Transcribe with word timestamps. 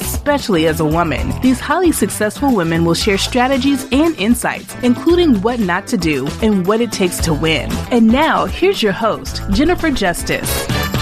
especially 0.00 0.68
as 0.68 0.78
a 0.78 0.84
woman. 0.84 1.32
These 1.40 1.58
highly 1.58 1.90
successful 1.90 2.54
women 2.54 2.84
will 2.84 2.94
share 2.94 3.18
strategies 3.18 3.84
and 3.90 4.14
insights, 4.16 4.74
including 4.82 5.42
what 5.42 5.58
not 5.58 5.88
to 5.88 5.96
do 5.96 6.28
and 6.40 6.66
what 6.66 6.80
it 6.80 6.92
takes 6.92 7.18
to 7.22 7.34
win. 7.34 7.72
And 7.90 8.06
now, 8.06 8.46
here's 8.46 8.80
your 8.80 8.92
host, 8.92 9.42
Jennifer 9.50 9.90
Justice. 9.90 10.97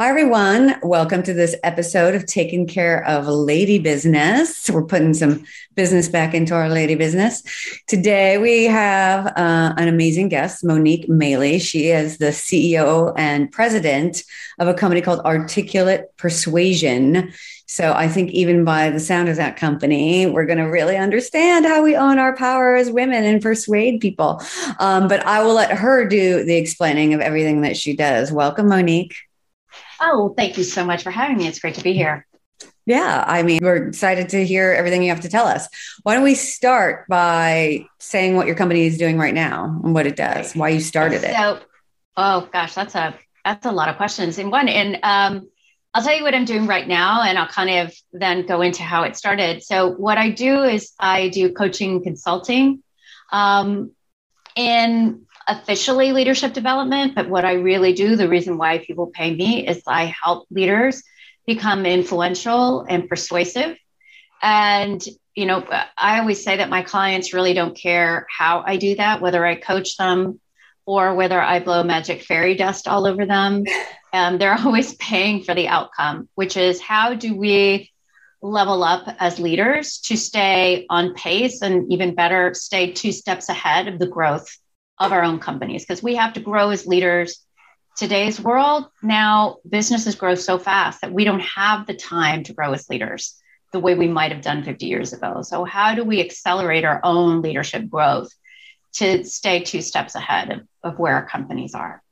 Hi, 0.00 0.10
everyone. 0.10 0.76
Welcome 0.80 1.24
to 1.24 1.34
this 1.34 1.56
episode 1.64 2.14
of 2.14 2.24
Taking 2.24 2.68
Care 2.68 3.04
of 3.04 3.26
Lady 3.26 3.80
Business. 3.80 4.70
We're 4.70 4.84
putting 4.84 5.12
some 5.12 5.44
business 5.74 6.08
back 6.08 6.34
into 6.34 6.54
our 6.54 6.68
lady 6.68 6.94
business. 6.94 7.42
Today, 7.88 8.38
we 8.38 8.66
have 8.66 9.26
uh, 9.26 9.74
an 9.76 9.88
amazing 9.88 10.28
guest, 10.28 10.62
Monique 10.62 11.08
Maley. 11.08 11.60
She 11.60 11.88
is 11.88 12.18
the 12.18 12.26
CEO 12.26 13.12
and 13.16 13.50
president 13.50 14.22
of 14.60 14.68
a 14.68 14.74
company 14.74 15.00
called 15.00 15.18
Articulate 15.24 16.16
Persuasion. 16.16 17.32
So 17.66 17.92
I 17.92 18.06
think 18.06 18.30
even 18.30 18.64
by 18.64 18.90
the 18.90 19.00
sound 19.00 19.28
of 19.28 19.34
that 19.34 19.56
company, 19.56 20.26
we're 20.26 20.46
going 20.46 20.58
to 20.58 20.70
really 20.70 20.96
understand 20.96 21.66
how 21.66 21.82
we 21.82 21.96
own 21.96 22.20
our 22.20 22.36
power 22.36 22.76
as 22.76 22.88
women 22.88 23.24
and 23.24 23.42
persuade 23.42 24.00
people. 24.00 24.40
Um, 24.78 25.08
but 25.08 25.26
I 25.26 25.42
will 25.42 25.54
let 25.54 25.72
her 25.72 26.06
do 26.06 26.44
the 26.44 26.54
explaining 26.54 27.14
of 27.14 27.20
everything 27.20 27.62
that 27.62 27.76
she 27.76 27.96
does. 27.96 28.30
Welcome, 28.30 28.68
Monique. 28.68 29.16
Oh, 30.00 30.34
thank 30.36 30.56
you 30.58 30.64
so 30.64 30.84
much 30.84 31.02
for 31.02 31.10
having 31.10 31.38
me. 31.38 31.46
It's 31.46 31.58
great 31.58 31.74
to 31.74 31.82
be 31.82 31.92
here. 31.92 32.26
Yeah, 32.86 33.22
I 33.26 33.42
mean, 33.42 33.60
we're 33.62 33.88
excited 33.88 34.30
to 34.30 34.44
hear 34.46 34.72
everything 34.72 35.02
you 35.02 35.10
have 35.10 35.20
to 35.20 35.28
tell 35.28 35.46
us. 35.46 35.68
Why 36.04 36.14
don't 36.14 36.24
we 36.24 36.34
start 36.34 37.06
by 37.06 37.84
saying 37.98 38.34
what 38.34 38.46
your 38.46 38.56
company 38.56 38.86
is 38.86 38.96
doing 38.96 39.18
right 39.18 39.34
now 39.34 39.78
and 39.84 39.92
what 39.92 40.06
it 40.06 40.16
does, 40.16 40.54
why 40.54 40.70
you 40.70 40.80
started 40.80 41.22
it? 41.22 41.34
So, 41.34 41.60
oh 42.16 42.48
gosh, 42.50 42.74
that's 42.74 42.94
a 42.94 43.14
that's 43.44 43.66
a 43.66 43.72
lot 43.72 43.90
of 43.90 43.96
questions 43.96 44.38
in 44.38 44.50
one. 44.50 44.68
And 44.68 44.98
um, 45.02 45.48
I'll 45.92 46.02
tell 46.02 46.16
you 46.16 46.22
what 46.22 46.34
I'm 46.34 46.46
doing 46.46 46.66
right 46.66 46.88
now, 46.88 47.22
and 47.22 47.38
I'll 47.38 47.48
kind 47.48 47.86
of 47.86 47.94
then 48.12 48.46
go 48.46 48.62
into 48.62 48.82
how 48.82 49.02
it 49.02 49.16
started. 49.16 49.62
So, 49.62 49.90
what 49.90 50.16
I 50.16 50.30
do 50.30 50.62
is 50.62 50.92
I 50.98 51.28
do 51.28 51.52
coaching 51.52 51.96
and 51.96 52.02
consulting. 52.02 52.82
Um, 53.30 53.92
in 54.56 55.26
officially 55.48 56.12
leadership 56.12 56.52
development, 56.52 57.14
but 57.14 57.28
what 57.28 57.44
I 57.44 57.54
really 57.54 57.94
do, 57.94 58.14
the 58.14 58.28
reason 58.28 58.58
why 58.58 58.78
people 58.78 59.06
pay 59.06 59.34
me 59.34 59.66
is 59.66 59.82
I 59.86 60.14
help 60.22 60.46
leaders 60.50 61.02
become 61.46 61.86
influential 61.86 62.84
and 62.88 63.08
persuasive. 63.08 63.76
And, 64.42 65.02
you 65.34 65.46
know, 65.46 65.66
I 65.96 66.20
always 66.20 66.44
say 66.44 66.58
that 66.58 66.68
my 66.68 66.82
clients 66.82 67.32
really 67.32 67.54
don't 67.54 67.76
care 67.76 68.26
how 68.30 68.62
I 68.64 68.76
do 68.76 68.94
that, 68.96 69.22
whether 69.22 69.44
I 69.44 69.54
coach 69.54 69.96
them 69.96 70.38
or 70.84 71.14
whether 71.14 71.40
I 71.40 71.60
blow 71.60 71.82
magic 71.82 72.22
fairy 72.22 72.54
dust 72.54 72.86
all 72.86 73.06
over 73.06 73.26
them. 73.26 73.64
Um, 74.10 74.38
they're 74.38 74.58
always 74.58 74.94
paying 74.94 75.42
for 75.42 75.54
the 75.54 75.68
outcome, 75.68 76.30
which 76.34 76.56
is 76.56 76.80
how 76.80 77.12
do 77.12 77.36
we 77.36 77.92
level 78.40 78.82
up 78.82 79.06
as 79.18 79.38
leaders 79.38 79.98
to 80.04 80.16
stay 80.16 80.86
on 80.88 81.12
pace 81.12 81.60
and 81.60 81.92
even 81.92 82.14
better, 82.14 82.54
stay 82.54 82.92
two 82.92 83.12
steps 83.12 83.50
ahead 83.50 83.86
of 83.86 83.98
the 83.98 84.06
growth 84.06 84.48
of 85.00 85.12
our 85.12 85.22
own 85.22 85.38
companies 85.38 85.84
because 85.84 86.02
we 86.02 86.16
have 86.16 86.34
to 86.34 86.40
grow 86.40 86.70
as 86.70 86.86
leaders. 86.86 87.44
Today's 87.96 88.40
world, 88.40 88.86
now 89.02 89.56
businesses 89.68 90.14
grow 90.14 90.36
so 90.36 90.58
fast 90.58 91.00
that 91.00 91.12
we 91.12 91.24
don't 91.24 91.42
have 91.42 91.86
the 91.86 91.94
time 91.94 92.44
to 92.44 92.52
grow 92.52 92.72
as 92.72 92.88
leaders 92.88 93.36
the 93.72 93.80
way 93.80 93.94
we 93.94 94.08
might 94.08 94.32
have 94.32 94.42
done 94.42 94.62
50 94.62 94.86
years 94.86 95.12
ago. 95.12 95.42
So, 95.42 95.64
how 95.64 95.94
do 95.94 96.04
we 96.04 96.20
accelerate 96.20 96.84
our 96.84 97.00
own 97.02 97.42
leadership 97.42 97.88
growth 97.88 98.32
to 98.94 99.24
stay 99.24 99.62
two 99.62 99.82
steps 99.82 100.14
ahead 100.14 100.50
of, 100.50 100.60
of 100.82 100.98
where 100.98 101.14
our 101.14 101.26
companies 101.26 101.74
are? 101.74 102.02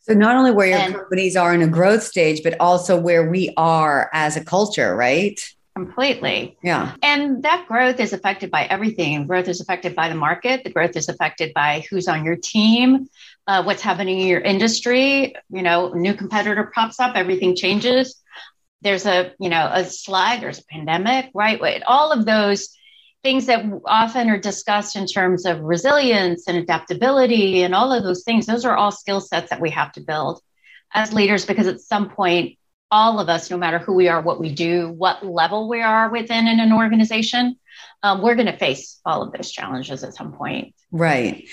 So, 0.00 0.14
not 0.14 0.36
only 0.36 0.52
where 0.52 0.68
your 0.68 0.78
and, 0.78 0.94
companies 0.94 1.36
are 1.36 1.54
in 1.54 1.62
a 1.62 1.68
growth 1.68 2.02
stage, 2.02 2.42
but 2.42 2.58
also 2.60 2.98
where 2.98 3.30
we 3.30 3.52
are 3.56 4.10
as 4.12 4.36
a 4.36 4.44
culture, 4.44 4.96
right? 4.96 5.40
Completely. 5.76 6.56
Yeah. 6.62 6.94
And 7.02 7.42
that 7.42 7.66
growth 7.68 8.00
is 8.00 8.14
affected 8.14 8.50
by 8.50 8.64
everything. 8.64 9.26
Growth 9.26 9.46
is 9.46 9.60
affected 9.60 9.94
by 9.94 10.08
the 10.08 10.14
market. 10.14 10.64
The 10.64 10.70
growth 10.70 10.96
is 10.96 11.10
affected 11.10 11.52
by 11.52 11.84
who's 11.90 12.08
on 12.08 12.24
your 12.24 12.36
team, 12.36 13.10
uh, 13.46 13.62
what's 13.62 13.82
happening 13.82 14.18
in 14.20 14.26
your 14.26 14.40
industry. 14.40 15.34
You 15.50 15.62
know, 15.62 15.92
new 15.92 16.14
competitor 16.14 16.72
pops 16.74 16.98
up, 16.98 17.14
everything 17.14 17.54
changes. 17.54 18.18
There's 18.80 19.04
a, 19.04 19.34
you 19.38 19.50
know, 19.50 19.68
a 19.70 19.84
slide, 19.84 20.40
there's 20.40 20.60
a 20.60 20.64
pandemic, 20.64 21.30
right? 21.34 21.82
All 21.86 22.10
of 22.10 22.24
those 22.24 22.74
things 23.22 23.44
that 23.44 23.62
often 23.84 24.30
are 24.30 24.38
discussed 24.38 24.96
in 24.96 25.06
terms 25.06 25.44
of 25.44 25.60
resilience 25.60 26.48
and 26.48 26.56
adaptability 26.56 27.64
and 27.64 27.74
all 27.74 27.92
of 27.92 28.02
those 28.02 28.24
things, 28.24 28.46
those 28.46 28.64
are 28.64 28.74
all 28.74 28.92
skill 28.92 29.20
sets 29.20 29.50
that 29.50 29.60
we 29.60 29.68
have 29.68 29.92
to 29.92 30.00
build 30.00 30.40
as 30.94 31.12
leaders 31.12 31.44
because 31.44 31.66
at 31.66 31.80
some 31.80 32.08
point 32.08 32.56
all 32.90 33.18
of 33.18 33.28
us, 33.28 33.50
no 33.50 33.56
matter 33.56 33.78
who 33.78 33.94
we 33.94 34.08
are, 34.08 34.20
what 34.20 34.40
we 34.40 34.54
do, 34.54 34.88
what 34.90 35.24
level 35.24 35.68
we 35.68 35.82
are 35.82 36.10
within 36.10 36.46
in 36.46 36.60
an 36.60 36.72
organization, 36.72 37.56
um, 38.02 38.22
we're 38.22 38.34
going 38.34 38.46
to 38.46 38.56
face 38.56 39.00
all 39.04 39.22
of 39.22 39.32
those 39.32 39.50
challenges 39.50 40.04
at 40.04 40.14
some 40.14 40.32
point. 40.32 40.74
Right. 40.90 41.48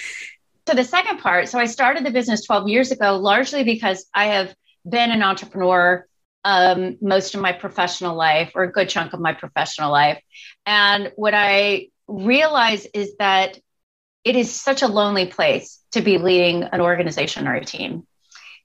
So, 0.67 0.75
the 0.75 0.83
second 0.83 1.19
part 1.19 1.49
so, 1.49 1.59
I 1.59 1.65
started 1.65 2.05
the 2.05 2.11
business 2.11 2.45
12 2.45 2.69
years 2.69 2.91
ago 2.91 3.17
largely 3.17 3.63
because 3.63 4.05
I 4.13 4.27
have 4.27 4.55
been 4.87 5.11
an 5.11 5.23
entrepreneur 5.23 6.05
um, 6.45 6.97
most 7.01 7.35
of 7.35 7.41
my 7.41 7.53
professional 7.53 8.15
life, 8.15 8.51
or 8.55 8.63
a 8.63 8.71
good 8.71 8.89
chunk 8.89 9.13
of 9.13 9.19
my 9.19 9.33
professional 9.33 9.91
life. 9.91 10.21
And 10.65 11.11
what 11.15 11.33
I 11.33 11.87
realize 12.07 12.85
is 12.93 13.15
that 13.17 13.57
it 14.23 14.35
is 14.35 14.53
such 14.53 14.81
a 14.81 14.87
lonely 14.87 15.25
place 15.25 15.79
to 15.91 16.01
be 16.01 16.17
leading 16.17 16.63
an 16.63 16.81
organization 16.81 17.47
or 17.47 17.55
a 17.55 17.63
team. 17.65 18.05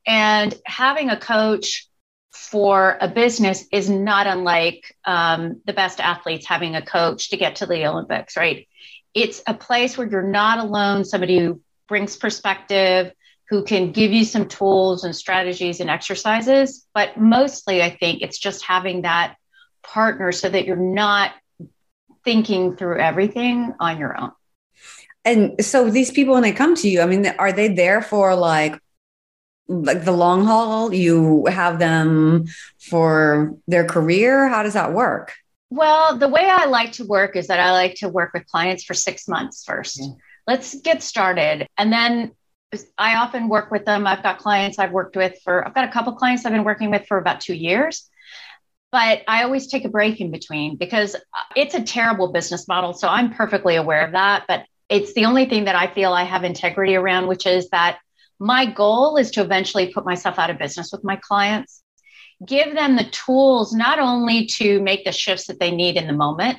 And 0.07 0.55
having 0.65 1.11
a 1.11 1.19
coach 1.19 1.88
for 2.33 2.97
a 3.01 3.09
business 3.09 3.65
is 3.73 3.89
not 3.89 4.27
unlike 4.27 4.95
um, 5.05 5.61
the 5.65 5.73
best 5.73 6.01
athletes 6.01 6.47
having 6.47 6.75
a 6.75 6.85
coach 6.85 7.31
to 7.31 7.37
get 7.37 7.57
to 7.57 7.67
the 7.67 7.87
Olympics, 7.87 8.37
right? 8.37 8.69
It's 9.15 9.43
a 9.47 9.55
place 9.55 9.97
where 9.97 10.07
you're 10.07 10.23
not 10.23 10.59
alone, 10.59 11.05
somebody 11.05 11.39
who 11.39 11.61
brings 11.89 12.17
perspective, 12.17 13.13
who 13.49 13.65
can 13.65 13.93
give 13.93 14.13
you 14.13 14.25
some 14.25 14.47
tools 14.47 15.05
and 15.05 15.17
strategies 15.17 15.81
and 15.81 15.89
exercises. 15.89 16.87
But 16.95 17.17
mostly, 17.17 17.83
I 17.83 17.91
think 17.91 18.23
it's 18.23 18.39
just 18.39 18.65
having 18.65 19.03
that 19.03 19.37
partner 19.83 20.33
so 20.33 20.49
that 20.49 20.67
you're 20.67 20.77
not 20.77 21.33
thinking 22.25 22.77
through 22.77 22.99
everything 22.99 23.73
on 23.81 23.99
your 23.99 24.19
own. 24.21 24.33
And 25.25 25.65
so 25.65 25.91
these 25.91 26.11
people, 26.11 26.35
when 26.35 26.43
they 26.43 26.53
come 26.53 26.75
to 26.77 26.89
you, 26.89 27.01
I 27.01 27.07
mean, 27.07 27.27
are 27.39 27.53
they 27.53 27.69
there 27.69 28.03
for 28.03 28.35
like 28.35 28.79
like 29.69 30.05
the 30.05 30.13
long 30.13 30.45
haul? 30.45 30.93
You 30.93 31.47
have 31.47 31.79
them 31.79 32.47
for 32.79 33.57
their 33.67 33.85
career? 33.85 34.49
How 34.49 34.63
does 34.63 34.75
that 34.75 34.93
work? 34.93 35.35
Well, 35.71 36.17
the 36.17 36.29
way 36.29 36.49
I 36.49 36.65
like 36.65 36.93
to 36.93 37.05
work 37.05 37.37
is 37.37 37.49
that 37.49 37.61
I 37.61 37.73
like 37.73 37.97
to 37.97 38.09
work 38.09 38.33
with 38.33 38.47
clients 38.47 38.85
for 38.85 38.95
six 38.95 39.29
months 39.29 39.65
first. 39.65 40.01
Yeah. 40.01 40.13
Let's 40.47 40.81
get 40.81 41.03
started. 41.03 41.67
And 41.77 41.93
then 41.93 42.33
I 42.97 43.17
often 43.17 43.49
work 43.49 43.71
with 43.71 43.85
them. 43.85 44.07
I've 44.07 44.23
got 44.23 44.39
clients 44.39 44.79
I've 44.79 44.93
worked 44.93 45.17
with 45.17 45.39
for, 45.45 45.67
I've 45.67 45.75
got 45.75 45.89
a 45.89 45.93
couple 45.93 46.15
clients 46.15 46.47
I've 46.47 46.53
been 46.53 46.65
working 46.65 46.91
with 46.91 47.07
for 47.07 47.19
about 47.19 47.41
two 47.41 47.55
years. 47.55 48.09
But 48.91 49.23
I 49.29 49.43
always 49.43 49.67
take 49.67 49.85
a 49.85 49.91
break 49.91 50.19
in 50.19 50.31
between 50.31 50.77
because 50.77 51.15
uh, 51.15 51.19
it's 51.55 51.75
a 51.75 51.83
terrible 51.83 52.33
business 52.33 52.67
model. 52.67 52.95
So 52.95 53.07
I'm 53.07 53.35
perfectly 53.35 53.77
aware 53.77 54.07
of 54.07 54.13
that. 54.13 54.45
But 54.49 54.65
it's 54.89 55.13
the 55.13 55.27
only 55.27 55.45
thing 55.45 55.65
that 55.65 55.77
I 55.77 55.93
feel 55.93 56.15
I 56.15 56.25
have 56.25 56.45
integrity 56.45 56.97
around, 56.97 57.27
which 57.27 57.47
is 57.47 57.69
that 57.71 57.99
my 58.39 58.67
goal 58.67 59.17
is 59.17 59.33
to 59.33 59.43
eventually 59.43 59.93
put 59.93 60.05
myself 60.05 60.39
out 60.39 60.51
of 60.51 60.59
business 60.59 60.93
with 60.93 61.05
my 61.05 61.17
clients. 61.17 61.83
give 62.47 62.73
them 62.73 62.95
the 62.95 63.11
tools 63.11 63.73
not 63.75 63.99
only 63.99 64.47
to 64.47 64.81
make 64.81 65.05
the 65.05 65.11
shifts 65.11 65.49
that 65.49 65.59
they 65.59 65.73
need 65.73 65.97
in 65.97 66.07
the 66.07 66.13
moment, 66.13 66.59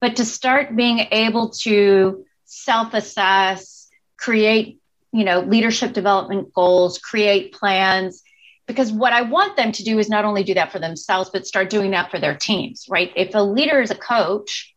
but 0.00 0.16
to 0.16 0.24
start 0.24 0.76
being 0.76 1.00
able 1.10 1.50
to 1.50 2.24
self 2.44 2.94
assess, 2.94 3.88
create, 4.16 4.78
you 5.12 5.24
know, 5.24 5.40
leadership 5.40 5.92
development 5.92 6.52
goals, 6.54 6.98
create 6.98 7.52
plans. 7.52 8.22
Because 8.68 8.92
what 8.92 9.12
I 9.12 9.22
want 9.22 9.56
them 9.56 9.72
to 9.72 9.84
do 9.84 9.98
is 9.98 10.08
not 10.08 10.24
only 10.24 10.44
do 10.44 10.54
that 10.54 10.70
for 10.70 10.78
themselves, 10.78 11.30
but 11.32 11.46
start 11.46 11.70
doing 11.70 11.90
that 11.92 12.10
for 12.10 12.20
their 12.20 12.36
teams, 12.36 12.86
right? 12.88 13.12
If 13.16 13.34
a 13.34 13.42
leader 13.42 13.80
is 13.80 13.90
a 13.90 13.96
coach, 13.96 14.75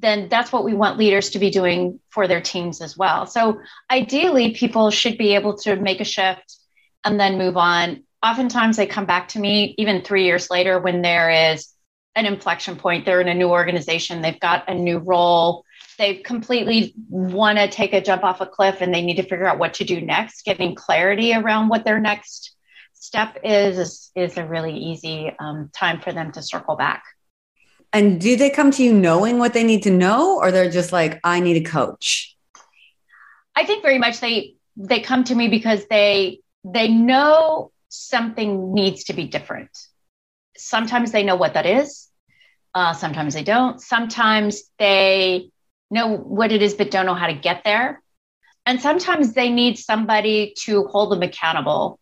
then 0.00 0.28
that's 0.28 0.52
what 0.52 0.64
we 0.64 0.74
want 0.74 0.98
leaders 0.98 1.30
to 1.30 1.38
be 1.38 1.50
doing 1.50 2.00
for 2.10 2.26
their 2.26 2.40
teams 2.40 2.80
as 2.80 2.96
well. 2.96 3.26
So 3.26 3.60
ideally, 3.90 4.54
people 4.54 4.90
should 4.90 5.18
be 5.18 5.34
able 5.34 5.56
to 5.58 5.76
make 5.76 6.00
a 6.00 6.04
shift 6.04 6.56
and 7.04 7.20
then 7.20 7.38
move 7.38 7.56
on. 7.56 8.04
Oftentimes, 8.22 8.76
they 8.76 8.86
come 8.86 9.06
back 9.06 9.28
to 9.28 9.38
me 9.38 9.74
even 9.78 10.02
three 10.02 10.24
years 10.24 10.50
later 10.50 10.78
when 10.78 11.02
there 11.02 11.52
is 11.52 11.68
an 12.16 12.26
inflection 12.26 12.76
point. 12.76 13.04
They're 13.04 13.20
in 13.20 13.28
a 13.28 13.34
new 13.34 13.48
organization, 13.48 14.22
they've 14.22 14.40
got 14.40 14.68
a 14.68 14.74
new 14.74 14.98
role, 14.98 15.64
they 15.98 16.16
completely 16.16 16.94
want 17.08 17.58
to 17.58 17.68
take 17.68 17.92
a 17.92 18.00
jump 18.00 18.24
off 18.24 18.40
a 18.40 18.46
cliff 18.46 18.80
and 18.80 18.92
they 18.92 19.02
need 19.02 19.16
to 19.16 19.22
figure 19.22 19.46
out 19.46 19.58
what 19.58 19.74
to 19.74 19.84
do 19.84 20.00
next. 20.00 20.44
Getting 20.44 20.74
clarity 20.74 21.34
around 21.34 21.68
what 21.68 21.84
their 21.84 22.00
next 22.00 22.56
step 22.94 23.38
is 23.44 23.78
is, 23.78 24.10
is 24.14 24.38
a 24.38 24.46
really 24.46 24.76
easy 24.76 25.30
um, 25.38 25.70
time 25.74 26.00
for 26.00 26.12
them 26.12 26.32
to 26.32 26.42
circle 26.42 26.76
back. 26.76 27.04
And 27.92 28.20
do 28.20 28.36
they 28.36 28.50
come 28.50 28.70
to 28.72 28.82
you 28.82 28.92
knowing 28.92 29.38
what 29.38 29.52
they 29.52 29.64
need 29.64 29.82
to 29.82 29.90
know, 29.90 30.38
or 30.38 30.52
they're 30.52 30.70
just 30.70 30.92
like, 30.92 31.20
I 31.24 31.40
need 31.40 31.56
a 31.56 31.68
coach? 31.68 32.36
I 33.56 33.64
think 33.64 33.82
very 33.82 33.98
much 33.98 34.20
they 34.20 34.54
they 34.76 35.00
come 35.00 35.24
to 35.24 35.34
me 35.34 35.48
because 35.48 35.86
they 35.86 36.40
they 36.64 36.88
know 36.88 37.72
something 37.88 38.72
needs 38.72 39.04
to 39.04 39.12
be 39.12 39.26
different. 39.26 39.70
Sometimes 40.56 41.10
they 41.10 41.24
know 41.24 41.36
what 41.36 41.54
that 41.54 41.66
is. 41.66 42.08
Uh, 42.74 42.92
sometimes 42.92 43.34
they 43.34 43.42
don't. 43.42 43.80
Sometimes 43.80 44.62
they 44.78 45.50
know 45.90 46.16
what 46.16 46.52
it 46.52 46.62
is, 46.62 46.74
but 46.74 46.90
don't 46.90 47.06
know 47.06 47.14
how 47.14 47.26
to 47.26 47.34
get 47.34 47.64
there. 47.64 48.00
And 48.64 48.80
sometimes 48.80 49.32
they 49.32 49.50
need 49.50 49.78
somebody 49.78 50.54
to 50.60 50.84
hold 50.84 51.10
them 51.10 51.22
accountable 51.22 51.98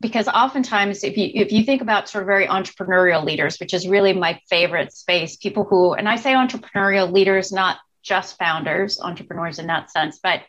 because 0.00 0.28
oftentimes 0.28 1.04
if 1.04 1.16
you 1.16 1.30
if 1.34 1.52
you 1.52 1.64
think 1.64 1.82
about 1.82 2.08
sort 2.08 2.22
of 2.22 2.26
very 2.26 2.46
entrepreneurial 2.46 3.24
leaders 3.24 3.58
which 3.58 3.74
is 3.74 3.88
really 3.88 4.12
my 4.12 4.40
favorite 4.48 4.92
space 4.92 5.36
people 5.36 5.64
who 5.64 5.94
and 5.94 6.08
i 6.08 6.16
say 6.16 6.32
entrepreneurial 6.32 7.10
leaders 7.10 7.50
not 7.50 7.78
just 8.02 8.38
founders 8.38 9.00
entrepreneurs 9.00 9.58
in 9.58 9.66
that 9.66 9.90
sense 9.90 10.18
but 10.22 10.42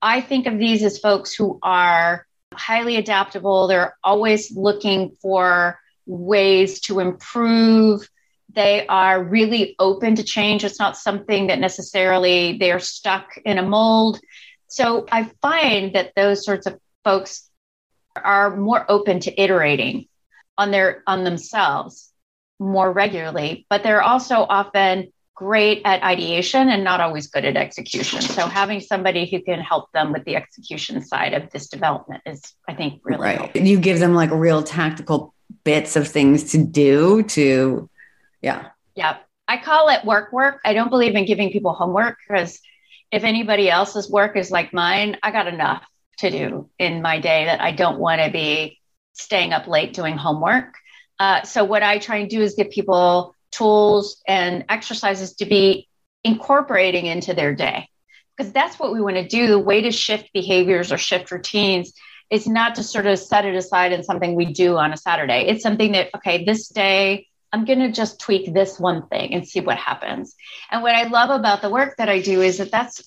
i 0.00 0.20
think 0.20 0.46
of 0.46 0.58
these 0.58 0.82
as 0.82 0.98
folks 0.98 1.34
who 1.34 1.58
are 1.62 2.26
highly 2.54 2.96
adaptable. 2.96 3.66
They're 3.66 3.96
always 4.02 4.54
looking 4.54 5.16
for 5.20 5.78
ways 6.06 6.80
to 6.82 7.00
improve. 7.00 8.08
They 8.54 8.86
are 8.86 9.22
really 9.22 9.74
open 9.78 10.16
to 10.16 10.22
change. 10.22 10.64
It's 10.64 10.78
not 10.78 10.96
something 10.96 11.46
that 11.46 11.58
necessarily 11.58 12.58
they're 12.58 12.80
stuck 12.80 13.36
in 13.44 13.58
a 13.58 13.62
mold. 13.62 14.20
So 14.68 15.06
i 15.12 15.30
find 15.42 15.94
that 15.94 16.12
those 16.16 16.44
sorts 16.44 16.66
of 16.66 16.78
folks 17.04 17.48
are 18.16 18.56
more 18.56 18.84
open 18.90 19.20
to 19.20 19.40
iterating 19.40 20.06
on 20.58 20.70
their 20.70 21.02
on 21.06 21.24
themselves 21.24 22.12
more 22.58 22.92
regularly 22.92 23.66
but 23.68 23.82
they're 23.82 24.02
also 24.02 24.36
often 24.36 25.12
great 25.42 25.82
at 25.84 26.02
ideation 26.02 26.68
and 26.68 26.84
not 26.84 27.00
always 27.00 27.26
good 27.26 27.44
at 27.44 27.56
execution. 27.56 28.20
So 28.20 28.46
having 28.46 28.80
somebody 28.80 29.28
who 29.28 29.42
can 29.42 29.60
help 29.60 29.90
them 29.92 30.12
with 30.12 30.24
the 30.24 30.36
execution 30.36 31.02
side 31.04 31.34
of 31.34 31.50
this 31.50 31.68
development 31.68 32.22
is 32.26 32.42
i 32.68 32.74
think 32.74 33.00
really 33.04 33.22
right. 33.22 33.38
helpful. 33.38 33.62
you 33.62 33.78
give 33.80 33.98
them 33.98 34.14
like 34.14 34.30
real 34.30 34.62
tactical 34.62 35.34
bits 35.64 35.96
of 35.96 36.06
things 36.06 36.52
to 36.52 36.64
do 36.64 37.22
to 37.24 37.88
yeah. 38.40 38.68
Yeah 38.94 39.16
i 39.48 39.56
call 39.56 39.88
it 39.88 40.04
work 40.04 40.32
work. 40.32 40.60
I 40.64 40.74
don't 40.74 40.90
believe 40.90 41.14
in 41.14 41.24
giving 41.24 41.50
people 41.50 41.72
homework 41.72 42.18
because 42.26 42.60
if 43.10 43.24
anybody 43.24 43.68
else's 43.68 44.10
work 44.10 44.36
is 44.36 44.50
like 44.50 44.72
mine 44.72 45.16
i 45.22 45.30
got 45.30 45.48
enough 45.48 45.82
to 46.18 46.30
do 46.30 46.70
in 46.78 47.02
my 47.02 47.20
day 47.20 47.46
that 47.46 47.60
I 47.60 47.72
don't 47.72 47.98
want 47.98 48.22
to 48.22 48.30
be 48.30 48.78
staying 49.12 49.52
up 49.52 49.66
late 49.66 49.92
doing 49.92 50.16
homework. 50.16 50.74
Uh, 51.18 51.42
so, 51.42 51.64
what 51.64 51.82
I 51.82 51.98
try 51.98 52.16
and 52.16 52.30
do 52.30 52.40
is 52.40 52.54
give 52.54 52.70
people 52.70 53.34
tools 53.50 54.20
and 54.26 54.64
exercises 54.68 55.34
to 55.34 55.46
be 55.46 55.88
incorporating 56.24 57.06
into 57.06 57.34
their 57.34 57.54
day 57.54 57.88
because 58.36 58.52
that's 58.52 58.78
what 58.78 58.92
we 58.92 59.00
want 59.00 59.16
to 59.16 59.26
do. 59.26 59.46
The 59.46 59.58
way 59.58 59.82
to 59.82 59.92
shift 59.92 60.32
behaviors 60.32 60.92
or 60.92 60.98
shift 60.98 61.30
routines 61.30 61.92
is 62.30 62.46
not 62.46 62.76
to 62.76 62.82
sort 62.82 63.06
of 63.06 63.18
set 63.18 63.44
it 63.44 63.54
aside 63.54 63.92
in 63.92 64.02
something 64.02 64.34
we 64.34 64.52
do 64.52 64.76
on 64.76 64.92
a 64.92 64.96
Saturday. 64.96 65.46
It's 65.48 65.62
something 65.62 65.92
that, 65.92 66.08
okay, 66.16 66.44
this 66.44 66.68
day, 66.68 67.28
I'm 67.52 67.66
going 67.66 67.80
to 67.80 67.92
just 67.92 68.18
tweak 68.18 68.52
this 68.52 68.80
one 68.80 69.06
thing 69.08 69.34
and 69.34 69.46
see 69.46 69.60
what 69.60 69.76
happens. 69.76 70.34
And 70.70 70.82
what 70.82 70.94
I 70.94 71.08
love 71.08 71.28
about 71.28 71.60
the 71.60 71.68
work 71.68 71.96
that 71.98 72.08
I 72.08 72.20
do 72.20 72.40
is 72.40 72.56
that 72.58 72.70
that's 72.70 73.02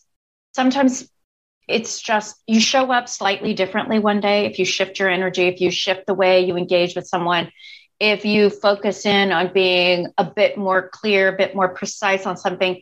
sometimes 0.54 1.10
it's 1.68 2.02
just 2.02 2.42
you 2.48 2.60
show 2.60 2.92
up 2.92 3.10
slightly 3.10 3.54
differently 3.54 4.00
one 4.00 4.20
day 4.20 4.46
if 4.46 4.60
you 4.60 4.66
shift 4.66 5.00
your 5.00 5.10
energy, 5.10 5.44
if 5.44 5.62
you 5.62 5.72
shift 5.72 6.06
the 6.06 6.14
way 6.14 6.46
you 6.46 6.58
engage 6.58 6.96
with 6.96 7.08
someone, 7.08 7.52
if 8.00 8.26
you 8.26 8.50
focus 8.50 9.06
in 9.06 9.32
on 9.32 9.54
being 9.54 10.08
a 10.18 10.26
bit 10.26 10.58
more 10.58 10.90
clear, 10.90 11.30
a 11.30 11.38
bit 11.38 11.56
more 11.56 11.70
precise 11.70 12.26
on 12.26 12.38
something, 12.38 12.82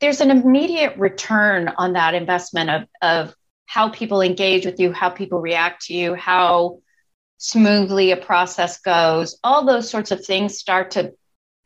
there's 0.00 0.20
an 0.20 0.30
immediate 0.30 0.96
return 0.96 1.68
on 1.76 1.94
that 1.94 2.14
investment 2.14 2.70
of, 2.70 2.84
of 3.02 3.34
how 3.66 3.88
people 3.88 4.20
engage 4.20 4.64
with 4.64 4.78
you, 4.78 4.92
how 4.92 5.10
people 5.10 5.40
react 5.40 5.86
to 5.86 5.94
you, 5.94 6.14
how 6.14 6.80
smoothly 7.38 8.10
a 8.12 8.16
process 8.16 8.80
goes. 8.80 9.38
All 9.42 9.64
those 9.64 9.90
sorts 9.90 10.10
of 10.10 10.24
things 10.24 10.58
start 10.58 10.92
to, 10.92 11.12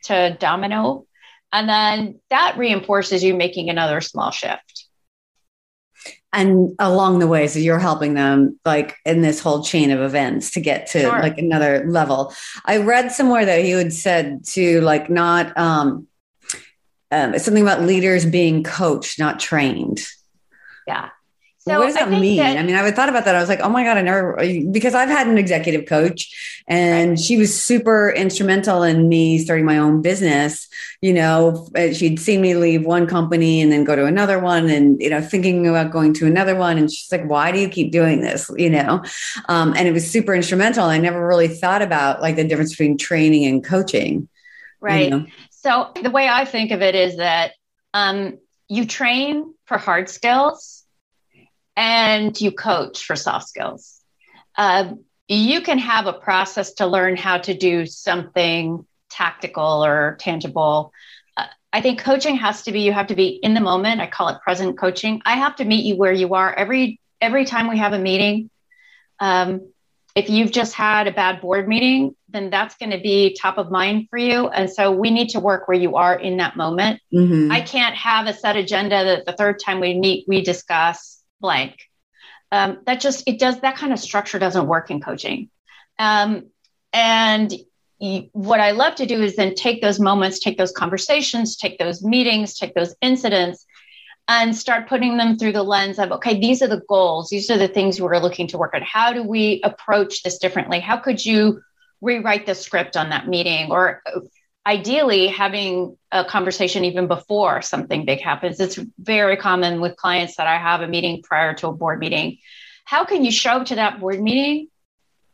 to 0.04 0.36
domino. 0.38 1.06
And 1.52 1.68
then 1.68 2.20
that 2.30 2.56
reinforces 2.58 3.22
you 3.22 3.34
making 3.34 3.70
another 3.70 4.00
small 4.00 4.30
shift 4.30 4.83
and 6.34 6.74
along 6.78 7.18
the 7.18 7.26
way 7.26 7.46
so 7.46 7.58
you're 7.58 7.78
helping 7.78 8.14
them 8.14 8.58
like 8.64 8.96
in 9.04 9.22
this 9.22 9.40
whole 9.40 9.62
chain 9.62 9.90
of 9.90 10.00
events 10.00 10.50
to 10.52 10.60
get 10.60 10.86
to 10.88 11.00
sure. 11.00 11.22
like 11.22 11.38
another 11.38 11.84
level. 11.86 12.34
I 12.64 12.78
read 12.78 13.12
somewhere 13.12 13.44
that 13.44 13.64
you 13.64 13.78
had 13.78 13.92
said 13.92 14.44
to 14.48 14.80
like 14.80 15.08
not 15.08 15.56
um, 15.56 16.06
um 17.10 17.38
something 17.38 17.62
about 17.62 17.82
leaders 17.82 18.26
being 18.26 18.62
coached 18.62 19.18
not 19.18 19.40
trained. 19.40 20.00
Yeah 20.86 21.10
so 21.66 21.78
what 21.78 21.86
does 21.86 21.94
that 21.94 22.10
mean? 22.10 22.36
That, 22.36 22.58
I 22.58 22.62
mean, 22.62 22.74
I 22.74 22.90
thought 22.90 23.08
about 23.08 23.24
that. 23.24 23.34
I 23.34 23.40
was 23.40 23.48
like, 23.48 23.60
oh 23.60 23.70
my 23.70 23.84
God, 23.84 23.96
I 23.96 24.02
never, 24.02 24.36
because 24.70 24.94
I've 24.94 25.08
had 25.08 25.26
an 25.26 25.38
executive 25.38 25.86
coach 25.86 26.62
and 26.68 27.18
she 27.18 27.38
was 27.38 27.58
super 27.58 28.10
instrumental 28.10 28.82
in 28.82 29.08
me 29.08 29.38
starting 29.38 29.64
my 29.64 29.78
own 29.78 30.02
business. 30.02 30.68
You 31.00 31.14
know, 31.14 31.66
she'd 31.94 32.20
seen 32.20 32.42
me 32.42 32.54
leave 32.54 32.84
one 32.84 33.06
company 33.06 33.62
and 33.62 33.72
then 33.72 33.82
go 33.82 33.96
to 33.96 34.04
another 34.04 34.38
one 34.38 34.68
and, 34.68 35.00
you 35.00 35.08
know, 35.08 35.22
thinking 35.22 35.66
about 35.66 35.90
going 35.90 36.12
to 36.14 36.26
another 36.26 36.54
one. 36.54 36.76
And 36.76 36.92
she's 36.92 37.10
like, 37.10 37.24
why 37.24 37.50
do 37.50 37.58
you 37.58 37.70
keep 37.70 37.92
doing 37.92 38.20
this? 38.20 38.50
You 38.58 38.68
know, 38.68 39.02
um, 39.48 39.72
and 39.74 39.88
it 39.88 39.92
was 39.92 40.10
super 40.10 40.34
instrumental. 40.34 40.84
I 40.84 40.98
never 40.98 41.26
really 41.26 41.48
thought 41.48 41.80
about 41.80 42.20
like 42.20 42.36
the 42.36 42.44
difference 42.44 42.72
between 42.72 42.98
training 42.98 43.46
and 43.46 43.64
coaching. 43.64 44.28
Right. 44.82 45.04
You 45.04 45.10
know? 45.10 45.26
So 45.50 45.92
the 46.02 46.10
way 46.10 46.28
I 46.28 46.44
think 46.44 46.72
of 46.72 46.82
it 46.82 46.94
is 46.94 47.16
that 47.16 47.52
um, 47.94 48.38
you 48.68 48.84
train 48.84 49.54
for 49.64 49.78
hard 49.78 50.10
skills 50.10 50.83
and 51.76 52.38
you 52.40 52.52
coach 52.52 53.04
for 53.04 53.16
soft 53.16 53.48
skills. 53.48 54.00
Uh, 54.56 54.94
you 55.28 55.62
can 55.62 55.78
have 55.78 56.06
a 56.06 56.12
process 56.12 56.74
to 56.74 56.86
learn 56.86 57.16
how 57.16 57.38
to 57.38 57.54
do 57.54 57.86
something 57.86 58.86
tactical 59.10 59.84
or 59.84 60.16
tangible. 60.20 60.92
Uh, 61.36 61.46
I 61.72 61.80
think 61.80 62.00
coaching 62.00 62.36
has 62.36 62.62
to 62.62 62.72
be 62.72 62.80
you 62.80 62.92
have 62.92 63.08
to 63.08 63.14
be 63.14 63.28
in 63.28 63.54
the 63.54 63.60
moment. 63.60 64.00
I 64.00 64.06
call 64.06 64.28
it 64.28 64.40
present 64.42 64.78
coaching. 64.78 65.22
I 65.24 65.36
have 65.36 65.56
to 65.56 65.64
meet 65.64 65.84
you 65.84 65.96
where 65.96 66.12
you 66.12 66.34
are 66.34 66.52
every 66.52 67.00
every 67.20 67.44
time 67.44 67.68
we 67.68 67.78
have 67.78 67.92
a 67.92 67.98
meeting. 67.98 68.50
Um, 69.18 69.72
if 70.14 70.30
you've 70.30 70.52
just 70.52 70.74
had 70.74 71.08
a 71.08 71.12
bad 71.12 71.40
board 71.40 71.66
meeting, 71.66 72.14
then 72.28 72.48
that's 72.50 72.76
going 72.76 72.90
to 72.90 72.98
be 72.98 73.36
top 73.40 73.58
of 73.58 73.70
mind 73.70 74.08
for 74.10 74.18
you. 74.18 74.48
And 74.48 74.70
so 74.70 74.92
we 74.92 75.10
need 75.10 75.30
to 75.30 75.40
work 75.40 75.66
where 75.66 75.76
you 75.76 75.96
are 75.96 76.14
in 76.14 76.36
that 76.36 76.56
moment. 76.56 77.00
Mm-hmm. 77.12 77.50
I 77.50 77.60
can't 77.62 77.96
have 77.96 78.26
a 78.26 78.32
set 78.32 78.56
agenda 78.56 79.02
that 79.04 79.26
the 79.26 79.32
third 79.32 79.58
time 79.58 79.80
we 79.80 79.98
meet, 79.98 80.26
we 80.28 80.42
discuss 80.42 81.23
blank. 81.44 81.76
Um, 82.50 82.78
that 82.86 83.00
just 83.00 83.24
it 83.26 83.38
does 83.38 83.60
that 83.60 83.76
kind 83.76 83.92
of 83.92 83.98
structure 83.98 84.38
doesn't 84.38 84.66
work 84.66 84.90
in 84.90 85.00
coaching. 85.02 85.50
Um, 85.98 86.46
and 86.94 87.52
what 88.32 88.60
I 88.60 88.70
love 88.70 88.94
to 88.96 89.06
do 89.06 89.22
is 89.22 89.36
then 89.36 89.54
take 89.54 89.82
those 89.82 90.00
moments, 90.00 90.38
take 90.38 90.56
those 90.56 90.72
conversations, 90.72 91.56
take 91.56 91.78
those 91.78 92.02
meetings, 92.02 92.58
take 92.58 92.74
those 92.74 92.94
incidents, 93.02 93.66
and 94.26 94.56
start 94.56 94.88
putting 94.88 95.18
them 95.18 95.36
through 95.36 95.52
the 95.52 95.62
lens 95.62 95.98
of 95.98 96.12
okay, 96.12 96.40
these 96.40 96.62
are 96.62 96.68
the 96.68 96.82
goals, 96.88 97.28
these 97.28 97.50
are 97.50 97.58
the 97.58 97.68
things 97.68 98.00
we're 98.00 98.26
looking 98.26 98.48
to 98.48 98.58
work 98.58 98.72
on. 98.74 98.82
How 98.82 99.12
do 99.12 99.22
we 99.22 99.60
approach 99.62 100.22
this 100.22 100.38
differently? 100.38 100.80
How 100.80 100.96
could 100.96 101.24
you 101.24 101.60
rewrite 102.00 102.46
the 102.46 102.54
script 102.54 102.96
on 102.96 103.10
that 103.10 103.28
meeting 103.28 103.70
or 103.70 104.02
ideally 104.66 105.28
having 105.28 105.96
a 106.10 106.24
conversation 106.24 106.84
even 106.84 107.06
before 107.06 107.60
something 107.62 108.04
big 108.04 108.20
happens. 108.20 108.60
It's 108.60 108.78
very 108.98 109.36
common 109.36 109.80
with 109.80 109.96
clients 109.96 110.36
that 110.36 110.46
I 110.46 110.56
have 110.56 110.80
a 110.80 110.88
meeting 110.88 111.22
prior 111.22 111.54
to 111.54 111.68
a 111.68 111.72
board 111.72 111.98
meeting. 111.98 112.38
How 112.84 113.04
can 113.04 113.24
you 113.24 113.30
show 113.30 113.52
up 113.52 113.66
to 113.66 113.74
that 113.76 114.00
board 114.00 114.20
meeting 114.20 114.68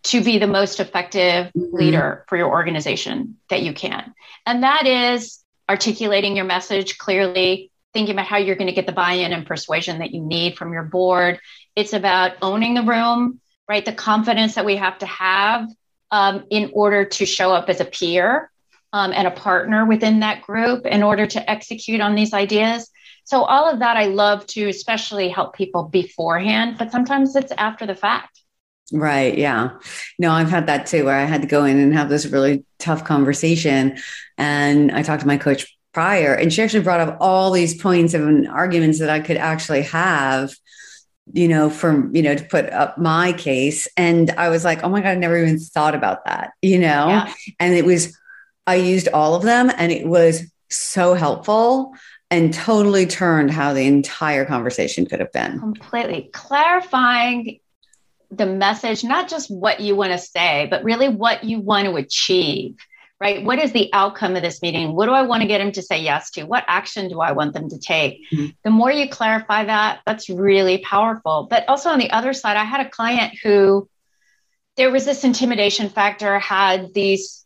to 0.02 0.22
be 0.22 0.38
the 0.38 0.46
most 0.46 0.80
effective 0.80 1.46
mm-hmm. 1.46 1.74
leader 1.74 2.24
for 2.28 2.36
your 2.36 2.50
organization 2.50 3.36
that 3.48 3.62
you 3.62 3.72
can. 3.72 4.14
And 4.46 4.62
that 4.62 4.86
is 4.86 5.40
articulating 5.68 6.36
your 6.36 6.46
message 6.46 6.98
clearly, 6.98 7.70
thinking 7.92 8.14
about 8.14 8.26
how 8.26 8.38
you're 8.38 8.56
going 8.56 8.68
to 8.68 8.74
get 8.74 8.86
the 8.86 8.92
buy 8.92 9.14
in 9.14 9.32
and 9.32 9.46
persuasion 9.46 9.98
that 9.98 10.12
you 10.12 10.22
need 10.22 10.56
from 10.56 10.72
your 10.72 10.84
board. 10.84 11.38
It's 11.76 11.92
about 11.92 12.32
owning 12.40 12.74
the 12.74 12.82
room, 12.82 13.40
right? 13.68 13.84
The 13.84 13.92
confidence 13.92 14.54
that 14.54 14.64
we 14.64 14.76
have 14.76 14.98
to 14.98 15.06
have 15.06 15.68
um, 16.10 16.44
in 16.50 16.70
order 16.72 17.04
to 17.04 17.26
show 17.26 17.52
up 17.52 17.68
as 17.68 17.80
a 17.80 17.84
peer 17.84 18.50
um, 18.92 19.12
and 19.12 19.26
a 19.26 19.30
partner 19.30 19.84
within 19.86 20.20
that 20.20 20.42
group 20.42 20.86
in 20.86 21.02
order 21.02 21.26
to 21.26 21.50
execute 21.50 22.00
on 22.00 22.14
these 22.14 22.32
ideas. 22.32 22.90
So, 23.24 23.44
all 23.44 23.68
of 23.68 23.78
that 23.78 23.96
I 23.96 24.06
love 24.06 24.46
to 24.48 24.68
especially 24.68 25.28
help 25.28 25.54
people 25.54 25.84
beforehand, 25.84 26.76
but 26.78 26.90
sometimes 26.90 27.36
it's 27.36 27.52
after 27.52 27.86
the 27.86 27.94
fact. 27.94 28.40
Right. 28.92 29.38
Yeah. 29.38 29.78
No, 30.18 30.32
I've 30.32 30.50
had 30.50 30.66
that 30.66 30.86
too, 30.86 31.04
where 31.04 31.16
I 31.16 31.24
had 31.24 31.42
to 31.42 31.48
go 31.48 31.64
in 31.64 31.78
and 31.78 31.94
have 31.94 32.08
this 32.08 32.26
really 32.26 32.64
tough 32.78 33.04
conversation. 33.04 33.98
And 34.36 34.90
I 34.90 35.02
talked 35.02 35.20
to 35.20 35.28
my 35.28 35.36
coach 35.36 35.76
prior, 35.92 36.34
and 36.34 36.52
she 36.52 36.62
actually 36.62 36.82
brought 36.82 37.00
up 37.00 37.18
all 37.20 37.52
these 37.52 37.80
points 37.80 38.14
of 38.14 38.22
arguments 38.50 38.98
that 38.98 39.10
I 39.10 39.20
could 39.20 39.36
actually 39.36 39.82
have, 39.82 40.52
you 41.32 41.46
know, 41.46 41.70
from, 41.70 42.14
you 42.16 42.22
know, 42.22 42.34
to 42.34 42.44
put 42.44 42.68
up 42.70 42.98
my 42.98 43.32
case. 43.32 43.86
And 43.96 44.30
I 44.32 44.48
was 44.48 44.64
like, 44.64 44.82
oh 44.82 44.88
my 44.88 45.00
God, 45.00 45.10
I 45.10 45.14
never 45.14 45.36
even 45.36 45.60
thought 45.60 45.94
about 45.94 46.24
that, 46.24 46.52
you 46.60 46.78
know? 46.78 47.06
Yeah. 47.08 47.32
And 47.60 47.74
it 47.74 47.84
was, 47.84 48.16
I 48.66 48.76
used 48.76 49.08
all 49.08 49.34
of 49.34 49.42
them 49.42 49.70
and 49.76 49.90
it 49.90 50.06
was 50.06 50.42
so 50.68 51.14
helpful 51.14 51.94
and 52.30 52.54
totally 52.54 53.06
turned 53.06 53.50
how 53.50 53.72
the 53.72 53.86
entire 53.86 54.44
conversation 54.44 55.06
could 55.06 55.20
have 55.20 55.32
been. 55.32 55.58
Completely 55.58 56.30
clarifying 56.32 57.58
the 58.30 58.46
message, 58.46 59.02
not 59.02 59.28
just 59.28 59.50
what 59.50 59.80
you 59.80 59.96
want 59.96 60.12
to 60.12 60.18
say, 60.18 60.68
but 60.70 60.84
really 60.84 61.08
what 61.08 61.42
you 61.42 61.58
want 61.58 61.86
to 61.86 61.96
achieve, 61.96 62.76
right? 63.20 63.44
What 63.44 63.58
is 63.58 63.72
the 63.72 63.90
outcome 63.92 64.36
of 64.36 64.42
this 64.42 64.62
meeting? 64.62 64.94
What 64.94 65.06
do 65.06 65.12
I 65.12 65.22
want 65.22 65.42
to 65.42 65.48
get 65.48 65.58
them 65.58 65.72
to 65.72 65.82
say 65.82 66.02
yes 66.02 66.30
to? 66.32 66.44
What 66.44 66.64
action 66.68 67.08
do 67.08 67.20
I 67.20 67.32
want 67.32 67.54
them 67.54 67.68
to 67.68 67.78
take? 67.78 68.20
Mm-hmm. 68.32 68.46
The 68.62 68.70
more 68.70 68.92
you 68.92 69.08
clarify 69.08 69.64
that, 69.64 70.00
that's 70.06 70.30
really 70.30 70.78
powerful. 70.78 71.48
But 71.50 71.68
also 71.68 71.90
on 71.90 71.98
the 71.98 72.12
other 72.12 72.32
side, 72.32 72.56
I 72.56 72.64
had 72.64 72.86
a 72.86 72.90
client 72.90 73.34
who 73.42 73.88
there 74.76 74.92
was 74.92 75.04
this 75.04 75.24
intimidation 75.24 75.88
factor, 75.88 76.38
had 76.38 76.94
these 76.94 77.44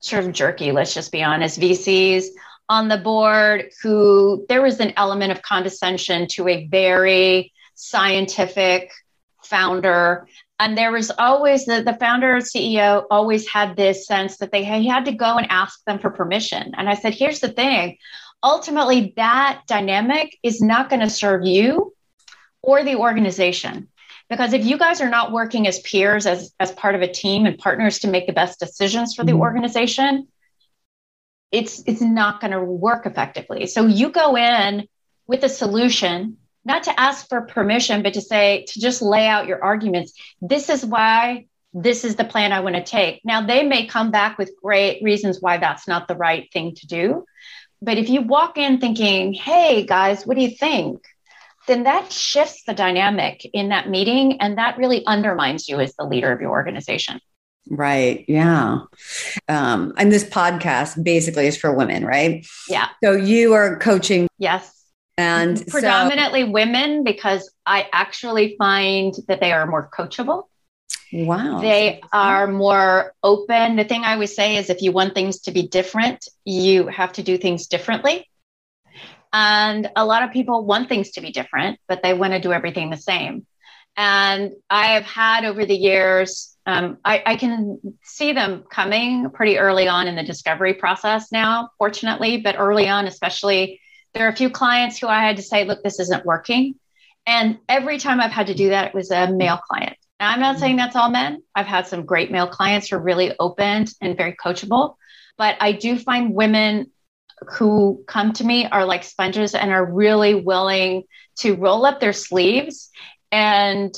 sort 0.00 0.24
of 0.24 0.32
jerky, 0.32 0.72
let's 0.72 0.94
just 0.94 1.12
be 1.12 1.22
honest, 1.22 1.60
VCs 1.60 2.26
on 2.68 2.88
the 2.88 2.98
board 2.98 3.70
who 3.82 4.46
there 4.48 4.62
was 4.62 4.80
an 4.80 4.92
element 4.96 5.32
of 5.32 5.42
condescension 5.42 6.26
to 6.28 6.48
a 6.48 6.66
very 6.66 7.52
scientific 7.74 8.92
founder. 9.42 10.28
And 10.58 10.76
there 10.76 10.92
was 10.92 11.10
always 11.10 11.64
the, 11.64 11.82
the 11.82 11.94
founder 11.94 12.36
or 12.36 12.40
CEO 12.40 13.04
always 13.10 13.48
had 13.48 13.76
this 13.76 14.06
sense 14.06 14.36
that 14.38 14.52
they 14.52 14.64
he 14.64 14.86
had 14.86 15.06
to 15.06 15.12
go 15.12 15.36
and 15.36 15.50
ask 15.50 15.82
them 15.84 15.98
for 15.98 16.10
permission. 16.10 16.74
And 16.76 16.88
I 16.88 16.94
said, 16.94 17.14
here's 17.14 17.40
the 17.40 17.48
thing 17.48 17.96
ultimately, 18.42 19.12
that 19.16 19.62
dynamic 19.66 20.38
is 20.42 20.60
not 20.60 20.88
going 20.88 21.00
to 21.00 21.10
serve 21.10 21.44
you 21.44 21.94
or 22.62 22.84
the 22.84 22.96
organization. 22.96 23.88
Because 24.30 24.52
if 24.52 24.64
you 24.64 24.78
guys 24.78 25.00
are 25.00 25.10
not 25.10 25.32
working 25.32 25.66
as 25.66 25.80
peers, 25.80 26.24
as, 26.24 26.54
as 26.58 26.70
part 26.70 26.94
of 26.94 27.02
a 27.02 27.12
team 27.12 27.46
and 27.46 27.58
partners 27.58 27.98
to 28.00 28.08
make 28.08 28.26
the 28.26 28.32
best 28.32 28.60
decisions 28.60 29.14
for 29.14 29.24
the 29.24 29.32
mm-hmm. 29.32 29.40
organization, 29.40 30.28
it's 31.50 31.82
it's 31.84 32.00
not 32.00 32.40
going 32.40 32.52
to 32.52 32.62
work 32.62 33.06
effectively. 33.06 33.66
So 33.66 33.86
you 33.86 34.10
go 34.10 34.36
in 34.36 34.86
with 35.26 35.42
a 35.42 35.48
solution 35.48 36.36
not 36.64 36.84
to 36.84 37.00
ask 37.00 37.28
for 37.28 37.40
permission, 37.42 38.02
but 38.02 38.14
to 38.14 38.20
say, 38.20 38.66
to 38.68 38.80
just 38.80 39.02
lay 39.02 39.26
out 39.26 39.48
your 39.48 39.62
arguments. 39.62 40.12
This 40.40 40.68
is 40.68 40.86
why 40.86 41.46
this 41.72 42.04
is 42.04 42.16
the 42.16 42.24
plan 42.24 42.52
I 42.52 42.60
want 42.60 42.76
to 42.76 42.84
take. 42.84 43.22
Now, 43.24 43.46
they 43.46 43.64
may 43.64 43.86
come 43.86 44.10
back 44.10 44.38
with 44.38 44.52
great 44.62 45.02
reasons 45.02 45.40
why 45.40 45.58
that's 45.58 45.88
not 45.88 46.06
the 46.06 46.16
right 46.16 46.48
thing 46.52 46.74
to 46.76 46.86
do. 46.86 47.24
But 47.82 47.98
if 47.98 48.10
you 48.10 48.20
walk 48.22 48.58
in 48.58 48.78
thinking, 48.78 49.32
hey, 49.32 49.86
guys, 49.86 50.26
what 50.26 50.36
do 50.36 50.42
you 50.42 50.50
think? 50.50 51.02
Then 51.66 51.84
that 51.84 52.12
shifts 52.12 52.64
the 52.66 52.74
dynamic 52.74 53.48
in 53.52 53.68
that 53.68 53.88
meeting 53.88 54.40
and 54.40 54.58
that 54.58 54.78
really 54.78 55.04
undermines 55.06 55.68
you 55.68 55.78
as 55.80 55.94
the 55.94 56.04
leader 56.04 56.32
of 56.32 56.40
your 56.40 56.50
organization. 56.50 57.20
Right. 57.68 58.24
Yeah. 58.26 58.80
Um, 59.48 59.92
and 59.96 60.10
this 60.10 60.24
podcast 60.24 61.02
basically 61.04 61.46
is 61.46 61.56
for 61.56 61.72
women, 61.72 62.04
right? 62.04 62.46
Yeah. 62.68 62.88
So 63.04 63.12
you 63.12 63.52
are 63.52 63.78
coaching. 63.78 64.26
Yes 64.38 64.80
and 65.20 65.66
predominantly 65.66 66.42
so, 66.42 66.50
women 66.50 67.04
because 67.04 67.52
I 67.66 67.88
actually 67.92 68.56
find 68.56 69.14
that 69.28 69.40
they 69.40 69.52
are 69.52 69.66
more 69.66 69.90
coachable. 69.90 70.44
Wow. 71.12 71.60
They 71.60 72.00
are 72.12 72.46
more 72.46 73.14
open. 73.22 73.76
The 73.76 73.84
thing 73.84 74.04
I 74.04 74.14
always 74.14 74.34
say 74.34 74.56
is 74.56 74.70
if 74.70 74.80
you 74.80 74.92
want 74.92 75.14
things 75.14 75.40
to 75.40 75.50
be 75.50 75.68
different, 75.68 76.26
you 76.44 76.86
have 76.86 77.12
to 77.14 77.22
do 77.22 77.36
things 77.36 77.66
differently. 77.66 78.26
And 79.32 79.90
a 79.94 80.04
lot 80.04 80.22
of 80.22 80.32
people 80.32 80.64
want 80.64 80.88
things 80.88 81.12
to 81.12 81.20
be 81.20 81.30
different, 81.30 81.78
but 81.88 82.02
they 82.02 82.14
want 82.14 82.32
to 82.32 82.40
do 82.40 82.52
everything 82.52 82.90
the 82.90 82.96
same. 82.96 83.46
And 83.96 84.52
I 84.68 84.94
have 84.94 85.04
had 85.04 85.44
over 85.44 85.64
the 85.64 85.76
years, 85.76 86.56
um, 86.66 86.98
I, 87.04 87.22
I, 87.26 87.36
can 87.36 87.80
see 88.04 88.32
them 88.32 88.64
coming 88.70 89.30
pretty 89.30 89.58
early 89.58 89.88
on 89.88 90.06
in 90.06 90.14
the 90.14 90.22
discovery 90.22 90.74
process 90.74 91.32
now, 91.32 91.70
fortunately, 91.78 92.38
but 92.38 92.56
early 92.58 92.88
on, 92.88 93.06
especially 93.06 93.80
there 94.14 94.26
are 94.26 94.30
a 94.30 94.36
few 94.36 94.50
clients 94.50 94.98
who 94.98 95.08
I 95.08 95.20
had 95.20 95.36
to 95.36 95.42
say, 95.42 95.64
look, 95.64 95.82
this 95.82 95.98
isn't 96.00 96.24
working. 96.24 96.76
And 97.26 97.58
every 97.68 97.98
time 97.98 98.20
I've 98.20 98.30
had 98.30 98.48
to 98.48 98.54
do 98.54 98.70
that, 98.70 98.88
it 98.88 98.94
was 98.94 99.10
a 99.10 99.30
male 99.32 99.58
client. 99.58 99.96
Now, 100.18 100.30
I'm 100.30 100.40
not 100.40 100.58
saying 100.58 100.76
that's 100.76 100.96
all 100.96 101.10
men. 101.10 101.42
I've 101.54 101.66
had 101.66 101.86
some 101.86 102.04
great 102.04 102.30
male 102.30 102.48
clients 102.48 102.88
who 102.88 102.96
are 102.96 103.02
really 103.02 103.34
open 103.38 103.86
and 104.00 104.16
very 104.16 104.34
coachable. 104.34 104.96
But 105.38 105.56
I 105.60 105.72
do 105.72 105.98
find 105.98 106.34
women 106.34 106.90
who 107.48 108.02
come 108.06 108.32
to 108.34 108.44
me 108.44 108.66
are 108.66 108.84
like 108.84 109.04
sponges 109.04 109.54
and 109.54 109.70
are 109.70 109.84
really 109.84 110.34
willing 110.34 111.04
to 111.38 111.54
roll 111.54 111.86
up 111.86 112.00
their 112.00 112.12
sleeves 112.12 112.90
and 113.32 113.94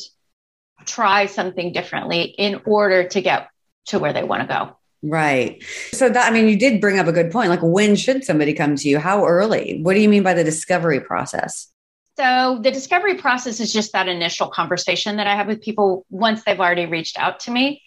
try 0.85 1.27
something 1.27 1.73
differently 1.73 2.23
in 2.23 2.61
order 2.65 3.09
to 3.09 3.21
get 3.21 3.49
to 3.87 3.99
where 3.99 4.13
they 4.13 4.23
want 4.23 4.43
to 4.43 4.49
go. 4.49 4.77
Right. 5.03 5.63
So 5.93 6.09
that 6.09 6.31
I 6.31 6.33
mean 6.33 6.49
you 6.49 6.57
did 6.57 6.81
bring 6.81 6.99
up 6.99 7.09
a 7.09 7.13
good 7.13 7.33
point. 7.33 7.51
Like 7.51 7.63
when 7.63 7.97
should 7.97 8.25
somebody 8.25 8.55
come 8.55 8.77
to 8.77 8.89
you? 8.89 8.99
How 8.99 9.27
early? 9.27 9.81
What 9.83 9.95
do 9.95 10.01
you 10.01 10.09
mean 10.09 10.23
by 10.23 10.35
the 10.35 10.45
discovery 10.45 11.01
process? 11.01 11.69
So 12.17 12.61
the 12.63 12.71
discovery 12.71 13.17
process 13.17 13.59
is 13.59 13.73
just 13.73 13.93
that 13.93 14.07
initial 14.07 14.49
conversation 14.49 15.17
that 15.17 15.27
I 15.27 15.35
have 15.35 15.47
with 15.47 15.63
people 15.63 16.05
once 16.11 16.45
they've 16.45 16.61
already 16.61 16.87
reached 16.87 17.19
out 17.19 17.41
to 17.41 17.51
me. 17.51 17.83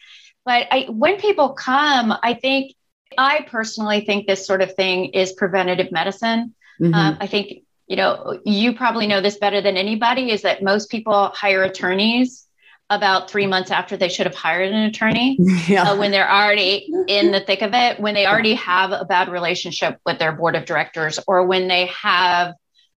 But 0.46 0.68
I, 0.72 0.88
when 0.90 1.18
people 1.18 1.54
come, 1.54 2.14
I 2.22 2.34
think 2.34 2.74
I 3.18 3.46
personally 3.50 4.02
think 4.02 4.28
this 4.28 4.46
sort 4.46 4.62
of 4.62 4.74
thing 4.76 5.06
is 5.06 5.34
preventative 5.34 5.92
medicine. 5.92 6.54
Mm-hmm. 6.80 6.94
Um, 6.94 7.18
I 7.20 7.28
think 7.28 7.64
you 7.88 7.96
know 7.96 8.40
you 8.46 8.76
probably 8.76 9.08
know 9.08 9.22
this 9.22 9.38
better 9.38 9.62
than 9.62 9.78
anybody 9.78 10.32
is 10.32 10.42
that 10.42 10.64
most 10.64 10.90
people 10.90 11.30
hire 11.34 11.64
attorneys 11.64 12.48
about 12.90 13.32
three 13.32 13.48
months 13.48 13.72
after 13.72 13.98
they 13.98 14.10
should 14.10 14.28
have 14.28 14.36
hired 14.36 14.72
an 14.72 14.84
attorney 14.84 15.38
yeah. 15.68 15.92
uh, 15.92 15.98
when 15.98 16.12
they're 16.12 16.30
already 16.30 16.88
in 17.08 17.32
the 17.32 17.40
thick 17.40 17.62
of 17.62 17.74
it 17.74 18.00
when 18.00 18.14
they 18.14 18.28
already 18.28 18.54
have 18.56 18.92
a 18.92 19.06
bad 19.06 19.30
relationship 19.30 20.00
with 20.06 20.20
their 20.20 20.32
board 20.32 20.56
of 20.56 20.66
directors 20.66 21.20
or 21.28 21.46
when 21.46 21.68
they 21.68 21.88
have 21.88 22.54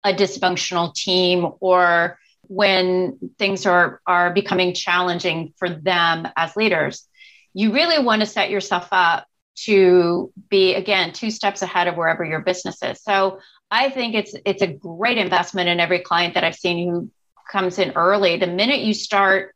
a 0.04 0.12
dysfunctional 0.12 0.92
team 0.94 1.48
or 1.60 2.18
when 2.48 3.18
things 3.38 3.66
are 3.66 4.00
are 4.06 4.32
becoming 4.32 4.72
challenging 4.72 5.52
for 5.56 5.68
them 5.68 6.28
as 6.36 6.56
leaders 6.56 7.06
you 7.54 7.72
really 7.72 8.02
want 8.02 8.20
to 8.20 8.26
set 8.26 8.50
yourself 8.50 8.88
up 8.92 9.26
to 9.56 10.32
be 10.50 10.75
again 10.75 11.12
two 11.12 11.30
steps 11.30 11.62
ahead 11.62 11.88
of 11.88 11.96
wherever 11.96 12.25
your 12.25 12.40
business 12.40 12.82
is. 12.82 13.02
So 13.02 13.40
i 13.70 13.90
think 13.90 14.14
it's 14.14 14.34
it's 14.44 14.62
a 14.62 14.66
great 14.68 15.18
investment 15.18 15.68
in 15.68 15.80
every 15.80 15.98
client 15.98 16.34
that 16.34 16.44
i've 16.44 16.54
seen 16.54 16.88
who 16.88 17.10
comes 17.50 17.78
in 17.78 17.92
early. 17.92 18.36
The 18.36 18.46
minute 18.46 18.80
you 18.80 18.92
start 18.92 19.54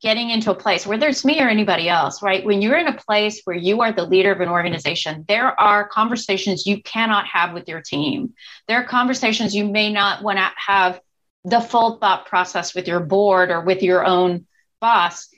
getting 0.00 0.30
into 0.30 0.50
a 0.50 0.54
place 0.54 0.86
whether 0.86 1.08
it's 1.08 1.24
me 1.24 1.40
or 1.40 1.48
anybody 1.48 1.88
else 1.88 2.22
right? 2.22 2.44
When 2.44 2.62
you're 2.62 2.78
in 2.78 2.86
a 2.86 2.96
place 2.96 3.40
where 3.44 3.56
you 3.56 3.80
are 3.82 3.92
the 3.92 4.04
leader 4.04 4.32
of 4.32 4.40
an 4.40 4.48
organization 4.48 5.24
there 5.28 5.58
are 5.60 5.88
conversations 5.88 6.66
you 6.66 6.82
cannot 6.82 7.26
have 7.26 7.52
with 7.54 7.68
your 7.68 7.80
team. 7.80 8.34
There 8.66 8.80
are 8.80 8.84
conversations 8.84 9.54
you 9.54 9.66
may 9.68 9.92
not 9.92 10.22
want 10.22 10.38
to 10.38 10.48
have 10.56 11.00
the 11.44 11.60
full 11.60 11.96
thought 11.98 12.26
process 12.26 12.74
with 12.74 12.88
your 12.88 13.00
board 13.00 13.50
or 13.50 13.60
with 13.60 13.82
your 13.82 14.04
own 14.04 14.46
boss 14.80 15.28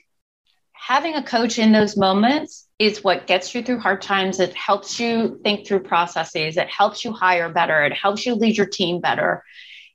having 0.81 1.15
a 1.15 1.23
coach 1.23 1.59
in 1.59 1.71
those 1.71 1.95
moments 1.95 2.67
is 2.79 3.03
what 3.03 3.27
gets 3.27 3.53
you 3.53 3.61
through 3.61 3.79
hard 3.79 4.01
times 4.01 4.39
it 4.39 4.53
helps 4.55 4.99
you 4.99 5.39
think 5.43 5.67
through 5.67 5.79
processes 5.79 6.57
it 6.57 6.69
helps 6.69 7.05
you 7.05 7.13
hire 7.13 7.49
better 7.49 7.83
it 7.83 7.93
helps 7.93 8.25
you 8.25 8.35
lead 8.35 8.57
your 8.57 8.65
team 8.67 8.99
better 8.99 9.43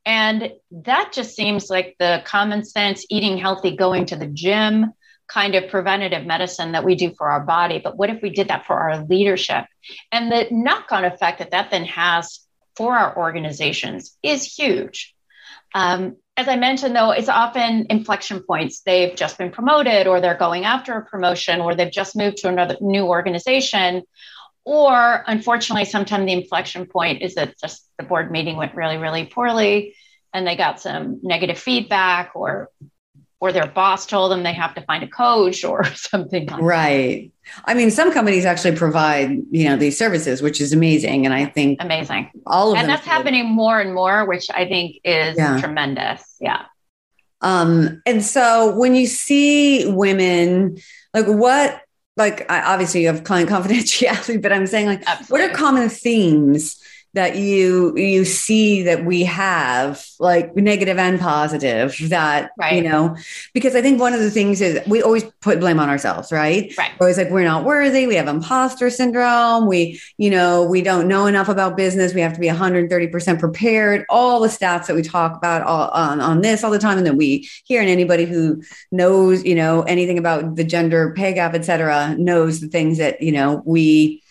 and 0.07 0.52
that 0.71 1.11
just 1.12 1.35
seems 1.35 1.69
like 1.69 1.97
the 1.99 2.23
common 2.25 2.64
sense, 2.64 3.05
eating 3.11 3.37
healthy, 3.37 3.75
going 3.75 4.07
to 4.07 4.16
the 4.16 4.28
gym 4.28 4.95
kind 5.28 5.57
of 5.57 5.69
preventative 5.69 6.25
medicine 6.25 6.71
that 6.73 6.85
we 6.85 6.95
do 6.95 7.12
for 7.19 7.28
our 7.28 7.40
body. 7.40 7.81
But 7.83 7.97
what 7.97 8.11
if 8.11 8.23
we 8.23 8.31
did 8.31 8.47
that 8.47 8.64
for 8.64 8.78
our 8.78 9.05
leadership? 9.05 9.64
And 10.12 10.31
the 10.31 10.47
knock 10.52 10.93
on 10.93 11.05
effect 11.05 11.40
that 11.40 11.50
that 11.50 11.73
then 11.73 11.85
has 11.87 12.38
for 12.76 12.97
our 12.97 13.16
organizations 13.16 14.16
is 14.23 14.45
huge. 14.45 15.12
Um, 15.75 16.19
as 16.37 16.49
I 16.49 16.57
mentioned, 16.57 16.95
though, 16.95 17.12
it's 17.12 17.28
often 17.28 17.87
inflection 17.88 18.40
points. 18.40 18.81
They've 18.81 19.16
just 19.16 19.38
been 19.38 19.50
promoted, 19.50 20.07
or 20.07 20.21
they're 20.21 20.37
going 20.37 20.64
after 20.64 20.95
a 20.95 21.05
promotion, 21.05 21.61
or 21.61 21.75
they've 21.75 21.90
just 21.90 22.14
moved 22.14 22.38
to 22.38 22.49
another 22.49 22.76
new 22.81 23.05
organization. 23.07 24.02
Or 24.64 25.25
unfortunately, 25.26 25.87
sometimes 25.87 26.26
the 26.26 26.33
inflection 26.33 26.87
point 26.87 27.23
is 27.23 27.37
that 27.37 27.55
just 27.59 27.88
the 27.99 28.05
board 28.05 28.31
meeting 28.31 28.57
went 28.57 28.75
really, 28.75 28.99
really 28.99 29.25
poorly 29.25 29.95
and 30.35 30.47
they 30.47 30.57
got 30.57 30.81
some 30.81 31.21
negative 31.23 31.59
feedback 31.59 32.33
or 32.35 32.69
or 33.40 33.52
their 33.52 33.66
boss 33.66 34.07
told 34.07 34.31
them 34.33 34.43
they 34.43 34.52
have 34.52 34.75
to 34.75 34.83
find 34.83 35.02
a 35.02 35.09
coach 35.09 35.64
or 35.64 35.85
something 35.95 36.47
like 36.47 36.61
right 36.61 37.33
that. 37.45 37.62
i 37.66 37.75
mean 37.75 37.90
some 37.90 38.12
companies 38.12 38.45
actually 38.45 38.75
provide 38.76 39.31
you 39.50 39.64
know 39.64 39.76
these 39.76 39.99
services 39.99 40.43
which 40.43 40.61
is 40.61 40.73
amazing 40.73 41.25
and 41.25 41.35
i 41.35 41.45
think 41.45 41.78
amazing 41.81 42.31
all 42.47 42.73
of 42.73 42.78
and 42.78 42.88
that's 42.88 43.07
happening 43.07 43.47
more 43.47 43.81
and 43.81 43.95
more 43.95 44.25
which 44.26 44.49
i 44.55 44.66
think 44.66 44.97
is 45.05 45.37
yeah. 45.37 45.61
tremendous 45.61 46.37
yeah 46.40 46.64
um 47.43 48.02
and 48.07 48.25
so 48.25 48.75
when 48.76 48.95
you 48.95 49.07
see 49.07 49.87
women 49.87 50.76
like 51.12 51.26
what 51.26 51.83
like 52.16 52.47
obviously 52.49 53.02
you 53.02 53.09
have 53.09 53.25
client 53.25 53.49
confidentiality 53.50 54.40
but 54.40 54.52
i'm 54.52 54.66
saying 54.66 54.87
like 54.87 55.02
Absolutely. 55.07 55.33
what 55.33 55.50
are 55.50 55.55
common 55.55 55.88
themes 55.88 56.81
that 57.16 57.37
you 57.37 57.96
you 57.96 58.25
see 58.25 58.82
that 58.82 59.04
we 59.04 59.25
have 59.25 60.06
like 60.20 60.54
negative 60.54 60.99
and 60.99 61.18
positive 61.18 61.96
that 62.08 62.50
right. 62.58 62.75
you 62.75 62.82
know 62.82 63.16
because 63.52 63.75
i 63.75 63.82
think 63.82 63.99
one 63.99 64.12
of 64.12 64.20
the 64.20 64.30
things 64.30 64.61
is 64.61 64.78
we 64.87 65.02
always 65.02 65.25
put 65.40 65.58
blame 65.58 65.80
on 65.80 65.88
ourselves 65.88 66.30
right? 66.37 66.73
Right. 66.76 66.92
Always 67.00 67.18
like 67.18 67.30
we're 67.30 67.44
not 67.44 67.64
worthy. 67.64 68.06
We 68.06 68.14
have 68.16 68.28
imposter 68.28 68.90
syndrome. 68.90 69.66
We 69.66 70.00
you 70.18 70.30
know 70.30 70.64
we 70.64 70.82
don't 70.82 71.08
know 71.08 71.26
enough 71.26 71.49
about 71.49 71.76
business. 71.76 72.14
We 72.14 72.20
have 72.20 72.35
to 72.35 72.40
be 72.40 72.49
130% 72.49 73.40
prepared. 73.40 74.04
All 74.08 74.40
the 74.40 74.49
stats 74.49 74.87
that 74.87 74.94
we 74.94 75.02
talk 75.02 75.37
about 75.37 75.62
all, 75.62 75.88
on, 75.90 76.20
on 76.20 76.42
this 76.42 76.62
all 76.62 76.70
the 76.70 76.78
time 76.78 76.99
and 76.99 77.06
that 77.06 77.16
we 77.16 77.49
hear 77.64 77.80
and 77.80 77.90
anybody 77.90 78.25
who 78.25 78.62
knows 78.92 79.44
you 79.44 79.54
know 79.54 79.82
anything 79.82 80.18
about 80.18 80.56
the 80.56 80.64
gender 80.64 81.12
pay 81.14 81.32
gap 81.32 81.54
et 81.54 81.64
cetera 81.64 82.14
knows 82.16 82.61
the 82.61 82.68
things 82.68 82.99
that 82.99 83.20
you 83.23 83.32
know 83.32 83.62
we 83.64 84.23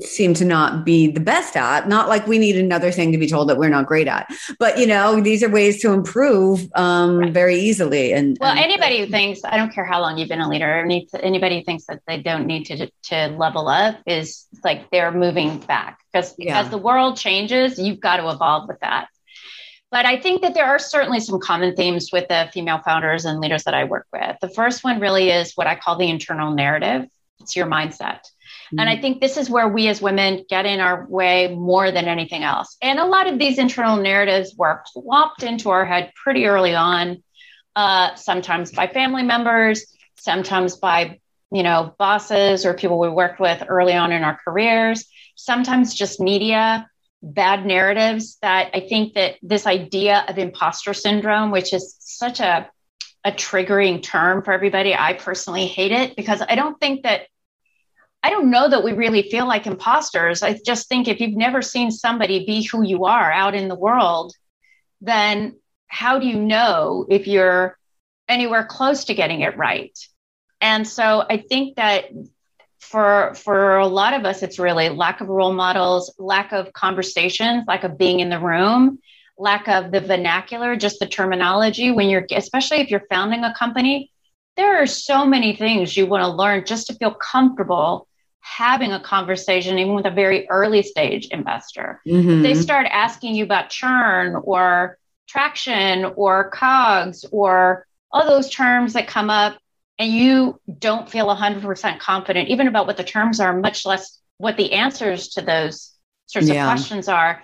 seem 0.00 0.32
to 0.32 0.44
not 0.44 0.84
be 0.84 1.08
the 1.10 1.20
best 1.20 1.54
at 1.54 1.86
not 1.86 2.08
like 2.08 2.26
we 2.26 2.38
need 2.38 2.56
another 2.56 2.90
thing 2.90 3.12
to 3.12 3.18
be 3.18 3.26
told 3.26 3.48
that 3.48 3.58
we're 3.58 3.68
not 3.68 3.86
great 3.86 4.08
at 4.08 4.26
but 4.58 4.78
you 4.78 4.86
know 4.86 5.20
these 5.20 5.42
are 5.42 5.50
ways 5.50 5.82
to 5.82 5.92
improve 5.92 6.66
um, 6.74 7.18
right. 7.18 7.32
very 7.32 7.56
easily 7.56 8.12
and 8.12 8.38
well 8.40 8.56
anybody 8.56 9.00
who 9.00 9.06
thinks 9.06 9.40
i 9.44 9.56
don't 9.56 9.72
care 9.72 9.84
how 9.84 10.00
long 10.00 10.16
you've 10.16 10.28
been 10.28 10.40
a 10.40 10.48
leader 10.48 10.86
anybody 11.20 11.58
who 11.58 11.64
thinks 11.64 11.84
that 11.86 12.00
they 12.06 12.16
don't 12.16 12.46
need 12.46 12.64
to 12.64 12.90
to 13.02 13.28
level 13.36 13.68
up 13.68 13.96
is 14.06 14.46
like 14.64 14.90
they're 14.90 15.12
moving 15.12 15.58
back 15.58 15.98
because 16.10 16.34
yeah. 16.38 16.58
as 16.58 16.70
the 16.70 16.78
world 16.78 17.16
changes 17.16 17.78
you've 17.78 18.00
got 18.00 18.16
to 18.16 18.28
evolve 18.30 18.66
with 18.68 18.80
that 18.80 19.08
but 19.90 20.06
I 20.06 20.18
think 20.18 20.40
that 20.40 20.54
there 20.54 20.64
are 20.64 20.78
certainly 20.78 21.20
some 21.20 21.38
common 21.38 21.76
themes 21.76 22.08
with 22.14 22.26
the 22.28 22.48
female 22.50 22.78
founders 22.78 23.26
and 23.26 23.40
leaders 23.40 23.64
that 23.64 23.74
I 23.74 23.84
work 23.84 24.06
with. 24.10 24.38
The 24.40 24.48
first 24.48 24.82
one 24.82 25.00
really 25.00 25.28
is 25.28 25.52
what 25.52 25.66
I 25.66 25.74
call 25.74 25.96
the 25.96 26.08
internal 26.08 26.54
narrative. 26.54 27.04
It's 27.40 27.54
your 27.54 27.66
mindset. 27.66 28.20
And 28.78 28.88
I 28.88 28.96
think 28.96 29.20
this 29.20 29.36
is 29.36 29.50
where 29.50 29.68
we 29.68 29.88
as 29.88 30.00
women 30.00 30.44
get 30.48 30.66
in 30.66 30.80
our 30.80 31.06
way 31.06 31.54
more 31.54 31.90
than 31.90 32.06
anything 32.06 32.42
else. 32.42 32.76
And 32.80 32.98
a 32.98 33.04
lot 33.04 33.26
of 33.26 33.38
these 33.38 33.58
internal 33.58 33.96
narratives 33.96 34.54
were 34.56 34.82
plopped 34.92 35.42
into 35.42 35.70
our 35.70 35.84
head 35.84 36.12
pretty 36.14 36.46
early 36.46 36.74
on, 36.74 37.22
uh, 37.76 38.14
sometimes 38.14 38.72
by 38.72 38.86
family 38.86 39.22
members, 39.22 39.84
sometimes 40.18 40.76
by 40.76 41.18
you 41.50 41.62
know 41.62 41.94
bosses 41.98 42.64
or 42.64 42.72
people 42.72 42.98
we 42.98 43.10
worked 43.10 43.40
with 43.40 43.62
early 43.68 43.92
on 43.94 44.12
in 44.12 44.24
our 44.24 44.38
careers, 44.42 45.06
sometimes 45.36 45.94
just 45.94 46.20
media 46.20 46.88
bad 47.22 47.64
narratives 47.64 48.38
that 48.42 48.70
I 48.74 48.80
think 48.80 49.14
that 49.14 49.36
this 49.42 49.66
idea 49.66 50.24
of 50.26 50.38
imposter 50.38 50.92
syndrome, 50.92 51.50
which 51.50 51.72
is 51.72 51.96
such 52.00 52.40
a 52.40 52.70
a 53.24 53.30
triggering 53.30 54.02
term 54.02 54.42
for 54.42 54.52
everybody. 54.52 54.94
I 54.94 55.12
personally 55.12 55.66
hate 55.66 55.92
it 55.92 56.16
because 56.16 56.42
I 56.42 56.56
don't 56.56 56.78
think 56.80 57.04
that 57.04 57.26
I 58.22 58.30
don't 58.30 58.50
know 58.50 58.68
that 58.68 58.84
we 58.84 58.92
really 58.92 59.22
feel 59.30 59.46
like 59.46 59.66
imposters. 59.66 60.42
I 60.42 60.58
just 60.64 60.88
think 60.88 61.08
if 61.08 61.20
you've 61.20 61.36
never 61.36 61.60
seen 61.60 61.90
somebody 61.90 62.46
be 62.46 62.62
who 62.62 62.84
you 62.84 63.04
are 63.04 63.32
out 63.32 63.54
in 63.54 63.68
the 63.68 63.74
world, 63.74 64.32
then 65.00 65.56
how 65.88 66.18
do 66.18 66.26
you 66.26 66.38
know 66.38 67.04
if 67.10 67.26
you're 67.26 67.76
anywhere 68.28 68.64
close 68.64 69.04
to 69.06 69.14
getting 69.14 69.40
it 69.40 69.56
right? 69.56 69.98
And 70.60 70.86
so 70.86 71.24
I 71.28 71.38
think 71.38 71.76
that 71.76 72.06
for 72.78 73.34
for 73.34 73.78
a 73.78 73.86
lot 73.86 74.14
of 74.14 74.24
us 74.24 74.42
it's 74.42 74.58
really 74.58 74.88
lack 74.88 75.20
of 75.20 75.28
role 75.28 75.52
models, 75.52 76.12
lack 76.18 76.52
of 76.52 76.72
conversations, 76.72 77.64
lack 77.66 77.82
of 77.82 77.98
being 77.98 78.20
in 78.20 78.30
the 78.30 78.38
room, 78.38 79.00
lack 79.36 79.66
of 79.66 79.90
the 79.90 80.00
vernacular, 80.00 80.76
just 80.76 81.00
the 81.00 81.06
terminology 81.06 81.90
when 81.90 82.08
you're 82.08 82.26
especially 82.30 82.78
if 82.78 82.90
you're 82.90 83.06
founding 83.10 83.42
a 83.42 83.54
company, 83.54 84.12
there 84.56 84.80
are 84.80 84.86
so 84.86 85.26
many 85.26 85.56
things 85.56 85.96
you 85.96 86.06
want 86.06 86.22
to 86.22 86.28
learn 86.28 86.64
just 86.64 86.86
to 86.86 86.94
feel 86.94 87.14
comfortable 87.14 88.06
having 88.42 88.92
a 88.92 89.00
conversation, 89.00 89.78
even 89.78 89.94
with 89.94 90.06
a 90.06 90.10
very 90.10 90.48
early 90.50 90.82
stage 90.82 91.28
investor. 91.28 92.00
Mm-hmm. 92.06 92.42
They 92.42 92.54
start 92.54 92.86
asking 92.90 93.34
you 93.34 93.44
about 93.44 93.70
churn 93.70 94.36
or 94.44 94.98
traction 95.28 96.04
or 96.16 96.50
COGS 96.50 97.24
or 97.32 97.86
all 98.10 98.26
those 98.26 98.50
terms 98.50 98.92
that 98.92 99.06
come 99.06 99.30
up, 99.30 99.58
and 99.98 100.12
you 100.12 100.60
don't 100.78 101.08
feel 101.08 101.26
100% 101.34 101.98
confident, 102.00 102.48
even 102.48 102.68
about 102.68 102.86
what 102.86 102.96
the 102.96 103.04
terms 103.04 103.40
are, 103.40 103.56
much 103.56 103.86
less 103.86 104.18
what 104.38 104.56
the 104.56 104.72
answers 104.72 105.28
to 105.28 105.40
those 105.42 105.92
sorts 106.26 106.48
yeah. 106.48 106.64
of 106.64 106.68
questions 106.68 107.08
are. 107.08 107.42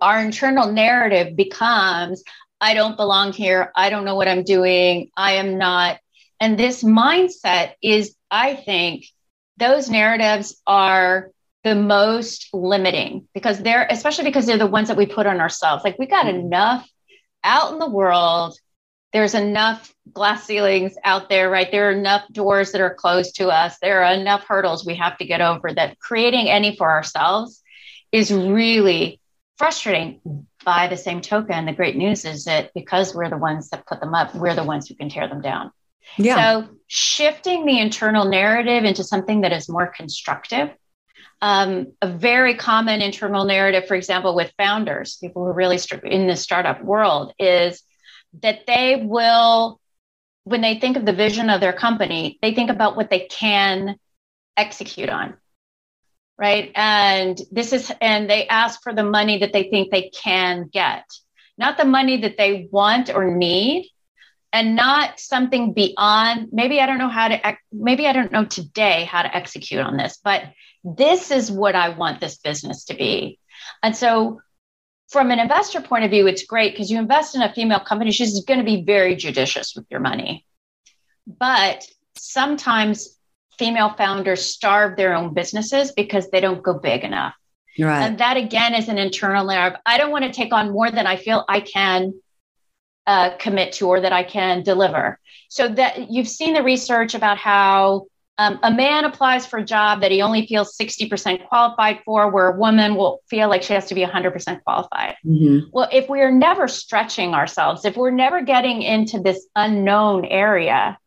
Our 0.00 0.20
internal 0.20 0.70
narrative 0.70 1.36
becomes 1.36 2.22
I 2.60 2.74
don't 2.74 2.96
belong 2.96 3.32
here. 3.32 3.72
I 3.76 3.90
don't 3.90 4.04
know 4.04 4.14
what 4.14 4.28
I'm 4.28 4.42
doing. 4.42 5.10
I 5.16 5.32
am 5.32 5.58
not. 5.58 5.98
And 6.40 6.58
this 6.58 6.82
mindset 6.82 7.72
is, 7.82 8.16
I 8.30 8.54
think, 8.54 9.06
those 9.56 9.88
narratives 9.88 10.60
are 10.66 11.30
the 11.62 11.74
most 11.74 12.48
limiting 12.52 13.26
because 13.32 13.58
they're 13.58 13.86
especially 13.88 14.24
because 14.24 14.46
they're 14.46 14.58
the 14.58 14.66
ones 14.66 14.88
that 14.88 14.96
we 14.96 15.06
put 15.06 15.26
on 15.26 15.40
ourselves. 15.40 15.82
Like 15.84 15.98
we 15.98 16.06
got 16.06 16.26
mm-hmm. 16.26 16.40
enough 16.40 16.88
out 17.42 17.72
in 17.72 17.78
the 17.78 17.88
world. 17.88 18.58
There's 19.12 19.34
enough 19.34 19.94
glass 20.12 20.44
ceilings 20.44 20.96
out 21.04 21.28
there 21.28 21.48
right? 21.48 21.70
There 21.70 21.88
are 21.88 21.92
enough 21.92 22.24
doors 22.30 22.72
that 22.72 22.80
are 22.80 22.94
closed 22.94 23.36
to 23.36 23.48
us. 23.48 23.78
There 23.80 24.04
are 24.04 24.12
enough 24.12 24.44
hurdles 24.46 24.84
we 24.84 24.96
have 24.96 25.16
to 25.18 25.24
get 25.24 25.40
over 25.40 25.72
that 25.72 25.98
creating 25.98 26.48
any 26.48 26.76
for 26.76 26.90
ourselves 26.90 27.62
is 28.12 28.32
really 28.32 29.20
frustrating. 29.56 30.46
By 30.64 30.88
the 30.88 30.96
same 30.96 31.20
token 31.20 31.66
the 31.66 31.72
great 31.72 31.96
news 31.96 32.24
is 32.24 32.44
that 32.44 32.72
because 32.74 33.14
we're 33.14 33.28
the 33.28 33.36
ones 33.36 33.68
that 33.70 33.86
put 33.86 34.00
them 34.00 34.14
up 34.14 34.34
we're 34.34 34.54
the 34.54 34.64
ones 34.64 34.88
who 34.88 34.94
can 34.94 35.10
tear 35.10 35.28
them 35.28 35.42
down 35.42 35.70
yeah. 36.18 36.62
So 36.62 36.68
shifting 36.86 37.66
the 37.66 37.78
internal 37.78 38.24
narrative 38.24 38.84
into 38.84 39.04
something 39.04 39.42
that 39.42 39.52
is 39.52 39.68
more 39.68 39.86
constructive. 39.86 40.70
Um, 41.42 41.92
a 42.00 42.08
very 42.10 42.54
common 42.54 43.02
internal 43.02 43.44
narrative, 43.44 43.86
for 43.86 43.94
example, 43.94 44.34
with 44.34 44.52
founders, 44.56 45.18
people 45.20 45.42
who 45.42 45.48
are 45.48 45.54
really 45.54 45.78
in 46.04 46.26
the 46.26 46.36
startup 46.36 46.82
world, 46.82 47.34
is 47.38 47.82
that 48.42 48.66
they 48.66 49.02
will, 49.04 49.80
when 50.44 50.60
they 50.60 50.78
think 50.78 50.96
of 50.96 51.04
the 51.04 51.12
vision 51.12 51.50
of 51.50 51.60
their 51.60 51.72
company, 51.72 52.38
they 52.40 52.54
think 52.54 52.70
about 52.70 52.96
what 52.96 53.10
they 53.10 53.26
can 53.26 53.96
execute 54.56 55.08
on. 55.08 55.34
Right. 56.38 56.72
And 56.74 57.40
this 57.52 57.72
is, 57.72 57.92
and 58.00 58.28
they 58.28 58.48
ask 58.48 58.82
for 58.82 58.92
the 58.94 59.04
money 59.04 59.38
that 59.38 59.52
they 59.52 59.64
think 59.64 59.90
they 59.90 60.10
can 60.10 60.68
get, 60.72 61.04
not 61.58 61.76
the 61.76 61.84
money 61.84 62.22
that 62.22 62.36
they 62.36 62.68
want 62.72 63.14
or 63.14 63.36
need, 63.36 63.88
and 64.54 64.76
not 64.76 65.18
something 65.18 65.72
beyond 65.72 66.48
maybe 66.52 66.80
i 66.80 66.86
don't 66.86 66.98
know 66.98 67.08
how 67.08 67.28
to 67.28 67.56
maybe 67.72 68.06
i 68.06 68.12
don't 68.12 68.32
know 68.32 68.44
today 68.44 69.04
how 69.04 69.20
to 69.20 69.36
execute 69.36 69.80
on 69.80 69.96
this 69.96 70.18
but 70.22 70.44
this 70.84 71.30
is 71.30 71.50
what 71.50 71.74
i 71.74 71.88
want 71.88 72.20
this 72.20 72.36
business 72.36 72.84
to 72.84 72.94
be. 72.94 73.38
And 73.82 73.96
so 73.96 74.40
from 75.08 75.30
an 75.30 75.38
investor 75.38 75.80
point 75.80 76.04
of 76.04 76.10
view 76.10 76.26
it's 76.26 76.44
great 76.44 76.72
because 76.72 76.90
you 76.90 76.98
invest 76.98 77.34
in 77.34 77.42
a 77.42 77.52
female 77.52 77.80
company 77.80 78.10
she's 78.10 78.44
going 78.44 78.60
to 78.60 78.64
be 78.64 78.84
very 78.84 79.16
judicious 79.16 79.74
with 79.74 79.86
your 79.90 80.00
money. 80.00 80.46
But 81.26 81.86
sometimes 82.16 83.18
female 83.58 83.90
founders 83.90 84.44
starve 84.44 84.96
their 84.96 85.14
own 85.14 85.32
businesses 85.32 85.92
because 85.92 86.30
they 86.30 86.40
don't 86.40 86.62
go 86.62 86.74
big 86.74 87.02
enough. 87.04 87.34
Right. 87.76 88.02
and 88.02 88.18
that 88.18 88.36
again 88.36 88.72
is 88.72 88.88
an 88.88 88.98
internal 88.98 89.44
narrative. 89.46 89.80
I 89.84 89.98
don't 89.98 90.12
want 90.12 90.24
to 90.24 90.32
take 90.32 90.52
on 90.52 90.70
more 90.70 90.92
than 90.92 91.08
i 91.08 91.16
feel 91.16 91.44
i 91.48 91.58
can 91.58 92.14
uh, 93.06 93.36
commit 93.38 93.74
to 93.74 93.88
or 93.88 94.00
that 94.00 94.12
I 94.12 94.22
can 94.22 94.62
deliver. 94.62 95.18
So 95.48 95.68
that 95.68 96.10
you've 96.10 96.28
seen 96.28 96.54
the 96.54 96.62
research 96.62 97.14
about 97.14 97.38
how 97.38 98.06
um, 98.36 98.58
a 98.62 98.70
man 98.70 99.04
applies 99.04 99.46
for 99.46 99.60
a 99.60 99.64
job 99.64 100.00
that 100.00 100.10
he 100.10 100.20
only 100.20 100.46
feels 100.46 100.76
60% 100.76 101.46
qualified 101.46 102.00
for, 102.04 102.30
where 102.30 102.48
a 102.48 102.58
woman 102.58 102.96
will 102.96 103.20
feel 103.28 103.48
like 103.48 103.62
she 103.62 103.74
has 103.74 103.86
to 103.86 103.94
be 103.94 104.04
100% 104.04 104.62
qualified. 104.64 105.14
Mm-hmm. 105.24 105.68
Well, 105.72 105.88
if 105.92 106.08
we 106.08 106.20
are 106.20 106.32
never 106.32 106.66
stretching 106.66 107.32
ourselves, 107.32 107.84
if 107.84 107.96
we're 107.96 108.10
never 108.10 108.42
getting 108.42 108.82
into 108.82 109.20
this 109.20 109.46
unknown 109.54 110.24
area, 110.24 110.98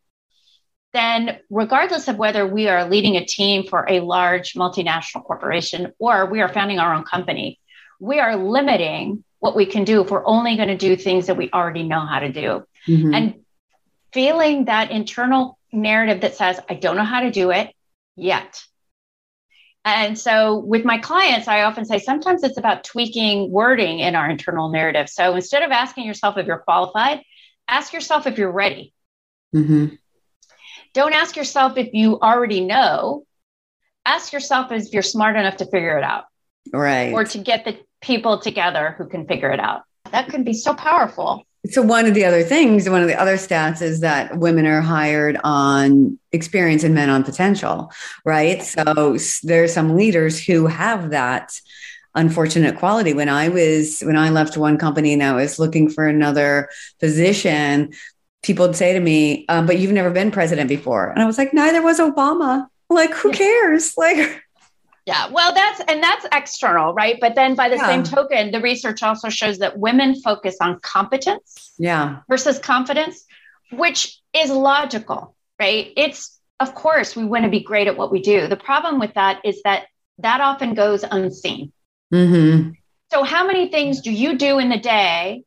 then 0.94 1.40
regardless 1.50 2.08
of 2.08 2.18
whether 2.18 2.48
we 2.48 2.70
are 2.70 2.90
leading 2.90 3.18
a 3.18 3.26
team 3.26 3.68
for 3.68 3.86
a 3.90 4.00
large 4.00 4.54
multinational 4.54 5.24
corporation 5.24 5.92
or 6.00 6.28
we 6.28 6.42
are 6.42 6.52
founding 6.52 6.80
our 6.80 6.94
own 6.94 7.04
company, 7.04 7.60
we 8.00 8.20
are 8.20 8.38
limiting 8.38 9.24
what 9.40 9.56
we 9.56 9.66
can 9.66 9.84
do 9.84 10.02
if 10.02 10.10
we're 10.10 10.26
only 10.26 10.56
going 10.56 10.70
to 10.70 10.78
do 10.78 10.96
things 10.96 11.28
that 11.28 11.38
we 11.38 11.50
already 11.52 11.84
know 11.84 12.00
how 12.00 12.20
to 12.20 12.32
do. 12.32 12.64
Mm-hmm. 12.88 13.14
And 13.14 13.36
feeling 14.14 14.66
that 14.66 14.92
internal 14.92 15.60
narrative 15.72 16.22
that 16.22 16.36
says, 16.36 16.60
I 16.70 16.76
don't 16.76 16.96
know 16.96 17.04
how 17.04 17.22
to 17.22 17.32
do 17.32 17.52
it 17.52 17.74
yet. 18.16 18.64
And 19.86 20.20
so 20.20 20.58
with 20.58 20.84
my 20.84 20.98
clients, 20.98 21.48
I 21.48 21.62
often 21.62 21.86
say 21.86 22.00
sometimes 22.00 22.44
it's 22.44 22.58
about 22.58 22.84
tweaking 22.84 23.52
wording 23.52 24.00
in 24.00 24.16
our 24.16 24.30
internal 24.30 24.70
narrative. 24.70 25.08
So 25.08 25.36
instead 25.36 25.64
of 25.64 25.72
asking 25.72 26.06
yourself 26.06 26.38
if 26.38 26.46
you're 26.46 26.58
qualified, 26.58 27.22
ask 27.68 27.94
yourself 27.94 28.28
if 28.28 28.38
you're 28.38 28.52
ready. 28.52 28.94
Mm-hmm. 29.56 29.96
Don't 30.94 31.14
ask 31.14 31.38
yourself 31.38 31.78
if 31.78 31.94
you 31.94 32.20
already 32.20 32.62
know. 32.66 33.26
Ask 34.06 34.34
yourself 34.34 34.72
if 34.72 34.92
you're 34.92 35.04
smart 35.04 35.38
enough 35.38 35.58
to 35.58 35.66
figure 35.66 35.98
it 35.98 36.04
out. 36.04 36.26
Right. 36.74 37.14
Or 37.14 37.24
to 37.24 37.38
get 37.38 37.66
the 37.66 37.78
people 38.02 38.40
together 38.40 38.96
who 38.98 39.08
can 39.08 39.26
figure 39.28 39.52
it 39.52 39.60
out. 39.60 39.84
That 40.12 40.30
can 40.30 40.44
be 40.44 40.54
so 40.54 40.74
powerful. 40.74 41.44
So 41.70 41.82
one 41.82 42.06
of 42.06 42.14
the 42.14 42.24
other 42.24 42.44
things, 42.44 42.90
one 42.90 43.02
of 43.02 43.08
the 43.08 43.20
other 43.20 43.36
stats 43.36 43.82
is 43.82 44.00
that 44.00 44.38
women 44.38 44.66
are 44.66 44.80
hired 44.80 45.38
on 45.44 46.18
experience 46.32 46.84
and 46.84 46.96
men 46.96 47.10
on 47.10 47.24
potential, 47.24 47.92
right? 48.24 48.62
So 48.62 49.18
there's 49.44 49.74
some 49.74 49.98
leaders 49.98 50.42
who 50.42 50.68
have 50.68 51.10
that 51.10 51.60
unfortunate 52.16 52.78
quality. 52.78 53.14
When 53.14 53.28
I 53.28 53.50
was 53.50 54.00
when 54.02 54.18
I 54.18 54.30
left 54.30 54.56
one 54.56 54.78
company 54.78 55.14
and 55.14 55.24
I 55.24 55.34
was 55.34 55.60
looking 55.60 55.90
for 55.90 56.08
another 56.08 56.70
position, 57.00 57.94
people 58.44 58.68
would 58.68 58.76
say 58.76 58.94
to 58.94 59.00
me, 59.00 59.46
um, 59.50 59.66
"But 59.66 59.78
you've 59.78 59.92
never 59.92 60.10
been 60.10 60.32
president 60.32 60.70
before," 60.70 61.10
and 61.10 61.22
I 61.22 61.26
was 61.26 61.38
like, 61.38 61.54
"Neither 61.54 61.82
was 61.82 62.00
Obama." 62.00 62.68
Like, 62.90 63.14
who 63.14 63.32
cares? 63.32 63.94
Like, 63.98 64.44
yeah, 65.08 65.30
well, 65.32 65.54
that's 65.54 65.80
and 65.88 66.04
that's 66.04 66.26
external, 66.34 66.94
right? 66.94 67.18
But 67.22 67.34
then 67.34 67.56
by 67.56 67.70
the 67.70 67.78
yeah. 67.78 67.88
same 67.88 68.04
token, 68.04 68.52
the 68.52 68.60
research 68.60 69.02
also 69.02 69.30
shows 69.30 69.60
that 69.60 69.80
women 69.80 70.20
focus 70.22 70.58
on 70.60 70.82
competence, 70.82 71.74
yeah, 71.78 72.20
versus 72.28 72.60
confidence, 72.60 73.24
which 73.72 74.20
is 74.34 74.52
logical, 74.52 75.34
right? 75.58 75.94
It's 75.96 76.38
of 76.60 76.76
course 76.76 77.16
we 77.16 77.24
want 77.24 77.46
to 77.46 77.50
be 77.50 77.62
great 77.62 77.88
at 77.88 77.96
what 77.96 78.12
we 78.12 78.22
do. 78.22 78.48
The 78.48 78.58
problem 78.58 79.00
with 79.00 79.14
that 79.14 79.40
is 79.46 79.62
that 79.64 79.86
that 80.18 80.42
often 80.42 80.74
goes 80.74 81.04
unseen. 81.04 81.72
Mm-hmm. 82.14 82.72
So, 83.10 83.24
how 83.24 83.48
many 83.48 83.70
things 83.70 84.02
do 84.02 84.12
you 84.12 84.38
do 84.38 84.60
in 84.60 84.68
the 84.68 84.78
day 84.78 85.46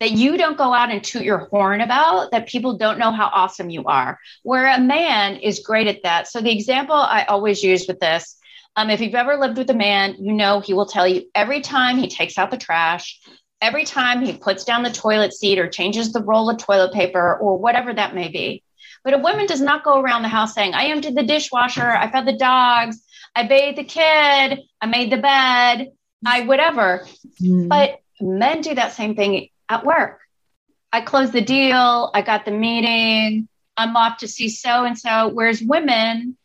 that 0.00 0.10
you 0.10 0.36
don't 0.36 0.58
go 0.58 0.74
out 0.74 0.90
and 0.90 1.02
toot 1.02 1.22
your 1.22 1.46
horn 1.46 1.80
about 1.80 2.32
that 2.32 2.48
people 2.48 2.76
don't 2.76 2.98
know 2.98 3.12
how 3.12 3.30
awesome 3.32 3.70
you 3.70 3.84
are? 3.84 4.18
Where 4.42 4.66
a 4.66 4.80
man 4.80 5.36
is 5.36 5.60
great 5.60 5.86
at 5.86 6.02
that. 6.02 6.26
So, 6.26 6.40
the 6.40 6.50
example 6.50 6.96
I 6.96 7.22
always 7.26 7.62
use 7.62 7.86
with 7.86 8.00
this 8.00 8.36
um, 8.76 8.90
if 8.90 9.00
you've 9.00 9.14
ever 9.14 9.36
lived 9.36 9.56
with 9.56 9.70
a 9.70 9.74
man, 9.74 10.16
you 10.18 10.34
know 10.34 10.60
he 10.60 10.74
will 10.74 10.86
tell 10.86 11.08
you 11.08 11.24
every 11.34 11.62
time 11.62 11.96
he 11.96 12.08
takes 12.08 12.36
out 12.36 12.50
the 12.50 12.58
trash, 12.58 13.18
every 13.62 13.84
time 13.84 14.22
he 14.22 14.36
puts 14.36 14.64
down 14.64 14.82
the 14.82 14.90
toilet 14.90 15.32
seat 15.32 15.58
or 15.58 15.68
changes 15.68 16.12
the 16.12 16.22
roll 16.22 16.50
of 16.50 16.58
toilet 16.58 16.92
paper 16.92 17.36
or 17.36 17.56
whatever 17.56 17.92
that 17.92 18.14
may 18.14 18.28
be. 18.28 18.62
But 19.02 19.14
a 19.14 19.18
woman 19.18 19.46
does 19.46 19.60
not 19.60 19.84
go 19.84 20.00
around 20.00 20.22
the 20.22 20.28
house 20.28 20.54
saying, 20.54 20.74
I 20.74 20.86
emptied 20.86 21.16
the 21.16 21.22
dishwasher, 21.22 21.90
I 21.90 22.10
fed 22.10 22.26
the 22.26 22.36
dogs, 22.36 23.02
I 23.34 23.46
bathed 23.46 23.78
the 23.78 23.84
kid, 23.84 24.60
I 24.80 24.86
made 24.86 25.10
the 25.10 25.16
bed, 25.16 25.92
I 26.24 26.42
whatever. 26.42 27.06
Mm. 27.40 27.68
But 27.68 28.00
men 28.20 28.60
do 28.60 28.74
that 28.74 28.92
same 28.92 29.14
thing 29.14 29.48
at 29.68 29.86
work. 29.86 30.20
I 30.92 31.00
closed 31.00 31.32
the 31.32 31.40
deal, 31.40 32.10
I 32.12 32.22
got 32.22 32.44
the 32.44 32.50
meeting, 32.50 33.48
I'm 33.76 33.96
off 33.96 34.18
to 34.18 34.28
see 34.28 34.48
so 34.48 34.84
and 34.84 34.98
so. 34.98 35.28
Whereas 35.28 35.62
women, 35.62 36.36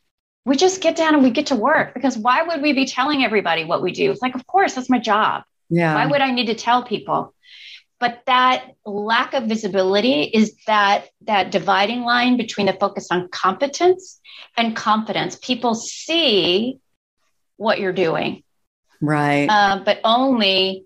we 0.45 0.55
just 0.55 0.81
get 0.81 0.95
down 0.95 1.13
and 1.13 1.23
we 1.23 1.29
get 1.29 1.47
to 1.47 1.55
work 1.55 1.93
because 1.93 2.17
why 2.17 2.43
would 2.43 2.61
we 2.61 2.73
be 2.73 2.85
telling 2.85 3.23
everybody 3.23 3.63
what 3.63 3.81
we 3.81 3.91
do? 3.91 4.11
It's 4.11 4.21
like, 4.21 4.35
of 4.35 4.45
course, 4.47 4.73
that's 4.73 4.89
my 4.89 4.99
job. 4.99 5.43
Yeah. 5.69 5.95
Why 5.95 6.05
would 6.05 6.21
I 6.21 6.31
need 6.31 6.47
to 6.47 6.55
tell 6.55 6.83
people? 6.83 7.33
But 7.99 8.23
that 8.25 8.65
lack 8.83 9.35
of 9.35 9.43
visibility 9.43 10.23
is 10.23 10.55
that 10.65 11.07
that 11.27 11.51
dividing 11.51 12.01
line 12.01 12.35
between 12.35 12.65
the 12.65 12.73
focus 12.73 13.07
on 13.11 13.29
competence 13.29 14.19
and 14.57 14.75
confidence. 14.75 15.37
People 15.39 15.75
see 15.75 16.79
what 17.57 17.79
you're 17.79 17.93
doing, 17.93 18.41
right? 19.01 19.47
Uh, 19.47 19.83
but 19.85 19.99
only 20.03 20.85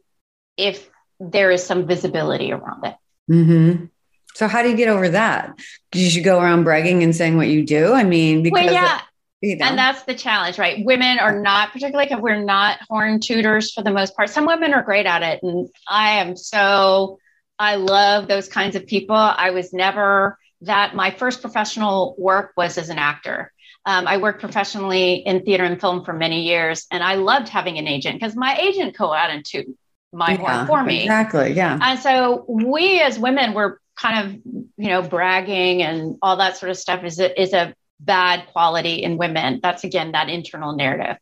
if 0.57 0.89
there 1.21 1.51
is 1.51 1.63
some 1.63 1.87
visibility 1.87 2.51
around 2.51 2.83
it. 2.85 2.95
Mm-hmm. 3.31 3.85
So 4.33 4.49
how 4.49 4.61
do 4.61 4.69
you 4.69 4.75
get 4.75 4.89
over 4.89 5.07
that? 5.07 5.57
You 5.93 6.09
should 6.09 6.25
go 6.25 6.41
around 6.41 6.65
bragging 6.65 7.01
and 7.01 7.15
saying 7.15 7.37
what 7.37 7.47
you 7.47 7.65
do. 7.65 7.93
I 7.93 8.03
mean, 8.03 8.43
because 8.43 8.65
well, 8.65 8.73
yeah. 8.73 8.99
You 9.41 9.57
know? 9.57 9.65
And 9.65 9.77
that's 9.77 10.03
the 10.03 10.15
challenge, 10.15 10.57
right? 10.57 10.83
Women 10.83 11.19
are 11.19 11.39
not, 11.39 11.71
particularly 11.71 12.11
if 12.11 12.19
we're 12.19 12.43
not 12.43 12.79
horn 12.89 13.19
tooters 13.19 13.73
for 13.73 13.83
the 13.83 13.91
most 13.91 14.15
part. 14.15 14.29
Some 14.29 14.45
women 14.45 14.73
are 14.73 14.81
great 14.81 15.05
at 15.05 15.21
it. 15.23 15.43
And 15.43 15.69
I 15.87 16.21
am 16.21 16.35
so, 16.35 17.19
I 17.59 17.75
love 17.75 18.27
those 18.27 18.47
kinds 18.47 18.75
of 18.75 18.87
people. 18.87 19.15
I 19.15 19.51
was 19.51 19.73
never 19.73 20.39
that. 20.61 20.95
My 20.95 21.11
first 21.11 21.41
professional 21.41 22.15
work 22.17 22.53
was 22.57 22.77
as 22.77 22.89
an 22.89 22.97
actor. 22.97 23.51
Um, 23.85 24.07
I 24.07 24.17
worked 24.17 24.39
professionally 24.39 25.15
in 25.15 25.43
theater 25.43 25.63
and 25.63 25.79
film 25.79 26.05
for 26.05 26.13
many 26.13 26.43
years, 26.43 26.87
and 26.89 27.03
I 27.03 27.15
loved 27.15 27.49
having 27.49 27.77
an 27.77 27.87
agent 27.87 28.19
because 28.19 28.35
my 28.35 28.57
agent 28.57 28.97
co 28.97 29.13
out 29.13 29.29
and 29.29 29.45
toot 29.45 29.67
my 30.11 30.31
yeah, 30.31 30.65
horn 30.65 30.67
for 30.67 30.83
me. 30.83 31.03
Exactly. 31.03 31.51
Yeah. 31.51 31.77
And 31.79 31.99
so 31.99 32.45
we 32.47 32.99
as 33.01 33.19
women 33.19 33.53
were 33.53 33.79
kind 33.95 34.25
of, 34.25 34.41
you 34.77 34.89
know, 34.89 35.01
bragging 35.01 35.83
and 35.83 36.17
all 36.21 36.37
that 36.37 36.57
sort 36.57 36.71
of 36.71 36.77
stuff 36.77 37.03
is 37.03 37.19
a, 37.19 37.39
is 37.39 37.53
a 37.53 37.75
bad 37.99 38.47
quality 38.47 39.03
in 39.03 39.17
women. 39.17 39.59
That's 39.61 39.83
again 39.83 40.11
that 40.11 40.29
internal 40.29 40.75
narrative. 40.75 41.17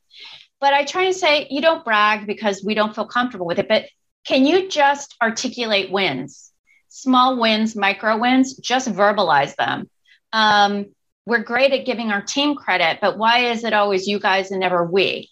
But 0.59 0.73
I 0.73 0.86
try 0.86 1.03
and 1.03 1.15
say 1.15 1.47
you 1.49 1.62
don't 1.62 1.83
brag 1.83 2.25
because 2.25 2.63
we 2.63 2.73
don't 2.73 2.95
feel 2.95 3.05
comfortable 3.05 3.45
with 3.45 3.59
it. 3.59 3.67
But 3.67 3.86
can 4.25 4.45
you 4.45 4.69
just 4.69 5.15
articulate 5.21 5.91
wins, 5.91 6.51
small 6.89 7.39
wins, 7.39 7.75
micro 7.75 8.17
wins? 8.17 8.55
Just 8.57 8.89
verbalize 8.89 9.55
them. 9.55 9.89
Um, 10.31 10.88
we're 11.25 11.43
great 11.43 11.71
at 11.71 11.86
giving 11.86 12.12
our 12.12 12.21
team 12.21 12.55
credit, 12.55 12.99
but 13.01 13.17
why 13.17 13.51
is 13.51 13.63
it 13.63 13.73
always 13.73 14.07
you 14.07 14.19
guys 14.19 14.51
and 14.51 14.59
never 14.59 14.83
we? 14.86 15.29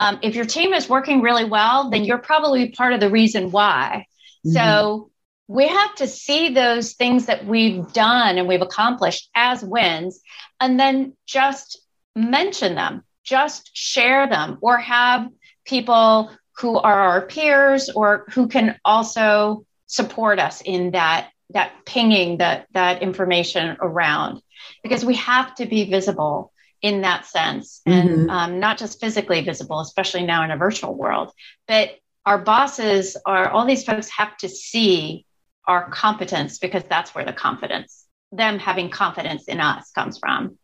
Um, 0.00 0.18
if 0.22 0.34
your 0.34 0.44
team 0.44 0.72
is 0.72 0.88
working 0.88 1.20
really 1.20 1.44
well, 1.44 1.90
then 1.90 2.04
you're 2.04 2.18
probably 2.18 2.70
part 2.70 2.92
of 2.92 3.00
the 3.00 3.10
reason 3.10 3.50
why. 3.50 4.06
Mm-hmm. 4.46 4.54
So 4.54 5.10
we 5.48 5.68
have 5.68 5.94
to 5.96 6.06
see 6.06 6.50
those 6.50 6.94
things 6.94 7.26
that 7.26 7.44
we've 7.46 7.92
done 7.92 8.38
and 8.38 8.48
we've 8.48 8.62
accomplished 8.62 9.30
as 9.34 9.62
wins 9.62 10.20
and 10.60 10.78
then 10.78 11.16
just 11.26 11.80
mention 12.14 12.74
them, 12.74 13.02
just 13.24 13.70
share 13.76 14.28
them, 14.28 14.58
or 14.60 14.78
have 14.78 15.28
people 15.64 16.30
who 16.58 16.78
are 16.78 17.00
our 17.00 17.26
peers 17.26 17.90
or 17.90 18.24
who 18.30 18.48
can 18.48 18.78
also 18.84 19.64
support 19.86 20.38
us 20.38 20.60
in 20.60 20.92
that 20.92 21.30
that 21.50 21.72
pinging 21.84 22.38
that 22.38 22.66
that 22.72 23.02
information 23.02 23.76
around 23.80 24.40
because 24.82 25.04
we 25.04 25.14
have 25.14 25.54
to 25.54 25.66
be 25.66 25.90
visible 25.90 26.52
in 26.80 27.02
that 27.02 27.26
sense 27.26 27.82
and 27.84 28.08
mm-hmm. 28.08 28.30
um, 28.30 28.60
not 28.60 28.78
just 28.78 28.98
physically 28.98 29.42
visible 29.42 29.80
especially 29.80 30.24
now 30.24 30.42
in 30.42 30.50
a 30.50 30.56
virtual 30.56 30.94
world 30.94 31.30
but 31.68 31.90
our 32.24 32.38
bosses 32.38 33.16
are 33.26 33.48
all 33.48 33.66
these 33.66 33.84
folks 33.84 34.08
have 34.08 34.36
to 34.38 34.48
see 34.48 35.26
our 35.66 35.88
competence 35.90 36.58
because 36.58 36.82
that's 36.88 37.14
where 37.14 37.24
the 37.24 37.32
confidence, 37.32 38.03
them 38.36 38.58
having 38.58 38.90
confidence 38.90 39.44
in 39.44 39.60
us 39.60 39.90
comes 39.92 40.18
from. 40.18 40.58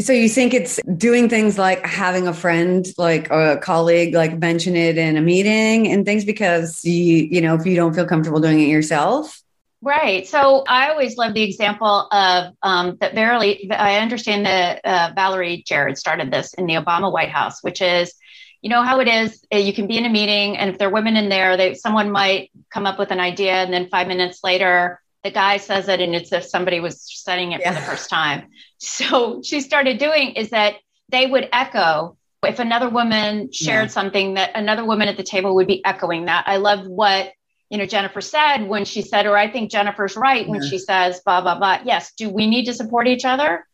So 0.00 0.12
you 0.12 0.28
think 0.28 0.54
it's 0.54 0.80
doing 0.96 1.28
things 1.28 1.58
like 1.58 1.84
having 1.84 2.26
a 2.26 2.32
friend, 2.32 2.86
like 2.96 3.30
a 3.30 3.58
colleague, 3.58 4.14
like 4.14 4.38
mention 4.38 4.76
it 4.76 4.96
in 4.96 5.16
a 5.16 5.20
meeting 5.20 5.88
and 5.88 6.06
things 6.06 6.24
because 6.24 6.84
you, 6.84 7.28
you 7.30 7.40
know, 7.40 7.54
if 7.54 7.66
you 7.66 7.76
don't 7.76 7.94
feel 7.94 8.06
comfortable 8.06 8.40
doing 8.40 8.60
it 8.60 8.68
yourself. 8.68 9.42
Right. 9.80 10.26
So 10.26 10.64
I 10.66 10.88
always 10.88 11.16
love 11.16 11.34
the 11.34 11.42
example 11.42 12.08
of 12.10 12.54
um, 12.62 12.96
that. 13.00 13.14
Verily, 13.14 13.70
I 13.70 13.98
understand 13.98 14.46
that 14.46 14.80
uh, 14.84 15.12
Valerie 15.14 15.62
Jarrett 15.64 15.98
started 15.98 16.32
this 16.32 16.52
in 16.54 16.66
the 16.66 16.74
Obama 16.74 17.12
White 17.12 17.28
House, 17.28 17.62
which 17.62 17.80
is 17.80 18.12
you 18.60 18.70
know 18.70 18.82
how 18.82 18.98
it 18.98 19.06
is 19.06 19.44
uh, 19.54 19.58
you 19.58 19.72
can 19.72 19.86
be 19.86 19.96
in 19.96 20.04
a 20.04 20.08
meeting 20.08 20.56
and 20.56 20.70
if 20.70 20.78
there 20.78 20.88
are 20.88 20.92
women 20.92 21.16
in 21.16 21.28
there 21.28 21.56
they 21.56 21.74
someone 21.74 22.10
might 22.10 22.50
come 22.70 22.86
up 22.86 22.98
with 22.98 23.12
an 23.12 23.20
idea 23.20 23.52
and 23.52 23.72
then 23.72 23.88
five 23.88 24.08
minutes 24.08 24.40
later 24.42 25.00
the 25.24 25.30
guy 25.30 25.56
says 25.56 25.88
it 25.88 26.00
and 26.00 26.14
it's 26.14 26.32
if 26.32 26.44
somebody 26.44 26.80
was 26.80 27.02
studying 27.02 27.52
it 27.52 27.60
yeah. 27.60 27.72
for 27.72 27.80
the 27.80 27.86
first 27.86 28.10
time 28.10 28.48
so 28.78 29.40
she 29.42 29.60
started 29.60 29.98
doing 29.98 30.30
is 30.32 30.50
that 30.50 30.74
they 31.08 31.26
would 31.26 31.48
echo 31.52 32.16
if 32.44 32.58
another 32.58 32.88
woman 32.88 33.50
shared 33.52 33.86
yeah. 33.86 33.92
something 33.92 34.34
that 34.34 34.52
another 34.54 34.84
woman 34.84 35.08
at 35.08 35.16
the 35.16 35.22
table 35.22 35.54
would 35.54 35.66
be 35.66 35.84
echoing 35.84 36.26
that 36.26 36.44
i 36.46 36.56
love 36.56 36.86
what 36.86 37.32
you 37.70 37.78
know 37.78 37.86
jennifer 37.86 38.20
said 38.20 38.64
when 38.68 38.84
she 38.84 39.02
said 39.02 39.26
or 39.26 39.36
i 39.36 39.50
think 39.50 39.70
jennifer's 39.70 40.16
right 40.16 40.46
yeah. 40.46 40.50
when 40.50 40.62
she 40.62 40.78
says 40.78 41.20
blah 41.24 41.40
blah 41.40 41.58
blah 41.58 41.80
yes 41.84 42.12
do 42.16 42.28
we 42.28 42.46
need 42.46 42.66
to 42.66 42.74
support 42.74 43.08
each 43.08 43.24
other 43.24 43.66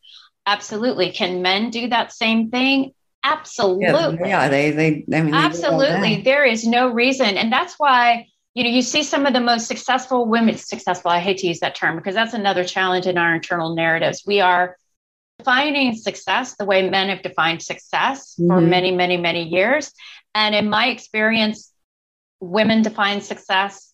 absolutely 0.45 1.11
can 1.11 1.41
men 1.41 1.69
do 1.69 1.89
that 1.89 2.11
same 2.11 2.49
thing 2.49 2.91
Absolutely. 3.25 3.87
Yeah, 3.87 4.27
yeah 4.27 4.49
they, 4.49 4.71
they, 4.71 5.05
I 5.17 5.21
mean, 5.21 5.33
absolutely. 5.33 6.21
There 6.21 6.45
is 6.45 6.67
no 6.67 6.89
reason. 6.89 7.37
And 7.37 7.51
that's 7.51 7.73
why, 7.77 8.27
you 8.55 8.63
know, 8.63 8.69
you 8.69 8.81
see 8.81 9.03
some 9.03 9.25
of 9.25 9.33
the 9.33 9.41
most 9.41 9.67
successful 9.67 10.25
women, 10.25 10.57
successful, 10.57 11.11
I 11.11 11.19
hate 11.19 11.39
to 11.39 11.47
use 11.47 11.59
that 11.59 11.75
term 11.75 11.97
because 11.97 12.15
that's 12.15 12.33
another 12.33 12.63
challenge 12.63 13.05
in 13.05 13.17
our 13.17 13.35
internal 13.35 13.75
narratives. 13.75 14.23
We 14.25 14.39
are 14.39 14.77
defining 15.37 15.93
success 15.93 16.55
the 16.55 16.65
way 16.65 16.89
men 16.89 17.09
have 17.09 17.21
defined 17.21 17.61
success 17.61 18.35
mm-hmm. 18.39 18.49
for 18.49 18.61
many, 18.61 18.91
many, 18.91 19.17
many 19.17 19.43
years. 19.43 19.91
And 20.33 20.55
in 20.55 20.69
my 20.69 20.87
experience, 20.87 21.71
women 22.39 22.81
define 22.81 23.19
success 23.19 23.93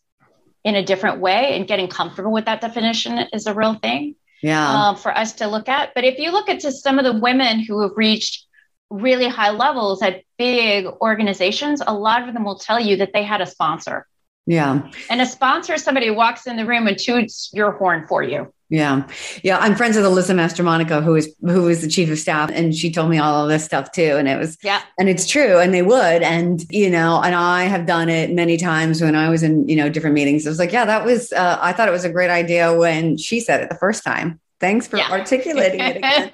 in 0.63 0.75
a 0.75 0.85
different 0.85 1.19
way 1.19 1.55
and 1.55 1.67
getting 1.67 1.87
comfortable 1.87 2.31
with 2.31 2.45
that 2.45 2.61
definition 2.61 3.17
is 3.33 3.47
a 3.47 3.53
real 3.55 3.73
thing 3.73 4.15
yeah. 4.43 4.73
Uh, 4.73 4.95
for 4.95 5.15
us 5.15 5.33
to 5.33 5.47
look 5.47 5.69
at. 5.69 5.93
But 5.95 6.03
if 6.03 6.17
you 6.19 6.31
look 6.31 6.49
at 6.49 6.59
just 6.59 6.83
some 6.83 6.99
of 6.99 7.05
the 7.05 7.19
women 7.19 7.59
who 7.59 7.81
have 7.81 7.91
reached 7.95 8.45
really 8.89 9.27
high 9.27 9.51
levels 9.51 10.01
at 10.01 10.23
big 10.37 10.85
organizations, 10.85 11.81
a 11.85 11.93
lot 11.93 12.27
of 12.27 12.33
them 12.33 12.43
will 12.43 12.57
tell 12.57 12.79
you 12.79 12.97
that 12.97 13.11
they 13.13 13.23
had 13.23 13.41
a 13.41 13.45
sponsor. 13.45 14.07
Yeah. 14.45 14.89
And 15.09 15.21
a 15.21 15.25
sponsor 15.25 15.73
is 15.73 15.83
somebody 15.83 16.07
who 16.07 16.13
walks 16.13 16.47
in 16.47 16.57
the 16.57 16.65
room 16.65 16.87
and 16.87 16.97
toots 16.97 17.51
your 17.53 17.71
horn 17.71 18.07
for 18.07 18.23
you. 18.23 18.51
Yeah. 18.69 19.05
Yeah. 19.43 19.57
I'm 19.57 19.75
friends 19.75 19.97
with 19.97 20.05
Alyssa 20.05 20.33
Mastromonaco, 20.33 21.03
who 21.03 21.15
is 21.15 21.35
who 21.41 21.67
is 21.67 21.81
the 21.81 21.89
chief 21.89 22.09
of 22.09 22.17
staff. 22.17 22.49
And 22.53 22.73
she 22.73 22.89
told 22.89 23.09
me 23.09 23.17
all 23.17 23.43
of 23.43 23.49
this 23.49 23.65
stuff 23.65 23.91
too. 23.91 24.15
And 24.15 24.29
it 24.29 24.39
was 24.39 24.57
yeah. 24.63 24.81
And 24.97 25.09
it's 25.09 25.27
true. 25.27 25.59
And 25.59 25.73
they 25.73 25.81
would. 25.81 26.23
And, 26.23 26.63
you 26.71 26.89
know, 26.89 27.21
and 27.21 27.35
I 27.35 27.63
have 27.63 27.85
done 27.85 28.07
it 28.07 28.31
many 28.31 28.55
times 28.55 29.01
when 29.01 29.13
I 29.13 29.29
was 29.29 29.43
in, 29.43 29.67
you 29.67 29.75
know, 29.75 29.89
different 29.89 30.13
meetings. 30.13 30.45
It 30.45 30.49
was 30.49 30.57
like, 30.57 30.71
yeah, 30.71 30.85
that 30.85 31.05
was 31.05 31.33
uh, 31.33 31.57
I 31.61 31.73
thought 31.73 31.89
it 31.89 31.91
was 31.91 32.05
a 32.05 32.09
great 32.09 32.29
idea 32.29 32.73
when 32.73 33.17
she 33.17 33.41
said 33.41 33.61
it 33.61 33.69
the 33.69 33.75
first 33.75 34.05
time. 34.05 34.39
Thanks 34.61 34.87
for 34.87 34.97
yeah. 34.97 35.07
articulating 35.11 35.81
it 35.81 35.97
again. 35.97 36.29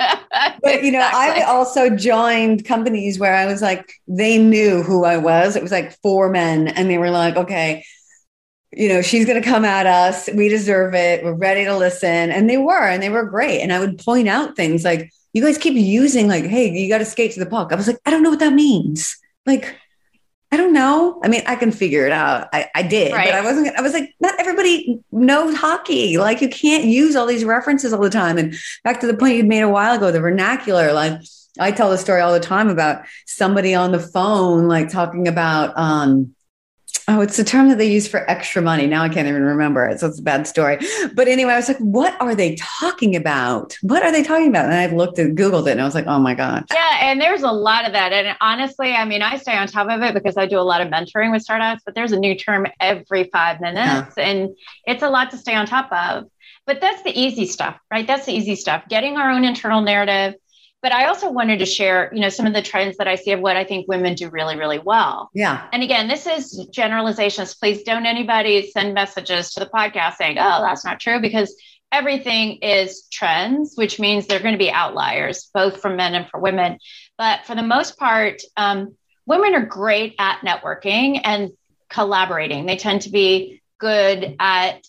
but 0.62 0.84
you 0.84 0.91
know, 0.91 1.00
exactly. 1.00 1.41
I 1.41 1.46
also 1.48 1.89
joined 1.89 2.65
companies 2.65 3.17
where 3.17 3.34
I 3.34 3.48
was 3.48 3.63
like, 3.63 3.91
they 4.08 4.38
knew 4.38 4.84
who 4.84 5.06
I 5.06 5.17
was. 5.17 5.56
It 5.56 5.63
was 5.63 5.72
like 5.72 6.00
four 6.04 6.30
men, 6.30 6.67
and 6.67 6.88
they 6.88 7.00
were 7.00 7.10
like, 7.10 7.36
okay, 7.36 7.84
you 8.72 8.90
know, 8.90 9.02
she's 9.02 9.26
going 9.26 9.42
to 9.42 9.48
come 9.48 9.66
at 9.66 9.86
us. 9.86 10.30
We 10.34 10.50
deserve 10.50 10.94
it. 10.94 11.24
We're 11.24 11.34
ready 11.34 11.64
to 11.66 11.78
listen. 11.78 12.32
And 12.32 12.50
they 12.50 12.58
were, 12.58 12.88
and 12.88 13.02
they 13.02 13.10
were 13.10 13.24
great. 13.24 13.62
And 13.62 13.72
I 13.72 13.80
would 13.80 13.98
point 13.98 14.28
out 14.28 14.56
things 14.56 14.84
like, 14.84 15.12
you 15.34 15.44
guys 15.44 15.58
keep 15.58 15.76
using, 15.76 16.28
like, 16.28 16.46
hey, 16.46 16.70
you 16.70 16.90
got 16.90 16.98
to 16.98 17.06
skate 17.06 17.32
to 17.34 17.40
the 17.40 17.46
puck. 17.46 17.72
I 17.72 17.76
was 17.76 17.88
like, 17.88 18.00
I 18.06 18.12
don't 18.12 18.24
know 18.24 18.30
what 18.30 18.40
that 18.40 18.54
means. 18.54 19.18
Like, 19.46 19.76
I 20.52 20.58
don't 20.58 20.74
know. 20.74 21.20
I 21.24 21.28
mean, 21.28 21.44
I 21.46 21.56
can 21.56 21.72
figure 21.72 22.06
it 22.06 22.12
out. 22.12 22.48
I, 22.54 22.70
I 22.74 22.82
did, 22.84 23.14
right. 23.14 23.28
but 23.28 23.36
I 23.36 23.44
wasn't, 23.44 23.76
I 23.78 23.82
was 23.82 23.94
like, 23.94 24.16
not 24.20 24.40
everybody 24.40 25.00
knows 25.12 25.56
hockey. 25.56 26.18
Like, 26.18 26.42
you 26.42 26.50
can't 26.50 26.86
use 26.86 27.16
all 27.16 27.26
these 27.26 27.44
references 27.44 27.94
all 27.94 28.02
the 28.02 28.10
time. 28.10 28.38
And 28.38 28.56
back 28.84 29.02
to 29.02 29.08
the 29.08 29.16
point 29.16 29.36
you 29.36 29.44
made 29.44 29.62
a 29.62 29.70
while 29.70 29.96
ago, 29.96 30.12
the 30.12 30.22
vernacular, 30.22 30.94
like, 30.94 31.22
I 31.60 31.72
tell 31.72 31.90
the 31.90 31.98
story 31.98 32.22
all 32.22 32.34
the 32.34 32.40
time 32.40 32.70
about 32.70 33.04
somebody 33.26 33.76
on 33.76 33.92
the 33.92 34.00
phone, 34.00 34.68
like 34.68 34.90
talking 34.90 35.28
about, 35.28 35.78
um, 35.78 36.34
Oh, 37.10 37.22
it's 37.22 37.38
the 37.38 37.43
term 37.46 37.70
that 37.70 37.78
they 37.78 37.89
use 37.89 38.06
for 38.06 38.30
extra 38.30 38.62
money. 38.62 38.86
Now 38.86 39.02
I 39.02 39.08
can't 39.08 39.30
even 39.30 39.43
remember 39.43 39.86
it. 39.86 40.02
So 40.02 40.08
it's 40.08 40.20
a 40.20 40.24
bad 40.24 40.46
story. 40.46 40.78
But 41.13 41.30
anyway, 41.30 41.54
I 41.54 41.56
was 41.56 41.70
like, 41.70 41.78
what 41.78 42.20
are 42.22 42.36
they 42.36 42.56
talking 42.56 43.15
about? 43.15 43.78
What 43.82 44.04
are 44.04 44.12
they 44.12 44.24
talking 44.24 44.50
about? 44.50 44.65
And 44.65 44.74
I 44.74 44.88
looked 44.88 45.17
at 45.17 45.36
Googled 45.36 45.67
it 45.67 45.72
and 45.72 45.82
I 45.82 45.86
was 45.86 45.96
like, 45.96 46.08
oh 46.08 46.20
my 46.20 46.34
God. 46.34 46.65
Yeah. 46.74 46.98
And 47.02 47.22
there's 47.22 47.43
a 47.43 47.52
lot 47.52 47.86
of 47.86 47.93
that. 47.93 48.12
And 48.12 48.36
honestly, 48.41 48.91
I 48.91 49.06
mean, 49.06 49.22
I 49.22 49.38
stay 49.38 49.56
on 49.56 49.67
top 49.67 49.89
of 49.89 50.02
it 50.02 50.13
because 50.13 50.36
I 50.36 50.48
do 50.48 50.60
a 50.60 50.67
lot 50.67 50.82
of 50.82 50.89
mentoring 50.89 51.32
with 51.32 51.43
startups, 51.43 51.82
but 51.86 51.96
there's 51.96 52.12
a 52.12 52.20
new 52.20 52.36
term 52.36 52.67
every 52.82 53.24
five 53.32 53.62
minutes. 53.62 54.15
Yeah. 54.17 54.28
And 54.28 54.50
it's 54.86 55.02
a 55.02 55.10
lot 55.10 55.32
to 55.32 55.38
stay 55.38 55.56
on 55.56 55.65
top 55.65 55.89
of. 55.93 56.30
But 56.65 56.82
that's 56.82 57.04
the 57.04 57.17
easy 57.17 57.46
stuff, 57.46 57.80
right? 57.89 58.06
That's 58.06 58.26
the 58.26 58.34
easy 58.34 58.58
stuff. 58.58 58.84
Getting 58.89 59.15
our 59.15 59.32
own 59.32 59.46
internal 59.46 59.80
narrative, 59.80 60.36
but 60.82 60.92
I 60.92 61.08
also 61.08 61.32
wanted 61.32 61.60
to 61.60 61.66
share, 61.66 62.12
you 62.13 62.20
know, 62.20 62.30
some 62.30 62.46
of 62.46 62.54
the 62.54 62.62
trends 62.62 62.98
that 62.98 63.08
I 63.08 63.16
see 63.16 63.32
of 63.32 63.40
what 63.40 63.58
I 63.58 63.63
think 63.63 63.88
women 63.88 64.16
do 64.16 64.30
really, 64.30 64.58
really 64.58 64.80
well. 64.80 65.30
Yeah. 65.34 65.68
And 65.74 65.84
again, 65.84 66.08
this 66.08 66.28
is 66.28 66.68
generalizations. 66.72 67.56
Please 67.56 67.84
don't 67.84 68.06
anybody 68.06 68.70
send 68.70 68.94
messages 68.94 69.54
to 69.54 69.62
the 69.62 69.66
podcast 69.66 70.16
saying, 70.16 70.38
oh, 70.40 70.62
that's 70.62 70.86
not 70.86 71.00
true, 71.00 71.20
because 71.20 71.56
everything 71.92 72.58
is 72.58 73.08
trends, 73.12 73.74
which 73.76 74.00
means 74.00 74.28
they're 74.28 74.42
going 74.42 74.54
to 74.54 74.60
be 74.60 74.72
outliers, 74.72 75.50
both 75.54 75.82
for 75.82 75.90
men 75.90 76.16
and 76.16 76.28
for 76.30 76.40
women. 76.40 76.78
But 77.18 77.46
for 77.46 77.56
the 77.56 77.63
most 77.63 77.98
part, 77.98 78.42
um, 78.56 78.96
women 79.26 79.56
are 79.56 79.66
great 79.66 80.16
at 80.20 80.42
networking 80.42 81.22
and 81.24 81.52
collaborating. 81.90 82.66
They 82.66 82.78
tend 82.78 83.02
to 83.04 83.10
be 83.10 83.62
good 83.80 84.36
at 84.40 84.86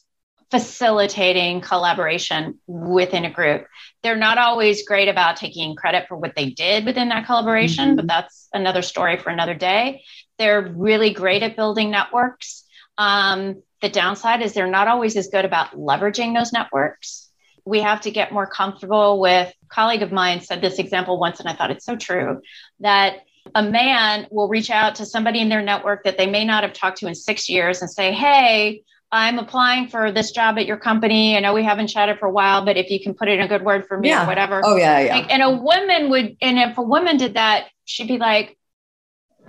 facilitating 0.51 1.61
collaboration 1.61 2.59
within 2.67 3.25
a 3.25 3.31
group. 3.31 3.67
They're 4.03 4.17
not 4.17 4.39
always 4.39 4.87
great 4.87 5.09
about 5.09 5.37
taking 5.37 5.77
credit 5.77 6.07
for 6.09 6.17
what 6.17 6.35
they 6.35 6.51
did 6.51 6.87
within 6.87 7.11
that 7.11 7.27
collaboration, 7.27 7.89
mm-hmm. 7.89 7.97
but 7.97 8.07
that's 8.07 8.49
another 8.53 8.83
story 8.83 9.19
for 9.19 9.31
another 9.31 9.55
day. 9.55 10.03
They're 10.39 10.63
really 10.63 11.13
great 11.13 11.43
at 11.43 11.57
building 11.57 11.91
networks. 11.91 12.65
Um, 12.97 13.63
the 13.83 13.91
downside 13.91 14.43
is 14.43 14.55
they're 14.55 14.67
not 14.67 14.89
always 14.89 15.17
as 15.17 15.29
good 15.29 15.45
about 15.45 15.77
leveraging 15.77 16.35
those 16.35 16.53
networks. 16.53 17.29
We 17.65 17.81
have 17.81 18.01
to 18.03 18.11
get 18.11 18.33
more 18.33 18.47
comfortable 18.47 19.21
with. 19.21 19.49
A 19.49 19.67
colleague 19.69 20.03
of 20.03 20.13
mine 20.13 20.41
said 20.41 20.63
this 20.63 20.79
example 20.79 21.21
once, 21.21 21.41
and 21.41 21.49
I 21.49 21.55
thought 21.55 21.71
it's 21.71 21.85
so 21.85 21.97
true 21.97 22.41
that 22.81 23.19
a 23.55 23.63
man 23.63 24.27
will 24.31 24.49
reach 24.49 24.71
out 24.71 24.97
to 24.97 25.07
somebody 25.07 25.41
in 25.41 25.49
their 25.49 25.63
network 25.63 26.05
that 26.05 26.17
they 26.17 26.27
may 26.27 26.45
not 26.45 26.63
have 26.63 26.73
talked 26.73 26.99
to 26.99 27.07
in 27.07 27.15
six 27.15 27.49
years 27.49 27.81
and 27.83 27.91
say, 27.91 28.13
Hey, 28.13 28.83
I'm 29.11 29.39
applying 29.39 29.89
for 29.89 30.13
this 30.13 30.33
job 30.33 30.59
at 30.59 30.67
your 30.67 30.77
company. 30.77 31.37
I 31.37 31.41
know 31.41 31.55
we 31.55 31.65
haven't 31.65 31.87
chatted 31.87 32.19
for 32.19 32.27
a 32.27 32.31
while, 32.31 32.65
but 32.65 32.77
if 32.77 32.91
you 32.91 33.01
can 33.01 33.15
put 33.15 33.29
in 33.29 33.41
a 33.41 33.49
good 33.49 33.65
word 33.65 33.87
for 33.87 33.99
me 33.99 34.11
yeah. 34.11 34.25
or 34.25 34.27
whatever. 34.27 34.61
Oh, 34.63 34.77
yeah, 34.77 35.01
yeah. 35.01 35.17
Like, 35.17 35.33
and 35.33 35.43
a 35.43 35.51
woman 35.51 36.11
would, 36.11 36.37
and 36.43 36.59
if 36.59 36.77
a 36.77 36.83
woman 36.83 37.17
did 37.17 37.35
that, 37.35 37.69
she'd 37.87 38.09
be 38.09 38.19
like, 38.19 38.59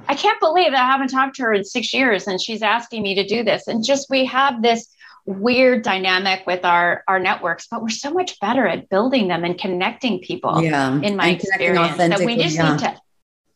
I 0.08 0.16
can't 0.16 0.40
believe 0.40 0.74
I 0.74 0.78
haven't 0.78 1.10
talked 1.10 1.36
to 1.36 1.44
her 1.44 1.54
in 1.54 1.66
six 1.66 1.94
years 1.94 2.26
and 2.26 2.40
she's 2.40 2.62
asking 2.62 3.04
me 3.04 3.16
to 3.16 3.26
do 3.26 3.44
this. 3.44 3.68
And 3.68 3.84
just 3.84 4.10
we 4.10 4.26
have 4.26 4.62
this 4.62 4.88
weird 5.26 5.84
dynamic 5.84 6.46
with 6.48 6.66
our 6.66 7.04
our 7.08 7.20
networks, 7.20 7.68
but 7.70 7.82
we're 7.82 7.90
so 7.90 8.12
much 8.12 8.40
better 8.40 8.66
at 8.66 8.90
building 8.90 9.28
them 9.28 9.44
and 9.44 9.58
connecting 9.58 10.20
people. 10.20 10.64
Yeah. 10.64 11.00
In 11.02 11.16
my 11.16 11.28
and 11.28 11.36
experience, 11.36 11.98
that 11.98 12.22
we 12.22 12.38
just 12.38 12.56
yeah. 12.56 12.72
need 12.72 12.80
to 12.80 13.02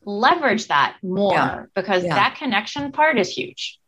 leverage 0.06 0.68
that 0.68 0.98
more 1.02 1.34
yeah. 1.34 1.63
because 1.76 2.04
that 2.04 2.36
connection 2.38 2.92
part 2.92 3.18
is 3.18 3.30
huge. 3.30 3.80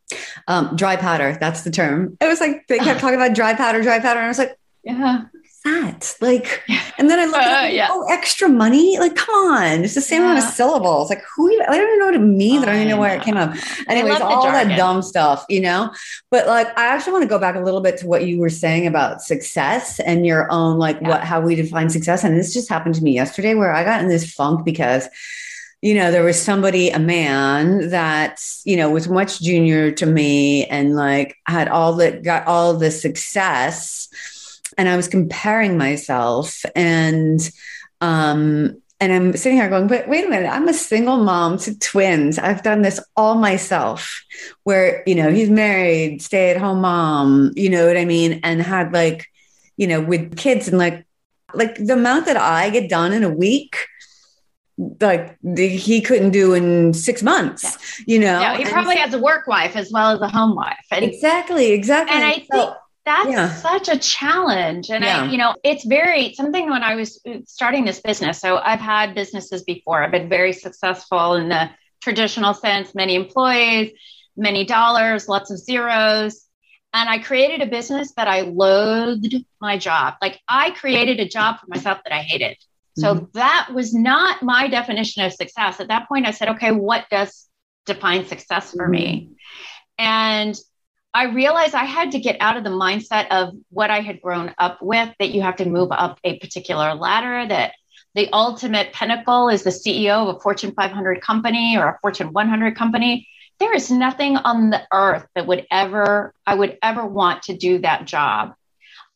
Um, 0.48 0.76
dry 0.76 0.96
powder, 0.96 1.38
that's 1.40 1.62
the 1.62 1.72
term. 1.72 2.18
It 2.22 2.28
was 2.28 2.40
like 2.40 2.68
they 2.68 2.80
kept 2.80 3.00
talking 3.00 3.16
about 3.16 3.36
dry 3.36 3.54
powder, 3.54 3.82
dry 3.82 4.00
powder, 4.00 4.20
and 4.20 4.26
I 4.26 4.30
was 4.30 4.38
like, 4.38 4.58
yeah. 4.84 5.24
What's 5.66 5.66
That 5.66 6.16
like, 6.22 6.62
and 7.00 7.10
then 7.10 7.20
I 7.20 7.26
looked 7.26 7.38
at 7.38 7.64
uh, 7.64 7.68
yeah. 7.68 7.88
oh, 7.90 8.06
extra 8.08 8.48
money. 8.48 9.00
Like, 9.00 9.16
come 9.16 9.34
on, 9.34 9.84
it's 9.84 9.96
the 9.96 10.02
same 10.02 10.22
yeah. 10.22 10.34
amount 10.34 10.46
of 10.46 10.54
syllables. 10.54 11.10
Like, 11.10 11.24
who? 11.36 11.50
Even, 11.50 11.66
I 11.68 11.76
don't 11.76 11.88
even 11.88 12.00
know 12.00 12.06
what 12.06 12.14
it 12.14 12.20
means. 12.20 12.62
I 12.62 12.68
don't 12.68 12.76
even 12.76 12.90
know 12.90 13.00
where 13.00 13.18
it 13.18 13.24
came 13.24 13.36
up. 13.36 13.56
Anyways, 13.88 14.22
all 14.22 14.44
that 14.44 14.78
dumb 14.78 15.02
stuff, 15.02 15.44
you 15.50 15.62
know. 15.62 15.92
But 16.30 16.46
like, 16.46 16.68
I 16.78 16.86
actually 16.86 17.14
want 17.14 17.24
to 17.24 17.30
go 17.30 17.40
back 17.40 17.56
a 17.56 17.62
little 17.62 17.82
bit 17.82 17.98
to 17.98 18.08
what 18.08 18.28
you 18.28 18.40
were 18.40 18.50
saying 18.50 18.86
about 18.86 19.24
success 19.24 20.00
and 20.00 20.24
your 20.24 20.52
own, 20.52 20.78
like, 20.78 21.00
yeah. 21.02 21.10
what 21.10 21.24
how 21.24 21.42
we 21.42 21.56
define 21.56 21.90
success. 21.90 22.24
And 22.24 22.38
this 22.38 22.54
just 22.54 22.70
happened 22.70 22.94
to 22.96 23.04
me 23.04 23.14
yesterday, 23.14 23.56
where 23.56 23.74
I 23.74 23.84
got 23.84 24.02
in 24.02 24.08
this 24.08 24.32
funk 24.32 24.66
because 24.66 25.10
you 25.82 25.94
know, 25.94 26.12
there 26.12 26.24
was 26.24 26.42
somebody, 26.42 26.90
a 26.90 27.00
man 27.00 27.90
that, 27.90 28.42
you 28.64 28.76
know, 28.76 28.90
was 28.90 29.08
much 29.08 29.42
junior 29.42 29.92
to 29.92 30.06
me 30.06 30.66
and 30.66 30.96
like 30.96 31.36
had 31.48 31.68
all 31.68 31.94
that, 31.94 32.24
got 32.24 32.48
all 32.48 32.74
the 32.76 32.92
success. 32.92 34.08
And 34.78 34.90
I 34.90 34.96
was 34.96 35.08
comparing 35.08 35.78
myself 35.78 36.66
and, 36.76 37.40
um, 38.02 38.82
and 39.00 39.14
I'm 39.14 39.36
sitting 39.36 39.58
here 39.58 39.70
going, 39.70 39.88
but 39.88 40.08
wait 40.08 40.26
a 40.26 40.30
minute, 40.30 40.50
I'm 40.50 40.68
a 40.68 40.74
single 40.74 41.18
mom 41.18 41.58
to 41.60 41.78
twins. 41.78 42.40
I've 42.40 42.64
done 42.64 42.82
this 42.82 43.00
all 43.16 43.36
myself, 43.36 44.24
where, 44.64 45.04
you 45.06 45.16
know, 45.16 45.32
he's 45.32 45.50
married, 45.50 46.22
stay 46.22 46.50
at 46.50 46.58
home 46.58 46.82
mom, 46.82 47.52
you 47.56 47.70
know 47.70 47.86
what 47.86 47.98
I 47.98 48.06
mean? 48.06 48.40
And 48.44 48.62
had 48.62 48.94
like, 48.94 49.28
you 49.78 49.88
know, 49.88 50.02
with 50.02 50.38
kids 50.38 50.70
and 50.70 50.78
like, 50.78 51.06
like 51.54 51.76
the 51.76 51.94
amount 51.94 52.26
that 52.26 52.38
I 52.38 52.70
get 52.70 52.90
done 52.90 53.14
in 53.14 53.24
a 53.24 53.30
week 53.30 53.78
like 54.78 55.38
he 55.58 56.02
couldn't 56.02 56.32
do 56.32 56.54
in 56.54 56.94
six 56.94 57.24
months, 57.24 57.64
yeah. 57.64 58.04
you 58.08 58.20
know. 58.20 58.42
Yeah, 58.42 58.58
he 58.58 58.66
probably 58.66 58.98
has 58.98 59.14
a 59.14 59.20
work 59.20 59.48
wife 59.48 59.76
as 59.76 59.92
well 59.92 60.12
as 60.12 60.22
a 60.22 60.28
home 60.28 60.56
wife. 60.56 60.86
And, 60.92 61.06
exactly, 61.06 61.72
exactly. 61.72 62.16
And 62.16 62.26
I 62.26 62.34
so, 62.34 62.44
think 62.52 62.76
that's 63.06 63.30
yeah. 63.30 63.56
such 63.56 63.88
a 63.88 63.98
challenge. 63.98 64.90
And 64.90 65.04
yeah. 65.04 65.24
I, 65.24 65.26
you 65.28 65.38
know, 65.38 65.56
it's 65.64 65.86
very 65.86 66.34
something 66.34 66.70
when 66.70 66.84
I 66.84 66.96
was 66.96 67.22
uh, 67.26 67.38
starting 67.46 67.86
this 67.86 68.02
business. 68.02 68.40
So 68.40 68.58
I've 68.58 68.82
had 68.82 69.16
businesses 69.16 69.64
before. 69.64 70.04
I've 70.04 70.12
been 70.12 70.28
very 70.28 70.52
successful 70.52 71.36
in 71.36 71.50
the 71.50 71.70
traditional 72.02 72.54
sense, 72.54 72.94
many 72.94 73.16
employees, 73.16 73.92
many 74.36 74.66
dollars, 74.66 75.30
lots 75.30 75.52
of 75.52 75.58
zeros. 75.58 76.46
And 76.94 77.10
I 77.10 77.20
created 77.20 77.62
a 77.62 77.70
business 77.70 78.14
that 78.16 78.28
I 78.28 78.42
loathed 78.42 79.36
my 79.62 79.78
job. 79.78 80.16
Like 80.22 80.40
I 80.48 80.72
created 80.72 81.20
a 81.20 81.28
job 81.28 81.60
for 81.60 81.68
myself 81.68 82.00
that 82.04 82.14
I 82.14 82.22
hated. 82.22 82.58
So 82.98 83.16
mm-hmm. 83.16 83.26
that 83.34 83.70
was 83.74 83.94
not 83.94 84.42
my 84.42 84.68
definition 84.68 85.24
of 85.24 85.34
success. 85.34 85.80
At 85.80 85.90
that 85.90 86.08
point, 86.08 86.26
I 86.26 86.32
said, 86.32 86.50
okay, 86.50 86.72
what 86.72 87.06
does 87.10 87.48
define 87.86 88.26
success 88.26 88.72
for 88.72 88.84
mm-hmm. 88.84 88.92
me? 88.92 89.30
And 89.98 90.58
I 91.14 91.26
realized 91.26 91.76
I 91.76 91.86
had 91.86 92.12
to 92.12 92.20
get 92.20 92.38
out 92.42 92.58
of 92.58 92.64
the 92.64 92.70
mindset 92.70 93.30
of 93.30 93.54
what 93.70 93.90
I 93.90 94.02
had 94.02 94.22
grown 94.22 94.54
up 94.58 94.82
with 94.82 95.10
that 95.20 95.30
you 95.30 95.42
have 95.42 95.58
to 95.58 95.66
move 95.66 95.92
up 95.92 96.20
a 96.24 96.38
particular 96.40 96.94
ladder, 96.94 97.48
that 97.48 97.74
the 98.16 98.30
ultimate 98.34 98.94
pinnacle 98.94 99.50
is 99.50 99.64
the 99.64 99.70
CEO 99.70 100.28
of 100.28 100.36
a 100.36 100.40
Fortune 100.40 100.74
500 100.74 101.22
company 101.22 101.78
or 101.78 101.88
a 101.88 102.00
Fortune 102.02 102.34
100 102.34 102.76
company. 102.76 103.28
There 103.60 103.74
is 103.74 103.90
nothing 103.90 104.36
on 104.36 104.70
the 104.70 104.82
earth 104.92 105.26
that 105.36 105.48
would 105.48 105.66
ever, 105.72 106.34
I 106.46 106.56
would 106.56 106.78
ever 106.82 107.06
want 107.06 107.44
to 107.44 107.58
do 107.58 107.80
that 107.80 108.06
job. 108.06 108.54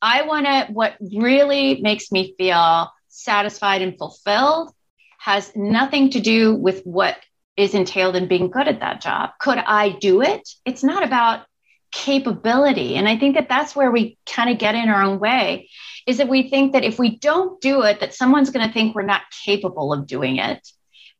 I 0.02 0.22
want 0.22 0.46
to, 0.46 0.68
what 0.72 0.96
really 1.02 1.82
makes 1.82 2.12
me 2.12 2.34
feel 2.38 2.89
satisfied 3.24 3.82
and 3.82 3.98
fulfilled 3.98 4.72
has 5.20 5.52
nothing 5.56 6.12
to 6.12 6.20
do 6.20 6.56
with 6.56 6.84
what 6.84 7.18
is 7.58 7.74
entailed 7.74 8.16
in 8.16 8.28
being 8.28 8.50
good 8.50 8.68
at 8.68 8.80
that 8.80 9.02
job. 9.02 9.32
Could 9.40 9.58
I 9.58 9.90
do 9.90 10.22
it? 10.22 10.48
It's 10.66 10.84
not 10.84 11.04
about 11.04 11.46
capability. 11.92 12.96
And 12.96 13.08
I 13.08 13.18
think 13.18 13.36
that 13.36 13.50
that's 13.50 13.76
where 13.76 13.92
we 13.92 14.18
kind 14.26 14.50
of 14.50 14.60
get 14.60 14.76
in 14.76 14.90
our 14.90 15.04
own 15.04 15.20
way 15.20 15.70
is 16.08 16.18
that 16.18 16.30
we 16.30 16.50
think 16.50 16.74
that 16.74 16.84
if 16.84 16.98
we 16.98 17.18
don't 17.18 17.60
do 17.62 17.82
it, 17.84 18.00
that 18.00 18.14
someone's 18.14 18.52
going 18.52 18.66
to 18.66 18.74
think 18.74 18.96
we're 18.96 19.02
not 19.02 19.24
capable 19.46 19.92
of 19.92 20.08
doing 20.08 20.38
it. 20.38 20.68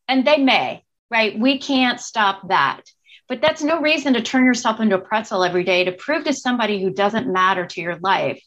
And 0.08 0.26
they 0.26 0.38
may, 0.38 0.84
right? 1.12 1.38
We 1.38 1.60
can't 1.60 2.00
stop 2.00 2.48
that. 2.50 2.82
But 3.28 3.42
that's 3.42 3.62
no 3.62 3.82
reason 3.82 4.14
to 4.14 4.22
turn 4.22 4.46
yourself 4.46 4.80
into 4.80 4.96
a 4.96 5.02
pretzel 5.02 5.44
every 5.44 5.64
day 5.64 5.84
to 5.84 5.92
prove 5.92 6.24
to 6.24 6.34
somebody 6.34 6.82
who 6.82 6.90
doesn't 6.90 7.32
matter 7.32 7.66
to 7.66 7.82
your 7.82 7.98
life 7.98 8.42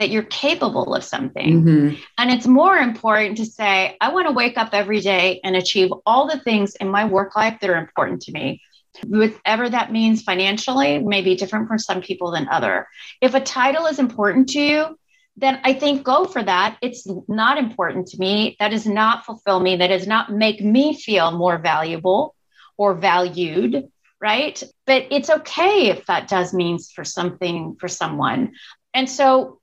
that 0.00 0.10
you're 0.10 0.22
capable 0.24 0.94
of 0.94 1.04
something. 1.04 1.62
Mm-hmm. 1.62 2.00
And 2.18 2.30
it's 2.30 2.46
more 2.46 2.76
important 2.76 3.36
to 3.36 3.46
say, 3.46 3.96
I 4.00 4.12
want 4.12 4.26
to 4.26 4.32
wake 4.32 4.58
up 4.58 4.70
every 4.72 5.00
day 5.00 5.40
and 5.44 5.54
achieve 5.54 5.92
all 6.04 6.26
the 6.26 6.40
things 6.40 6.74
in 6.74 6.88
my 6.88 7.04
work 7.04 7.36
life 7.36 7.58
that 7.60 7.70
are 7.70 7.76
important 7.76 8.22
to 8.22 8.32
me. 8.32 8.62
Whatever 9.06 9.68
that 9.68 9.92
means 9.92 10.22
financially 10.22 10.98
may 10.98 11.20
be 11.20 11.36
different 11.36 11.68
for 11.68 11.78
some 11.78 12.00
people 12.00 12.32
than 12.32 12.48
other. 12.48 12.88
If 13.20 13.34
a 13.34 13.40
title 13.40 13.86
is 13.86 13.98
important 13.98 14.48
to 14.50 14.60
you, 14.60 14.98
then 15.36 15.60
I 15.64 15.74
think 15.74 16.02
go 16.02 16.24
for 16.24 16.42
that. 16.42 16.78
It's 16.82 17.06
not 17.28 17.58
important 17.58 18.08
to 18.08 18.18
me. 18.18 18.56
That 18.58 18.70
does 18.70 18.86
not 18.86 19.24
fulfill 19.24 19.60
me. 19.60 19.76
That 19.76 19.88
does 19.88 20.06
not 20.06 20.32
make 20.32 20.60
me 20.62 20.94
feel 20.98 21.30
more 21.30 21.58
valuable 21.58 22.34
or 22.76 22.94
valued, 22.94 23.88
right? 24.20 24.62
But 24.86 25.06
it's 25.10 25.30
okay 25.30 25.90
if 25.90 26.06
that 26.06 26.26
does 26.26 26.52
means 26.52 26.90
for 26.90 27.04
something 27.04 27.76
for 27.78 27.86
someone. 27.86 28.54
And 28.92 29.08
so 29.08 29.59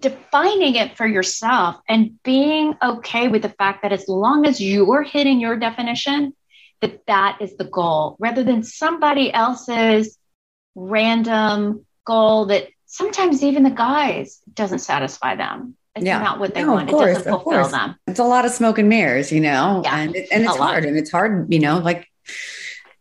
defining 0.00 0.76
it 0.76 0.96
for 0.96 1.06
yourself 1.06 1.76
and 1.88 2.22
being 2.22 2.74
okay 2.82 3.28
with 3.28 3.42
the 3.42 3.48
fact 3.50 3.82
that 3.82 3.92
as 3.92 4.08
long 4.08 4.46
as 4.46 4.60
you're 4.60 5.02
hitting 5.02 5.40
your 5.40 5.56
definition 5.56 6.32
that 6.80 7.04
that 7.06 7.38
is 7.40 7.56
the 7.56 7.64
goal 7.64 8.16
rather 8.18 8.42
than 8.42 8.62
somebody 8.62 9.32
else's 9.32 10.18
random 10.74 11.84
goal 12.04 12.46
that 12.46 12.68
sometimes 12.86 13.42
even 13.42 13.62
the 13.62 13.70
guys 13.70 14.40
doesn't 14.54 14.78
satisfy 14.78 15.36
them 15.36 15.76
it's 15.94 16.06
yeah. 16.06 16.18
not 16.18 16.40
what 16.40 16.54
they 16.54 16.64
no, 16.64 16.72
want. 16.72 16.90
Course, 16.90 17.10
it 17.10 17.14
doesn't 17.14 17.32
fulfill 17.32 17.68
them. 17.68 17.94
It's 18.08 18.18
a 18.18 18.24
lot 18.24 18.44
of 18.44 18.50
smoke 18.50 18.78
and 18.78 18.88
mirrors, 18.88 19.30
you 19.30 19.40
know, 19.40 19.82
yeah, 19.84 19.98
and, 19.98 20.16
it, 20.16 20.26
and 20.32 20.42
it's 20.42 20.56
hard 20.56 20.82
lot. 20.82 20.88
and 20.88 20.98
it's 20.98 21.10
hard, 21.10 21.52
you 21.52 21.60
know, 21.60 21.78
like 21.78 22.08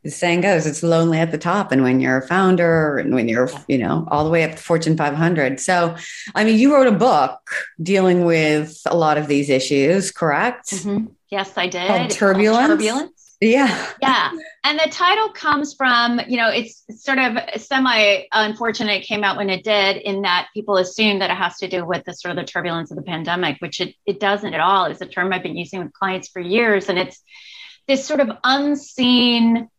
the 0.04 0.12
saying 0.12 0.42
goes, 0.42 0.66
it's 0.66 0.84
lonely 0.84 1.18
at 1.20 1.32
the 1.32 1.38
top. 1.38 1.72
And 1.72 1.82
when 1.82 2.00
you're 2.00 2.18
a 2.18 2.28
founder 2.28 2.98
and 2.98 3.14
when 3.14 3.30
you're, 3.30 3.50
you 3.68 3.78
know, 3.78 4.08
all 4.12 4.26
the 4.26 4.30
way 4.30 4.44
up 4.44 4.52
to 4.52 4.58
Fortune 4.58 4.98
500. 4.98 5.60
So, 5.60 5.96
I 6.36 6.44
mean, 6.44 6.60
you 6.60 6.74
wrote 6.74 6.88
a 6.88 6.92
book 6.92 7.40
dealing 7.82 8.26
with 8.26 8.82
a 8.86 8.98
lot 8.98 9.18
of 9.18 9.28
these 9.28 9.50
issues, 9.50 10.12
correct? 10.12 10.72
Mm-hmm. 10.72 11.06
Yes, 11.30 11.54
I 11.58 11.68
did. 11.68 11.88
Called 11.88 12.10
Turbulence. 12.12 12.68
Turbulence. 12.68 13.36
Yeah. 13.40 13.90
Yeah. 14.02 14.32
And 14.64 14.80
the 14.80 14.90
title 14.90 15.30
comes 15.30 15.74
from, 15.74 16.22
you 16.28 16.38
know, 16.38 16.50
it's 16.50 16.84
sort 17.04 17.18
of 17.18 17.38
semi 17.60 18.24
unfortunate 18.32 19.02
it 19.02 19.06
came 19.06 19.24
out 19.24 19.38
when 19.38 19.50
it 19.50 19.64
did, 19.64 19.98
in 19.98 20.22
that 20.22 20.48
people 20.54 20.78
assume 20.78 21.20
that 21.20 21.30
it 21.30 21.36
has 21.36 21.58
to 21.58 21.68
do 21.68 21.86
with 21.86 22.06
the 22.06 22.14
sort 22.14 22.32
of 22.32 22.38
the 22.38 22.50
turbulence 22.50 22.92
of 22.92 22.98
the 22.98 23.04
pandemic, 23.04 23.58
which 23.60 23.82
it, 23.82 23.96
it 24.06 24.20
doesn't 24.20 24.54
at 24.54 24.62
all. 24.62 24.86
It's 24.86 25.02
a 25.02 25.06
term 25.06 25.34
I've 25.34 25.44
been 25.44 25.58
using 25.58 25.84
with 25.84 25.94
clients 25.94 26.30
for 26.30 26.40
years. 26.40 26.88
And 26.88 26.98
it's 26.98 27.22
this 27.88 28.06
sort 28.06 28.22
of 28.22 28.30
unseen 28.44 29.70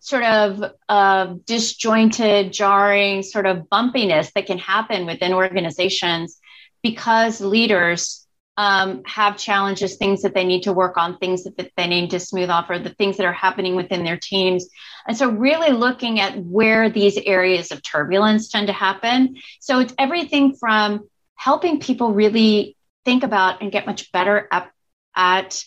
sort 0.00 0.24
of 0.24 0.64
uh, 0.88 1.34
disjointed, 1.46 2.52
jarring 2.52 3.22
sort 3.22 3.46
of 3.46 3.68
bumpiness 3.70 4.32
that 4.32 4.46
can 4.46 4.58
happen 4.58 5.06
within 5.06 5.32
organizations 5.32 6.38
because 6.82 7.40
leaders 7.40 8.26
um, 8.56 9.02
have 9.06 9.38
challenges, 9.38 9.96
things 9.96 10.22
that 10.22 10.34
they 10.34 10.44
need 10.44 10.64
to 10.64 10.72
work 10.72 10.96
on, 10.96 11.18
things 11.18 11.44
that 11.44 11.70
they 11.76 11.86
need 11.86 12.10
to 12.10 12.20
smooth 12.20 12.50
off, 12.50 12.68
or 12.68 12.78
the 12.78 12.90
things 12.90 13.16
that 13.16 13.24
are 13.24 13.32
happening 13.32 13.74
within 13.74 14.04
their 14.04 14.18
teams. 14.18 14.68
And 15.06 15.16
so, 15.16 15.30
really 15.30 15.70
looking 15.70 16.20
at 16.20 16.36
where 16.36 16.90
these 16.90 17.16
areas 17.16 17.70
of 17.70 17.82
turbulence 17.82 18.48
tend 18.48 18.66
to 18.66 18.72
happen. 18.72 19.36
So, 19.60 19.78
it's 19.78 19.94
everything 19.98 20.56
from 20.56 21.08
helping 21.36 21.80
people 21.80 22.12
really 22.12 22.76
think 23.06 23.22
about 23.22 23.62
and 23.62 23.72
get 23.72 23.86
much 23.86 24.12
better 24.12 24.46
at, 24.52 24.70
at 25.16 25.64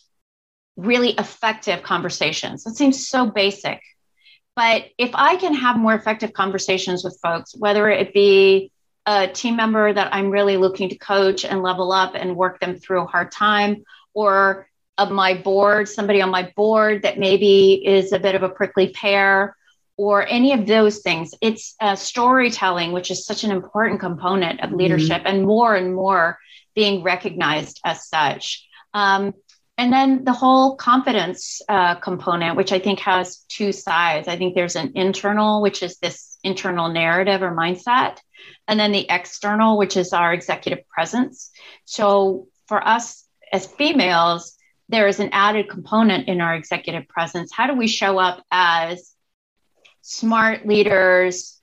really 0.76 1.12
effective 1.12 1.82
conversations. 1.82 2.68
It 2.68 2.76
seems 2.76 3.08
so 3.08 3.26
basic, 3.26 3.82
but 4.56 4.86
if 4.98 5.12
I 5.14 5.36
can 5.36 5.54
have 5.54 5.78
more 5.78 5.94
effective 5.94 6.34
conversations 6.34 7.04
with 7.04 7.20
folks, 7.22 7.56
whether 7.56 7.90
it 7.90 8.14
be 8.14 8.72
a 9.06 9.28
team 9.28 9.56
member 9.56 9.92
that 9.92 10.14
I'm 10.14 10.30
really 10.30 10.58
looking 10.58 10.90
to 10.90 10.98
coach 10.98 11.44
and 11.44 11.62
level 11.62 11.92
up 11.92 12.14
and 12.16 12.36
work 12.36 12.60
them 12.60 12.78
through 12.78 13.02
a 13.02 13.08
hard 13.08 13.32
time, 13.32 13.84
or 14.14 14.68
of 14.98 15.12
my 15.12 15.34
board, 15.34 15.90
somebody 15.90 16.22
on 16.22 16.30
my 16.30 16.52
board 16.56 17.02
that 17.02 17.18
maybe 17.18 17.82
is 17.86 18.12
a 18.12 18.20
bit 18.20 18.36
of 18.36 18.44
a 18.44 18.50
prickly 18.50 18.90
pear, 18.90 19.56
or 19.98 20.26
any 20.28 20.54
of 20.54 20.66
those 20.66 21.00
things. 21.00 21.34
It's 21.42 21.76
uh, 21.80 21.96
storytelling, 21.96 22.92
which 22.92 23.12
is 23.12 23.26
such 23.26 23.44
an 23.44 23.52
important 23.52 24.00
component 24.00 24.62
of 24.62 24.70
mm-hmm. 24.70 24.78
leadership, 24.78 25.20
mm-hmm. 25.20 25.28
and 25.28 25.46
more 25.46 25.76
and 25.76 25.96
more 25.96 26.38
being 26.76 27.04
recognized 27.04 27.80
as 27.84 28.08
such. 28.08 28.68
Um, 28.94 29.34
and 29.78 29.92
then 29.92 30.24
the 30.24 30.34
whole 30.34 30.76
confidence 30.76 31.62
uh, 31.68 31.96
component, 31.96 32.56
which 32.56 32.72
I 32.72 32.80
think 32.80 33.00
has 33.00 33.40
two 33.50 33.72
sides. 33.72 34.28
I 34.28 34.38
think 34.38 34.54
there's 34.54 34.76
an 34.76 34.92
internal, 34.96 35.62
which 35.62 35.82
is 35.82 35.98
this 35.98 36.38
internal 36.44 36.90
narrative 36.90 37.42
or 37.42 37.56
mindset, 37.56 38.18
and 38.68 38.80
then 38.80 38.92
the 38.92 39.08
external, 39.10 39.78
which 39.78 39.98
is 39.98 40.14
our 40.14 40.34
executive 40.34 40.88
presence. 40.88 41.52
So 41.86 42.48
for 42.68 42.86
us 42.88 43.26
as 43.52 43.66
females, 43.66 44.56
there 44.90 45.08
is 45.08 45.20
an 45.20 45.30
added 45.32 45.70
component 45.70 46.28
in 46.28 46.40
our 46.40 46.54
executive 46.54 47.08
presence. 47.08 47.52
How 47.52 47.68
do 47.68 47.74
we 47.74 47.88
show 47.88 48.20
up 48.20 48.44
as 48.52 49.14
smart 50.02 50.68
leaders, 50.68 51.60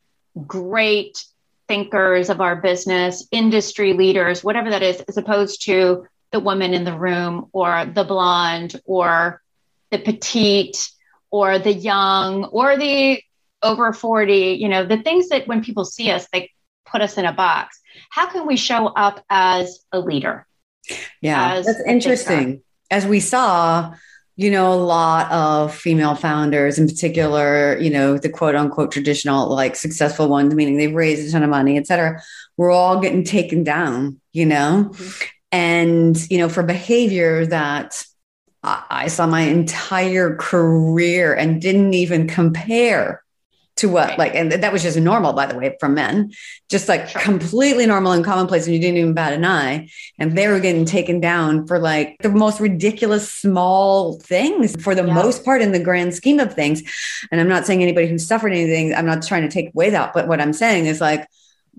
great 0.46 1.22
thinkers 1.68 2.30
of 2.30 2.40
our 2.40 2.56
business, 2.56 3.28
industry 3.30 3.92
leaders, 3.92 4.42
whatever 4.42 4.70
that 4.70 4.82
is, 4.82 5.00
as 5.02 5.16
opposed 5.16 5.64
to 5.66 6.06
the 6.32 6.40
woman 6.40 6.74
in 6.74 6.84
the 6.84 6.96
room 6.96 7.48
or 7.52 7.86
the 7.86 8.04
blonde 8.04 8.80
or 8.84 9.42
the 9.90 9.98
petite 9.98 10.90
or 11.30 11.58
the 11.58 11.72
young 11.72 12.44
or 12.44 12.76
the 12.76 13.22
over 13.62 13.92
40 13.92 14.56
you 14.58 14.68
know 14.68 14.86
the 14.86 15.02
things 15.02 15.28
that 15.28 15.46
when 15.46 15.62
people 15.62 15.84
see 15.84 16.10
us 16.10 16.26
they 16.32 16.50
put 16.86 17.02
us 17.02 17.18
in 17.18 17.24
a 17.24 17.32
box. 17.32 17.80
How 18.08 18.26
can 18.26 18.46
we 18.46 18.56
show 18.56 18.86
up 18.86 19.24
as 19.30 19.80
a 19.92 20.00
leader? 20.00 20.46
Yeah 21.20 21.62
that's 21.62 21.80
interesting. 21.86 22.62
As 22.90 23.06
we 23.06 23.20
saw 23.20 23.94
you 24.36 24.50
know 24.50 24.72
a 24.72 24.76
lot 24.76 25.30
of 25.30 25.74
female 25.74 26.14
founders 26.14 26.78
in 26.78 26.88
particular 26.88 27.76
you 27.78 27.90
know 27.90 28.16
the 28.16 28.30
quote 28.30 28.54
unquote 28.54 28.90
traditional 28.90 29.48
like 29.48 29.76
successful 29.76 30.28
ones 30.28 30.54
meaning 30.54 30.76
they've 30.76 30.94
raised 30.94 31.28
a 31.28 31.30
ton 31.30 31.42
of 31.42 31.50
money 31.50 31.76
et 31.76 31.86
cetera 31.86 32.22
we're 32.56 32.70
all 32.70 33.00
getting 33.00 33.24
taken 33.24 33.62
down 33.62 34.20
you 34.32 34.46
know? 34.46 34.90
Mm-hmm 34.92 35.26
and 35.52 36.30
you 36.30 36.38
know 36.38 36.48
for 36.48 36.62
behavior 36.62 37.46
that 37.46 38.04
I 38.62 39.08
saw 39.08 39.26
my 39.26 39.42
entire 39.42 40.36
career 40.36 41.34
and 41.34 41.62
didn't 41.62 41.94
even 41.94 42.28
compare 42.28 43.22
to 43.80 43.88
what 43.88 44.18
like 44.18 44.34
and 44.34 44.52
that 44.52 44.72
was 44.72 44.82
just 44.82 44.98
normal 44.98 45.32
by 45.32 45.46
the 45.46 45.56
way 45.56 45.74
from 45.80 45.94
men 45.94 46.30
just 46.68 46.86
like 46.86 47.08
sure. 47.08 47.22
completely 47.22 47.86
normal 47.86 48.12
and 48.12 48.24
commonplace 48.24 48.66
and 48.66 48.74
you 48.74 48.80
didn't 48.80 48.98
even 48.98 49.14
bat 49.14 49.32
an 49.32 49.44
eye 49.44 49.88
and 50.18 50.36
they 50.36 50.48
were 50.48 50.60
getting 50.60 50.84
taken 50.84 51.18
down 51.18 51.66
for 51.66 51.78
like 51.78 52.16
the 52.20 52.28
most 52.28 52.60
ridiculous 52.60 53.32
small 53.32 54.18
things 54.20 54.80
for 54.82 54.94
the 54.94 55.06
yeah. 55.06 55.14
most 55.14 55.44
part 55.46 55.62
in 55.62 55.72
the 55.72 55.82
grand 55.82 56.14
scheme 56.14 56.38
of 56.38 56.52
things 56.52 56.82
and 57.30 57.40
i'm 57.40 57.48
not 57.48 57.64
saying 57.64 57.82
anybody 57.82 58.06
who 58.06 58.18
suffered 58.18 58.52
anything 58.52 58.94
i'm 58.94 59.06
not 59.06 59.22
trying 59.22 59.42
to 59.42 59.48
take 59.48 59.72
away 59.72 59.88
that 59.88 60.12
but 60.12 60.28
what 60.28 60.42
i'm 60.42 60.52
saying 60.52 60.84
is 60.84 61.00
like 61.00 61.26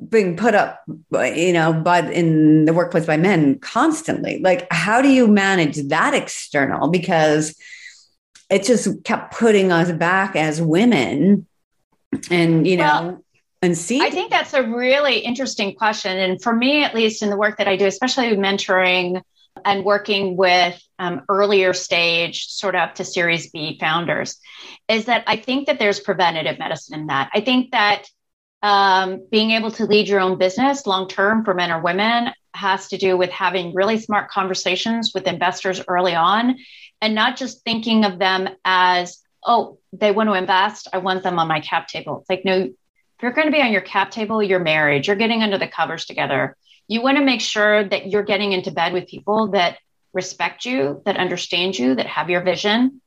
being 0.10 0.36
put 0.36 0.56
up 0.56 0.82
you 1.12 1.54
know 1.54 1.74
by 1.74 2.00
in 2.12 2.66
the 2.66 2.74
workplace 2.74 3.06
by 3.06 3.18
men 3.18 3.60
constantly. 3.60 4.40
Like 4.40 4.68
how 4.72 5.02
do 5.02 5.10
you 5.10 5.28
manage 5.28 5.78
that 5.88 6.14
external? 6.14 6.90
Because 6.90 7.56
it 8.50 8.64
just 8.64 9.04
kept 9.04 9.34
putting 9.34 9.72
us 9.72 9.92
back 9.92 10.36
as 10.36 10.62
women 10.62 11.48
and 12.30 12.68
you 12.68 12.78
know 12.78 12.84
well, 12.84 13.24
and 13.62 13.78
see 13.78 14.02
i 14.02 14.10
think 14.10 14.30
that's 14.30 14.54
a 14.54 14.64
really 14.64 15.20
interesting 15.20 15.74
question. 15.76 16.18
And 16.18 16.42
for 16.42 16.54
me 16.54 16.84
at 16.84 16.94
least 16.94 17.22
in 17.22 17.30
the 17.30 17.38
work 17.38 17.58
that 17.58 17.68
i 17.68 17.76
do 17.78 17.86
especially 17.86 18.36
mentoring 18.36 19.22
and 19.66 19.84
working 19.84 20.38
with 20.38 20.82
um, 20.98 21.24
earlier 21.30 21.74
stage 21.74 22.48
sort 22.48 22.76
of 22.76 22.82
up 22.82 22.96
to 22.96 23.06
series 23.06 23.50
b 23.52 23.78
founders 23.80 24.38
is 24.88 25.06
that 25.06 25.24
i 25.28 25.38
think 25.38 25.68
that 25.68 25.80
there's 25.80 26.00
preventative 26.00 26.60
medicine 26.60 27.00
in 27.00 27.08
that. 27.08 27.30
I 27.34 27.42
think 27.42 27.72
that 27.72 28.06
um, 28.62 29.26
being 29.32 29.52
able 29.52 29.72
to 29.72 29.86
lead 29.86 30.08
your 30.08 30.20
own 30.20 30.38
business 30.38 30.86
long 30.86 31.08
term 31.08 31.44
for 31.44 31.54
men 31.54 31.72
or 31.72 31.82
women 31.82 32.32
has 32.54 32.90
to 32.90 32.98
do 32.98 33.18
with 33.18 33.32
having 33.32 33.74
really 33.74 33.98
smart 33.98 34.30
conversations 34.30 35.12
with 35.14 35.28
investors 35.28 35.82
early 35.88 36.14
on 36.14 36.58
and 37.02 37.16
not 37.16 37.38
just 37.38 37.64
thinking 37.64 38.06
of 38.06 38.20
them 38.20 38.48
as, 38.64 39.20
oh, 39.46 39.80
they 39.94 40.12
want 40.12 40.30
to 40.30 40.34
invest. 40.34 40.88
I 40.94 41.00
want 41.00 41.24
them 41.24 41.40
on 41.40 41.48
my 41.48 41.62
cap 41.62 41.88
table. 41.88 42.20
It's 42.20 42.30
like, 42.30 42.46
no, 42.46 42.58
if 42.64 42.76
you're 43.22 43.32
going 43.32 43.48
to 43.48 43.52
be 43.52 43.62
on 43.62 43.72
your 43.72 43.82
cap 43.82 44.12
table, 44.12 44.44
you're 44.44 44.60
married, 44.60 45.08
you're 45.08 45.16
getting 45.16 45.42
under 45.42 45.58
the 45.58 45.68
covers 45.68 46.06
together. 46.06 46.56
You 46.88 47.02
want 47.02 47.18
to 47.18 47.24
make 47.24 47.42
sure 47.42 47.84
that 47.88 48.08
you're 48.08 48.24
getting 48.24 48.52
into 48.52 48.72
bed 48.72 48.94
with 48.94 49.08
people 49.08 49.52
that 49.52 49.78
respect 50.14 50.66
you, 50.66 51.02
that 51.06 51.18
understand 51.18 51.80
you, 51.80 51.96
that 51.96 52.08
have 52.08 52.30
your 52.30 52.42
vision. 52.42 53.02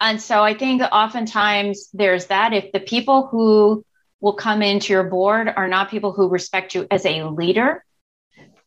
and 0.00 0.20
so 0.20 0.42
I 0.42 0.54
think 0.54 0.82
oftentimes 0.82 1.88
there's 1.92 2.26
that. 2.26 2.52
If 2.52 2.72
the 2.72 2.80
people 2.80 3.28
who 3.28 3.84
will 4.20 4.34
come 4.34 4.62
into 4.62 4.92
your 4.92 5.04
board 5.04 5.52
are 5.54 5.68
not 5.68 5.90
people 5.90 6.12
who 6.12 6.28
respect 6.28 6.74
you 6.74 6.86
as 6.90 7.04
a 7.04 7.24
leader, 7.24 7.84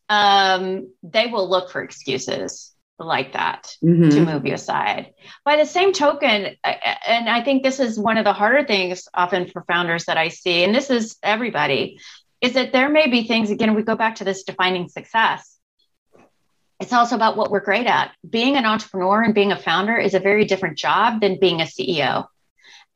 um, 0.08 0.92
they 1.04 1.28
will 1.28 1.50
look 1.50 1.72
for 1.72 1.82
excuses 1.82 2.74
like 2.98 3.34
that 3.34 3.76
mm-hmm. 3.84 4.10
to 4.10 4.26
move 4.26 4.46
you 4.46 4.54
aside. 4.54 5.14
By 5.46 5.56
the 5.56 5.66
same 5.66 5.94
token, 5.94 6.56
and 6.64 7.30
I 7.30 7.44
think 7.44 7.64
this 7.64 7.80
is 7.80 8.00
one 8.00 8.18
of 8.18 8.26
the 8.26 8.34
harder 8.34 8.66
things 8.66 9.08
often 9.14 9.48
for 9.48 9.64
founders 9.64 10.06
that 10.06 10.18
I 10.18 10.30
see, 10.30 10.64
and 10.64 10.76
this 10.76 10.90
is 10.90 11.18
everybody, 11.24 12.00
is 12.42 12.54
that 12.54 12.72
there 12.72 12.90
may 12.90 13.08
be 13.08 13.28
things, 13.28 13.52
again, 13.52 13.76
we 13.76 13.84
go 13.84 13.96
back 13.96 14.16
to 14.16 14.24
this 14.24 14.44
defining 14.44 14.90
success. 14.90 15.58
It's 16.80 16.94
also 16.94 17.16
about 17.16 17.36
what 17.36 17.52
we're 17.52 17.60
great 17.60 17.88
at. 17.88 18.12
Being 18.28 18.56
an 18.56 18.66
entrepreneur 18.66 19.22
and 19.22 19.34
being 19.34 19.52
a 19.52 19.58
founder 19.58 19.98
is 19.98 20.14
a 20.14 20.20
very 20.20 20.46
different 20.46 20.78
job 20.78 21.20
than 21.20 21.40
being 21.40 21.62
a 21.62 21.66
CEO. 21.66 22.28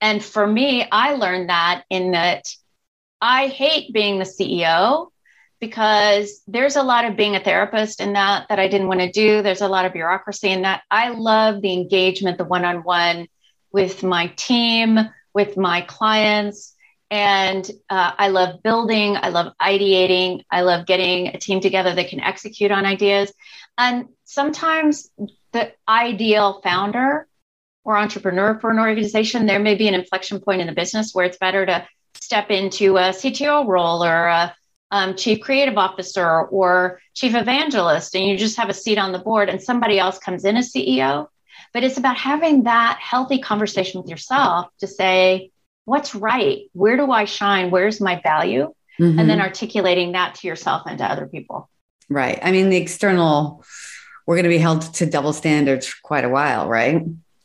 And 0.04 0.22
for 0.22 0.46
me, 0.46 0.86
I 0.92 1.14
learned 1.14 1.50
that 1.50 1.86
in 1.90 2.12
that 2.12 2.54
I 3.22 3.48
hate 3.48 3.94
being 3.94 4.20
the 4.20 4.26
CEO 4.26 5.08
because 5.62 6.42
there's 6.46 6.76
a 6.76 6.84
lot 6.84 7.06
of 7.06 7.16
being 7.16 7.38
a 7.38 7.40
therapist 7.40 8.02
in 8.02 8.12
that 8.12 8.48
that 8.50 8.60
I 8.60 8.68
didn't 8.68 8.90
want 8.90 9.00
to 9.00 9.10
do. 9.10 9.42
There's 9.42 9.62
a 9.62 9.70
lot 9.70 9.86
of 9.86 9.94
bureaucracy 9.94 10.50
in 10.50 10.64
that. 10.64 10.84
I 10.92 11.12
love 11.12 11.62
the 11.62 11.72
engagement, 11.72 12.38
the 12.38 12.44
one 12.44 12.66
on 12.66 12.84
one 12.84 13.28
with 13.72 14.04
my 14.04 14.28
team, 14.36 15.00
with 15.34 15.56
my 15.56 15.80
clients. 15.80 16.76
And 17.10 17.66
uh, 17.90 18.12
I 18.18 18.28
love 18.28 18.62
building, 18.62 19.16
I 19.16 19.30
love 19.30 19.54
ideating, 19.62 20.44
I 20.52 20.62
love 20.64 20.86
getting 20.86 21.28
a 21.28 21.38
team 21.38 21.62
together 21.62 21.96
that 21.96 22.10
can 22.10 22.20
execute 22.20 22.72
on 22.72 22.86
ideas. 22.86 23.32
And 23.78 24.10
sometimes 24.26 25.10
the 25.54 25.72
ideal 25.88 26.60
founder 26.62 27.26
or 27.84 27.98
entrepreneur 27.98 28.58
for 28.60 28.72
an 28.72 28.80
organization, 28.80 29.46
there 29.46 29.60
may 29.60 29.76
be 29.76 29.88
an 29.88 29.94
inflection 29.94 30.40
point 30.40 30.62
in 30.62 30.68
the 30.68 30.74
business 30.74 31.14
where 31.14 31.26
it's 31.26 31.38
better 31.38 31.66
to 31.66 31.88
step 32.16 32.50
into 32.50 32.98
a 32.98 33.10
CTO 33.10 33.68
role 33.68 34.04
or 34.04 34.28
a 34.28 34.56
um, 34.92 35.16
chief 35.16 35.40
creative 35.42 35.78
officer 35.78 36.44
or 36.44 37.02
chief 37.16 37.34
evangelist, 37.36 38.16
and 38.16 38.26
you 38.26 38.38
just 38.38 38.58
have 38.58 38.70
a 38.70 38.74
seat 38.74 39.00
on 39.00 39.12
the 39.12 39.20
board, 39.20 39.50
and 39.50 39.62
somebody 39.62 39.98
else 39.98 40.20
comes 40.20 40.46
in 40.46 40.56
as 40.56 40.72
CEO. 40.72 41.28
But 41.74 41.84
it's 41.84 41.98
about 41.98 42.18
having 42.18 42.64
that 42.64 43.00
healthy 43.02 43.40
conversation 43.40 44.02
with 44.02 44.10
yourself 44.10 44.68
to 44.80 44.88
say, 44.88 45.52
what's 45.86 46.14
right? 46.14 46.70
Where 46.74 46.96
do 46.96 47.12
I 47.12 47.26
shine? 47.26 47.72
Where's 47.72 48.00
my 48.00 48.22
value? 48.22 48.74
Mm-hmm. 49.00 49.20
And 49.20 49.28
then 49.28 49.42
articulating 49.42 50.12
that 50.12 50.36
to 50.36 50.48
yourself 50.48 50.84
and 50.86 51.00
to 51.00 51.06
other 51.06 51.26
people. 51.26 51.70
Right. 52.10 52.38
I 52.44 52.52
mean, 52.52 52.70
the 52.70 52.78
external, 52.78 53.66
we're 54.28 54.36
going 54.36 54.44
to 54.44 54.50
be 54.50 54.60
held 54.60 54.94
to 54.96 55.08
double 55.08 55.34
standards 55.34 55.88
for 55.88 55.98
quite 56.04 56.26
a 56.26 56.30
while, 56.30 56.68
right? 56.68 57.02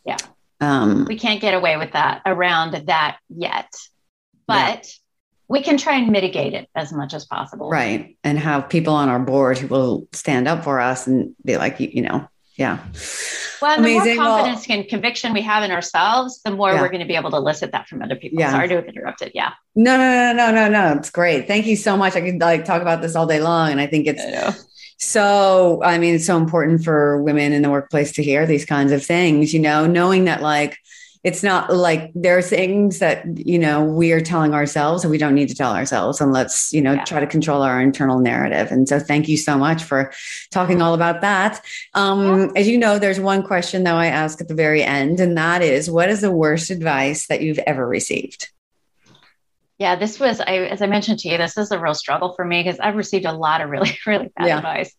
Yeah. 0.08 0.16
Um, 0.60 1.04
we 1.04 1.16
can't 1.16 1.40
get 1.40 1.54
away 1.54 1.76
with 1.76 1.92
that 1.92 2.22
around 2.26 2.72
that 2.86 3.18
yet. 3.28 3.72
But 4.46 4.86
yeah 4.86 4.90
we 5.48 5.62
can 5.62 5.78
try 5.78 5.96
and 5.96 6.12
mitigate 6.12 6.52
it 6.52 6.68
as 6.74 6.92
much 6.92 7.14
as 7.14 7.24
possible. 7.24 7.70
Right. 7.70 8.16
And 8.22 8.38
have 8.38 8.68
people 8.68 8.94
on 8.94 9.08
our 9.08 9.18
board 9.18 9.58
who 9.58 9.66
will 9.66 10.06
stand 10.12 10.46
up 10.46 10.62
for 10.62 10.78
us 10.78 11.06
and 11.06 11.34
be 11.44 11.56
like, 11.56 11.80
you, 11.80 11.88
you 11.90 12.02
know, 12.02 12.28
yeah. 12.56 12.84
Well, 13.62 13.78
Amazing. 13.78 14.00
the 14.00 14.14
more 14.16 14.24
confidence 14.24 14.68
well, 14.68 14.78
and 14.78 14.88
conviction 14.88 15.32
we 15.32 15.42
have 15.42 15.62
in 15.62 15.70
ourselves, 15.70 16.42
the 16.44 16.50
more 16.50 16.72
yeah. 16.72 16.82
we're 16.82 16.88
going 16.88 17.00
to 17.00 17.06
be 17.06 17.16
able 17.16 17.30
to 17.30 17.36
elicit 17.36 17.72
that 17.72 17.88
from 17.88 18.02
other 18.02 18.16
people. 18.16 18.40
Yeah. 18.40 18.50
Sorry 18.50 18.68
to 18.68 18.76
have 18.76 18.84
interrupted. 18.84 19.32
Yeah. 19.34 19.52
No, 19.74 19.96
no, 19.96 20.32
no, 20.32 20.50
no, 20.50 20.68
no, 20.68 20.68
no. 20.68 20.98
It's 20.98 21.10
great. 21.10 21.46
Thank 21.46 21.66
you 21.66 21.76
so 21.76 21.96
much. 21.96 22.14
I 22.14 22.20
could 22.20 22.40
like 22.40 22.64
talk 22.64 22.82
about 22.82 23.00
this 23.00 23.16
all 23.16 23.26
day 23.26 23.40
long. 23.40 23.70
And 23.70 23.80
I 23.80 23.86
think 23.86 24.06
it's 24.06 24.22
I 24.22 24.52
so, 24.98 25.80
I 25.82 25.98
mean, 25.98 26.16
it's 26.16 26.26
so 26.26 26.36
important 26.36 26.82
for 26.82 27.22
women 27.22 27.52
in 27.52 27.62
the 27.62 27.70
workplace 27.70 28.12
to 28.12 28.22
hear 28.22 28.46
these 28.46 28.64
kinds 28.64 28.92
of 28.92 29.04
things, 29.04 29.54
you 29.54 29.60
know, 29.60 29.86
knowing 29.86 30.24
that 30.24 30.42
like, 30.42 30.76
it's 31.24 31.42
not 31.42 31.74
like 31.74 32.10
there 32.14 32.38
are 32.38 32.42
things 32.42 33.00
that 33.00 33.24
you 33.38 33.58
know 33.58 33.84
we 33.84 34.12
are 34.12 34.20
telling 34.20 34.54
ourselves 34.54 35.02
and 35.02 35.10
we 35.10 35.18
don't 35.18 35.34
need 35.34 35.48
to 35.48 35.54
tell 35.54 35.74
ourselves 35.74 36.20
and 36.20 36.32
let's 36.32 36.72
you 36.72 36.80
know 36.80 36.92
yeah. 36.92 37.04
try 37.04 37.20
to 37.20 37.26
control 37.26 37.62
our 37.62 37.80
internal 37.80 38.20
narrative 38.20 38.70
and 38.70 38.88
so 38.88 39.00
thank 39.00 39.28
you 39.28 39.36
so 39.36 39.58
much 39.58 39.82
for 39.82 40.12
talking 40.52 40.80
all 40.80 40.94
about 40.94 41.20
that 41.20 41.60
um, 41.94 42.40
yeah. 42.40 42.48
as 42.54 42.68
you 42.68 42.78
know 42.78 42.98
there's 42.98 43.18
one 43.18 43.42
question 43.42 43.82
though 43.82 43.96
i 43.96 44.06
ask 44.06 44.40
at 44.40 44.46
the 44.46 44.54
very 44.54 44.82
end 44.82 45.18
and 45.18 45.36
that 45.36 45.60
is 45.60 45.90
what 45.90 46.08
is 46.08 46.20
the 46.20 46.30
worst 46.30 46.70
advice 46.70 47.26
that 47.26 47.42
you've 47.42 47.58
ever 47.66 47.86
received 47.86 48.48
yeah 49.78 49.96
this 49.96 50.20
was 50.20 50.40
I, 50.40 50.56
as 50.56 50.82
i 50.82 50.86
mentioned 50.86 51.20
to 51.20 51.28
you 51.28 51.38
this 51.38 51.56
is 51.56 51.70
a 51.70 51.78
real 51.78 51.94
struggle 51.94 52.32
for 52.34 52.44
me 52.44 52.62
because 52.62 52.80
i've 52.80 52.96
received 52.96 53.24
a 53.24 53.32
lot 53.32 53.60
of 53.60 53.70
really 53.70 53.96
really 54.06 54.30
bad 54.36 54.46
yeah. 54.46 54.58
advice 54.58 54.94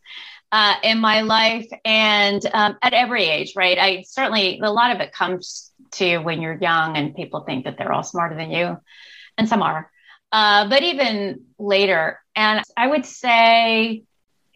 uh, 0.51 0.73
in 0.81 0.97
my 0.97 1.21
life 1.21 1.67
and 1.85 2.43
um, 2.53 2.75
at 2.81 2.93
every 2.93 3.25
age 3.25 3.53
right 3.55 3.77
i 3.77 4.03
certainly 4.07 4.59
a 4.63 4.71
lot 4.71 4.95
of 4.95 4.99
it 4.99 5.11
comes 5.11 5.69
to 5.91 6.17
when 6.19 6.41
you're 6.41 6.57
young 6.59 6.97
and 6.97 7.15
people 7.15 7.41
think 7.41 7.65
that 7.65 7.77
they're 7.77 7.91
all 7.91 8.03
smarter 8.03 8.35
than 8.35 8.51
you, 8.51 8.77
and 9.37 9.47
some 9.49 9.61
are. 9.61 9.89
Uh, 10.31 10.69
but 10.69 10.83
even 10.83 11.45
later, 11.57 12.19
and 12.35 12.61
I 12.77 12.87
would 12.87 13.05
say 13.05 14.03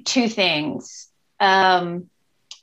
two 0.06 0.30
things 0.30 1.08
um, 1.40 2.10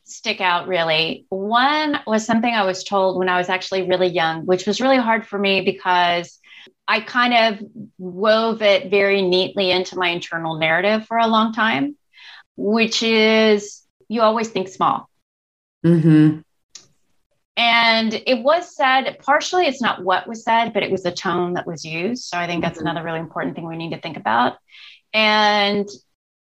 stick 0.05 0.41
out 0.41 0.69
really. 0.69 1.27
One 1.29 1.99
was 2.07 2.25
something 2.25 2.53
I 2.53 2.65
was 2.65 2.85
told 2.85 3.19
when 3.19 3.29
I 3.29 3.39
was 3.39 3.49
actually 3.49 3.89
really 3.89 4.09
young, 4.09 4.47
which 4.47 4.67
was 4.67 4.81
really 4.81 4.99
hard 4.99 5.27
for 5.27 5.39
me 5.39 5.63
because 5.63 6.39
I 6.91 6.99
kind 6.99 7.35
of 7.35 7.69
wove 7.99 8.63
it 8.63 8.91
very 8.91 9.23
neatly 9.23 9.71
into 9.71 9.97
my 9.97 10.09
internal 10.09 10.59
narrative 10.59 11.07
for 11.07 11.19
a 11.19 11.29
long 11.29 11.53
time, 11.53 11.97
which 12.57 13.05
is 13.05 13.85
you 14.09 14.23
always 14.23 14.49
think 14.49 14.67
small. 14.67 15.09
Mm-hmm. 15.87 16.41
And 17.57 18.23
it 18.27 18.43
was 18.43 18.75
said, 18.75 19.19
partially 19.21 19.67
it's 19.67 19.81
not 19.81 20.03
what 20.03 20.27
was 20.27 20.43
said, 20.43 20.73
but 20.73 20.83
it 20.83 20.91
was 20.91 21.05
the 21.05 21.13
tone 21.13 21.55
that 21.55 21.65
was 21.65 21.85
used. 21.85 22.25
So 22.25 22.37
I 22.37 22.49
think 22.49 22.61
that's 22.61 22.79
mm-hmm. 22.79 22.89
another 22.89 23.05
really 23.05 23.21
important 23.21 23.55
thing 23.55 23.69
we 23.69 23.77
need 23.77 23.93
to 23.93 24.01
think 24.01 24.17
about. 24.17 24.57
And 25.15 25.89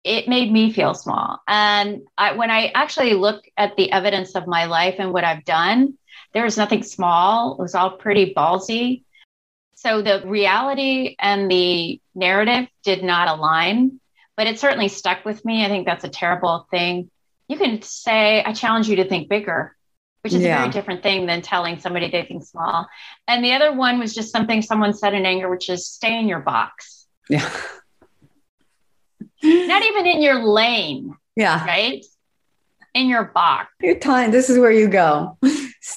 it 0.04 0.26
made 0.26 0.50
me 0.50 0.72
feel 0.72 0.94
small. 0.94 1.40
And 1.46 2.00
I, 2.16 2.32
when 2.32 2.50
I 2.50 2.68
actually 2.68 3.12
look 3.12 3.44
at 3.58 3.76
the 3.76 3.92
evidence 3.92 4.34
of 4.34 4.46
my 4.46 4.64
life 4.64 4.94
and 4.98 5.12
what 5.12 5.24
I've 5.24 5.44
done, 5.44 5.98
there 6.32 6.44
was 6.44 6.56
nothing 6.56 6.82
small. 6.82 7.52
It 7.52 7.58
was 7.58 7.74
all 7.74 7.90
pretty 7.90 8.32
ballsy. 8.32 9.02
So 9.82 10.02
the 10.02 10.22
reality 10.26 11.16
and 11.18 11.50
the 11.50 12.00
narrative 12.14 12.68
did 12.84 13.02
not 13.02 13.28
align, 13.28 14.00
but 14.36 14.46
it 14.46 14.58
certainly 14.58 14.88
stuck 14.88 15.24
with 15.24 15.44
me. 15.44 15.64
I 15.64 15.68
think 15.68 15.86
that's 15.86 16.04
a 16.04 16.08
terrible 16.08 16.66
thing. 16.70 17.10
You 17.48 17.56
can 17.58 17.82
say, 17.82 18.42
I 18.42 18.52
challenge 18.52 18.88
you 18.88 18.96
to 18.96 19.08
think 19.08 19.28
bigger 19.28 19.74
which 20.22 20.34
is 20.34 20.42
yeah. 20.42 20.56
a 20.56 20.58
very 20.60 20.70
different 20.70 21.02
thing 21.02 21.26
than 21.26 21.42
telling 21.42 21.78
somebody 21.78 22.10
they 22.10 22.22
think 22.24 22.44
small. 22.44 22.86
And 23.26 23.44
the 23.44 23.52
other 23.52 23.72
one 23.72 23.98
was 23.98 24.14
just 24.14 24.32
something 24.32 24.62
someone 24.62 24.92
said 24.92 25.14
in 25.14 25.24
anger, 25.24 25.48
which 25.48 25.70
is 25.70 25.86
stay 25.86 26.18
in 26.18 26.28
your 26.28 26.40
box. 26.40 27.06
Yeah. 27.28 27.48
Not 29.42 29.82
even 29.82 30.06
in 30.06 30.20
your 30.20 30.44
lane. 30.44 31.16
Yeah. 31.36 31.64
Right? 31.64 32.04
In 32.92 33.08
your 33.08 33.24
box. 33.24 33.72
Your 33.80 33.98
time. 33.98 34.30
This 34.30 34.50
is 34.50 34.58
where 34.58 34.72
you 34.72 34.88
go. 34.88 35.38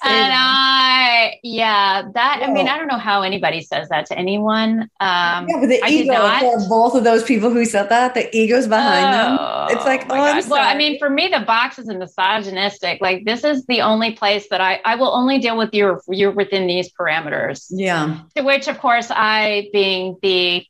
And. 0.04 0.34
I, 0.34 1.40
yeah, 1.44 2.04
that, 2.14 2.40
Whoa. 2.40 2.48
I 2.48 2.52
mean, 2.54 2.68
I 2.68 2.78
don't 2.78 2.88
know 2.88 2.98
how 2.98 3.22
anybody 3.22 3.62
says 3.62 3.90
that 3.90 4.06
to 4.08 4.18
anyone. 4.18 4.90
Um, 5.00 5.48
yeah, 5.48 5.60
but 5.60 5.68
the 5.68 5.82
I 5.84 5.90
ego 5.90 6.40
for 6.40 6.70
both 6.70 6.96
of 6.96 7.04
those 7.04 7.24
people 7.24 7.50
who 7.50 7.66
said 7.66 7.90
that, 7.90 8.14
the 8.14 8.36
ego's 8.36 8.68
behind 8.68 9.40
oh, 9.40 9.68
them. 9.68 9.78
It's 9.78 9.86
like, 9.86 10.06
oh, 10.10 10.16
I'm 10.16 10.50
well, 10.50 10.66
I 10.66 10.76
mean, 10.76 11.00
for 11.00 11.10
me, 11.10 11.28
the 11.28 11.42
box 11.42 11.80
is 11.80 11.90
a 11.90 11.94
misogynistic. 11.94 13.02
Like, 13.02 13.26
this 13.26 13.44
is 13.44 13.66
the 13.66 13.82
only 13.82 14.14
place 14.14 14.48
that 14.50 14.62
I, 14.62 14.80
I 14.86 14.96
will 14.96 15.14
only 15.14 15.40
deal 15.40 15.58
with 15.58 15.74
you 15.74 16.00
you're 16.08 16.32
within 16.32 16.66
these 16.68 16.92
parameters. 16.92 17.66
Yeah. 17.70 18.22
To 18.38 18.44
which, 18.44 18.68
of 18.68 18.80
course, 18.80 19.08
I, 19.12 19.70
being 19.74 20.18
the, 20.22 20.66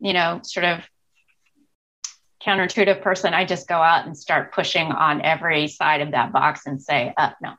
you 0.00 0.12
know, 0.12 0.40
sort 0.42 0.64
of 0.64 0.80
counterintuitive 2.44 3.02
person, 3.02 3.34
I 3.34 3.44
just 3.44 3.66
go 3.66 3.76
out 3.76 4.06
and 4.06 4.16
start 4.16 4.52
pushing 4.52 4.92
on 4.92 5.22
every 5.22 5.68
side 5.68 6.00
of 6.00 6.12
that 6.12 6.32
box 6.32 6.66
and 6.66 6.82
say, 6.82 7.12
uh, 7.16 7.30
no, 7.42 7.54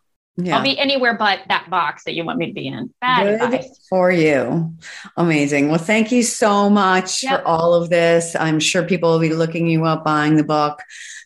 yeah. 0.46 0.58
I'll 0.58 0.64
be 0.64 0.78
anywhere 0.78 1.18
but 1.18 1.40
that 1.50 1.70
box 1.70 2.04
that 2.06 2.14
you 2.14 2.24
want 2.24 2.40
me 2.40 2.48
to 2.48 2.54
be 2.54 2.68
in. 2.68 2.94
Bad 3.02 3.24
Good 3.24 3.42
advice. 3.42 3.86
for 3.90 4.12
you. 4.12 4.74
Amazing. 5.18 5.70
Well, 5.70 5.80
thank 5.80 6.12
you 6.12 6.24
so 6.24 6.70
much 6.70 7.24
yep. 7.24 7.42
for 7.42 7.48
all 7.48 7.74
of 7.74 7.90
this. 7.90 8.36
I'm 8.36 8.60
sure 8.60 8.84
people 8.84 9.12
will 9.12 9.20
be 9.20 9.34
looking 9.34 9.68
you 9.68 9.86
up, 9.86 10.06
buying 10.06 10.36
the 10.36 10.44
book, 10.44 10.82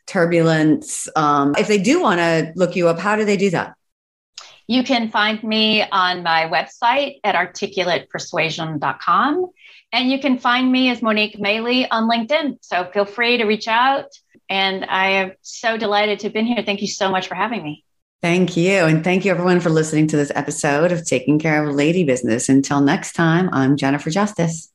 Turbulence. 0.07 1.09
Um, 1.15 1.53
if 1.57 1.67
they 1.67 1.77
do 1.77 2.01
want 2.01 2.19
to 2.19 2.51
look 2.55 2.75
you 2.75 2.87
up, 2.87 2.99
how 2.99 3.15
do 3.15 3.25
they 3.25 3.37
do 3.37 3.49
that? 3.51 3.75
You 4.67 4.83
can 4.83 5.09
find 5.09 5.41
me 5.43 5.83
on 5.83 6.23
my 6.23 6.49
website 6.49 7.19
at 7.23 7.35
articulatepersuasion.com. 7.35 9.51
And 9.91 10.11
you 10.11 10.19
can 10.19 10.39
find 10.39 10.71
me 10.71 10.89
as 10.89 11.03
Monique 11.03 11.37
Maley 11.37 11.85
on 11.91 12.09
LinkedIn. 12.09 12.57
So 12.61 12.89
feel 12.91 13.05
free 13.05 13.37
to 13.37 13.45
reach 13.45 13.67
out. 13.67 14.07
And 14.49 14.85
I 14.85 15.09
am 15.09 15.33
so 15.41 15.77
delighted 15.77 16.19
to 16.19 16.27
have 16.27 16.33
been 16.33 16.45
here. 16.45 16.63
Thank 16.63 16.81
you 16.81 16.87
so 16.87 17.11
much 17.11 17.27
for 17.27 17.35
having 17.35 17.61
me. 17.63 17.83
Thank 18.23 18.55
you. 18.55 18.85
And 18.85 19.03
thank 19.03 19.25
you, 19.25 19.31
everyone, 19.31 19.59
for 19.59 19.69
listening 19.69 20.07
to 20.07 20.15
this 20.15 20.31
episode 20.33 20.93
of 20.93 21.05
Taking 21.05 21.39
Care 21.39 21.67
of 21.67 21.75
Lady 21.75 22.05
Business. 22.05 22.47
Until 22.47 22.79
next 22.79 23.11
time, 23.13 23.49
I'm 23.51 23.75
Jennifer 23.75 24.09
Justice. 24.09 24.71